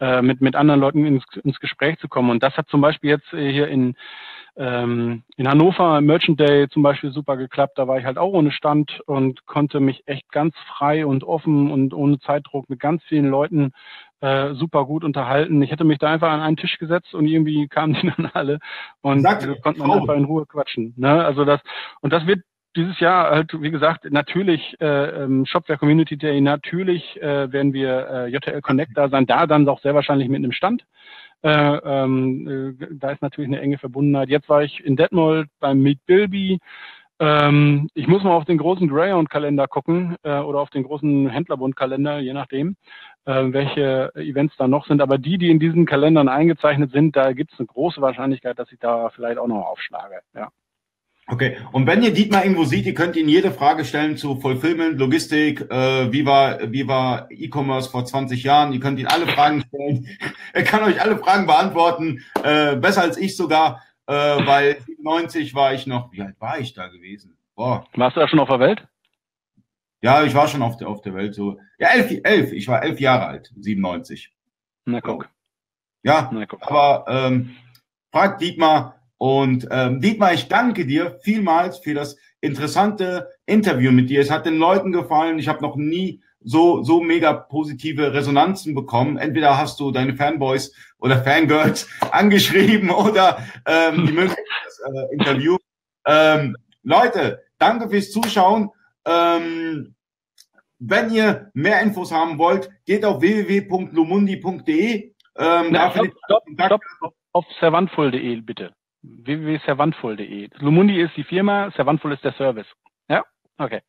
äh, 0.00 0.22
mit, 0.22 0.40
mit 0.40 0.56
anderen 0.56 0.80
Leuten 0.80 1.04
ins, 1.04 1.24
ins 1.44 1.60
Gespräch 1.60 1.98
zu 1.98 2.08
kommen. 2.08 2.30
Und 2.30 2.42
das 2.42 2.56
hat 2.56 2.68
zum 2.68 2.80
Beispiel 2.80 3.10
jetzt 3.10 3.34
äh, 3.34 3.52
hier 3.52 3.68
in, 3.68 3.94
ähm, 4.56 5.22
in 5.36 5.46
Hannover 5.46 6.00
Merchant 6.00 6.40
Day 6.40 6.68
zum 6.70 6.82
Beispiel 6.82 7.10
super 7.10 7.36
geklappt. 7.36 7.76
Da 7.76 7.86
war 7.86 7.98
ich 7.98 8.06
halt 8.06 8.16
auch 8.16 8.32
ohne 8.32 8.50
Stand 8.50 9.00
und 9.04 9.44
konnte 9.44 9.78
mich 9.78 10.04
echt 10.06 10.32
ganz 10.32 10.54
frei 10.74 11.04
und 11.04 11.22
offen 11.22 11.70
und 11.70 11.92
ohne 11.92 12.18
Zeitdruck 12.20 12.70
mit 12.70 12.80
ganz 12.80 13.02
vielen 13.04 13.28
Leuten 13.28 13.72
äh, 14.20 14.54
super 14.54 14.84
gut 14.84 15.04
unterhalten. 15.04 15.62
Ich 15.62 15.70
hätte 15.70 15.84
mich 15.84 15.98
da 15.98 16.12
einfach 16.12 16.30
an 16.30 16.40
einen 16.40 16.56
Tisch 16.56 16.78
gesetzt 16.78 17.14
und 17.14 17.26
irgendwie 17.26 17.68
kamen 17.68 17.94
die 18.02 18.12
dann 18.16 18.30
alle 18.32 18.58
und 19.00 19.22
wir 19.22 19.60
konnten 19.60 19.80
dann 19.80 19.90
einfach 19.90 20.14
in 20.14 20.24
Ruhe 20.24 20.46
quatschen. 20.46 20.94
Ne? 20.96 21.24
Also 21.24 21.44
das 21.44 21.60
und 22.00 22.12
das 22.12 22.26
wird 22.26 22.40
dieses 22.76 23.00
Jahr 23.00 23.30
halt, 23.30 23.50
wie 23.60 23.70
gesagt, 23.70 24.04
natürlich 24.10 24.76
äh, 24.80 25.24
ähm, 25.24 25.44
Shopware 25.44 25.78
Community 25.78 26.16
Day, 26.16 26.40
natürlich 26.40 27.20
äh, 27.20 27.52
werden 27.52 27.72
wir 27.72 28.08
äh, 28.08 28.26
JTL 28.28 28.60
Connect 28.62 28.92
da 28.96 29.08
sein, 29.08 29.26
da 29.26 29.46
dann 29.46 29.68
auch 29.68 29.80
sehr 29.80 29.94
wahrscheinlich 29.94 30.28
mit 30.28 30.38
einem 30.38 30.52
Stand. 30.52 30.84
Äh, 31.42 31.50
ähm, 31.50 32.76
äh, 32.80 32.86
da 32.92 33.10
ist 33.10 33.22
natürlich 33.22 33.48
eine 33.48 33.60
enge 33.60 33.78
Verbundenheit. 33.78 34.28
Jetzt 34.28 34.48
war 34.48 34.62
ich 34.62 34.84
in 34.84 34.96
Detmold 34.96 35.48
beim 35.58 35.80
Meet 35.80 36.04
Bilby. 36.06 36.60
Ähm, 37.18 37.88
ich 37.94 38.06
muss 38.06 38.22
mal 38.22 38.32
auf 38.32 38.44
den 38.44 38.58
großen 38.58 38.88
Greyhound-Kalender 38.88 39.66
gucken 39.66 40.16
äh, 40.22 40.38
oder 40.38 40.60
auf 40.60 40.70
den 40.70 40.84
großen 40.84 41.28
Händlerbund-Kalender, 41.28 42.18
je 42.20 42.32
nachdem. 42.32 42.76
Äh, 43.24 43.52
welche 43.52 44.12
Events 44.14 44.54
da 44.56 44.68
noch 44.68 44.86
sind. 44.86 45.00
Aber 45.00 45.18
die, 45.18 45.38
die 45.38 45.50
in 45.50 45.58
diesen 45.58 45.86
Kalendern 45.86 46.28
eingezeichnet 46.28 46.92
sind, 46.92 47.16
da 47.16 47.32
gibt 47.32 47.52
es 47.52 47.58
eine 47.58 47.66
große 47.66 48.00
Wahrscheinlichkeit, 48.00 48.58
dass 48.58 48.72
ich 48.72 48.78
da 48.78 49.10
vielleicht 49.10 49.38
auch 49.38 49.46
noch 49.46 49.66
aufschlage. 49.66 50.20
Ja. 50.34 50.50
Okay, 51.26 51.56
und 51.70 51.86
wenn 51.86 52.02
ihr 52.02 52.12
Dietmar 52.12 52.42
irgendwo 52.42 52.64
seht, 52.64 52.86
ihr 52.86 52.94
könnt 52.94 53.14
ihn 53.14 53.28
jede 53.28 53.52
Frage 53.52 53.84
stellen 53.84 54.16
zu 54.16 54.40
Fulfillment, 54.40 54.98
Logistik, 54.98 55.60
äh, 55.70 56.12
wie 56.12 56.26
war 56.26 56.72
wie 56.72 56.88
war 56.88 57.28
E-Commerce 57.30 57.88
vor 57.88 58.04
20 58.04 58.42
Jahren. 58.42 58.72
Ihr 58.72 58.80
könnt 58.80 58.98
ihn 58.98 59.06
alle 59.06 59.28
Fragen 59.28 59.62
stellen. 59.68 60.08
er 60.52 60.64
kann 60.64 60.82
euch 60.82 61.00
alle 61.00 61.18
Fragen 61.18 61.46
beantworten, 61.46 62.24
äh, 62.42 62.74
besser 62.74 63.02
als 63.02 63.16
ich 63.16 63.36
sogar, 63.36 63.80
äh, 64.08 64.12
weil 64.12 64.78
97 64.86 65.54
war 65.54 65.72
ich 65.72 65.86
noch, 65.86 66.10
wie 66.12 66.22
alt 66.22 66.34
war 66.40 66.58
ich 66.58 66.74
da 66.74 66.88
gewesen? 66.88 67.36
Boah. 67.54 67.86
Warst 67.94 68.16
du 68.16 68.20
da 68.20 68.26
schon 68.26 68.40
auf 68.40 68.48
der 68.48 68.58
Welt? 68.58 68.82
Ja, 70.02 70.24
ich 70.24 70.34
war 70.34 70.48
schon 70.48 70.62
auf 70.62 70.76
der, 70.76 70.88
auf 70.88 71.02
der 71.02 71.14
Welt 71.14 71.34
so. 71.34 71.58
Ja, 71.78 71.88
elf, 71.88 72.10
elf. 72.24 72.52
Ich 72.52 72.68
war 72.68 72.82
elf 72.82 73.00
Jahre 73.00 73.26
alt, 73.26 73.52
97. 73.56 74.32
Na 74.86 75.00
guck. 75.00 75.28
Ja, 76.02 76.30
Na, 76.32 76.46
guck. 76.46 76.62
aber 76.62 77.04
ähm, 77.08 77.56
fragt 78.10 78.40
Dietmar, 78.40 79.00
und 79.20 79.68
ähm, 79.70 80.00
Dietmar, 80.00 80.32
ich 80.32 80.48
danke 80.48 80.86
dir 80.86 81.18
vielmals 81.22 81.76
für 81.76 81.92
das 81.92 82.16
interessante 82.40 83.28
Interview 83.44 83.92
mit 83.92 84.08
dir. 84.08 84.22
Es 84.22 84.30
hat 84.30 84.46
den 84.46 84.56
Leuten 84.56 84.92
gefallen. 84.92 85.38
Ich 85.38 85.46
habe 85.46 85.60
noch 85.60 85.76
nie 85.76 86.22
so, 86.40 86.82
so 86.82 87.02
mega 87.02 87.34
positive 87.34 88.14
Resonanzen 88.14 88.74
bekommen. 88.74 89.18
Entweder 89.18 89.58
hast 89.58 89.78
du 89.78 89.90
deine 89.90 90.14
Fanboys 90.14 90.74
oder 90.96 91.22
Fangirls 91.22 91.86
angeschrieben 92.12 92.88
oder 92.88 93.44
ähm, 93.66 94.06
die 94.06 94.12
Möglichkeit 94.14 94.46
das 94.64 94.80
äh, 94.90 95.14
Interview. 95.14 95.58
Ähm, 96.06 96.56
Leute, 96.82 97.42
danke 97.58 97.90
fürs 97.90 98.12
Zuschauen. 98.12 98.70
Ähm, 99.10 99.94
wenn 100.78 101.10
ihr 101.10 101.50
mehr 101.54 101.82
Infos 101.82 102.12
haben 102.12 102.38
wollt, 102.38 102.70
geht 102.86 103.04
auf 103.04 103.20
www.lumundi.de. 103.20 105.12
Ähm, 105.36 105.74
stopp, 105.74 106.08
stopp, 106.24 106.44
stopp, 106.96 107.14
auf 107.32 107.44
servantvoll.de 107.58 108.40
bitte 108.40 108.72
www.servantvoll.de. 109.02 110.50
Lumundi 110.58 111.00
ist 111.00 111.16
die 111.16 111.24
Firma, 111.24 111.72
Servantvoll 111.74 112.12
ist 112.12 112.22
der 112.24 112.34
Service. 112.34 112.66
Ja? 113.08 113.24
Okay. 113.58 113.80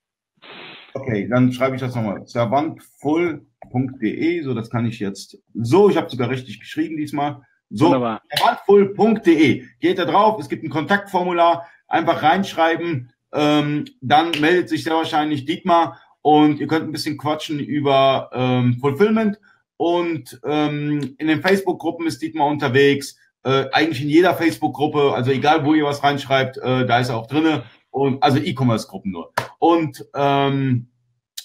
Okay, 0.94 1.30
dann 1.30 1.54
schreibe 1.54 1.76
ich 1.76 1.82
das 1.82 1.96
nochmal. 1.96 2.26
Servantvoll.de, 2.26 4.42
so 4.42 4.54
das 4.54 4.70
kann 4.70 4.86
ich 4.86 5.00
jetzt. 5.00 5.42
So, 5.54 5.90
ich 5.90 5.96
habe 5.98 6.10
sogar 6.10 6.30
richtig 6.30 6.60
geschrieben 6.60 6.98
diesmal. 6.98 7.42
So, 7.70 7.90
servantvoll.de. 7.90 9.66
Geht 9.80 9.98
da 9.98 10.04
drauf, 10.06 10.40
es 10.40 10.50
gibt 10.50 10.64
ein 10.64 10.70
Kontaktformular, 10.70 11.68
einfach 11.88 12.22
reinschreiben, 12.24 13.14
ähm, 13.34 13.86
dann 14.02 14.32
meldet 14.40 14.70
sich 14.70 14.84
sehr 14.84 14.96
wahrscheinlich 14.96 15.46
Dietmar 15.46 16.00
und 16.22 16.60
ihr 16.60 16.68
könnt 16.68 16.86
ein 16.86 16.92
bisschen 16.92 17.18
quatschen 17.18 17.60
über 17.60 18.30
ähm, 18.34 18.78
Fulfillment 18.80 19.40
und 19.78 20.40
ähm, 20.46 21.16
in 21.18 21.28
den 21.28 21.42
Facebook-Gruppen 21.42 22.08
ist 22.08 22.22
Dietmar 22.22 22.48
unterwegs 22.48 23.18
äh, 23.44 23.66
eigentlich 23.72 24.02
in 24.02 24.10
jeder 24.10 24.36
Facebook-Gruppe, 24.36 25.14
also 25.14 25.32
egal 25.32 25.66
wo 25.66 25.74
ihr 25.74 25.86
was 25.86 26.04
reinschreibt, 26.04 26.58
äh, 26.58 26.86
da 26.86 27.00
ist 27.00 27.10
er 27.10 27.18
auch 27.18 27.28
drinne 27.28 27.64
und 27.90 28.22
also 28.22 28.38
E-Commerce-Gruppen 28.38 29.12
nur. 29.12 29.34
Und 29.60 30.06
ähm, 30.16 30.92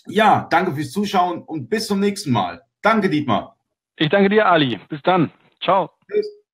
ja, 0.06 0.46
danke 0.50 0.74
fürs 0.74 0.92
Zuschauen 0.92 1.42
und 1.42 1.68
bis 1.68 1.86
zum 1.86 2.00
nächsten 2.00 2.30
Mal. 2.30 2.62
Danke, 2.82 3.08
Dietmar. 3.08 3.56
Ich 3.96 4.08
danke 4.10 4.28
dir, 4.28 4.46
Ali. 4.46 4.78
Bis 4.88 5.02
dann. 5.02 5.32
Ciao. 5.62 5.90
Tschüss. 6.10 6.45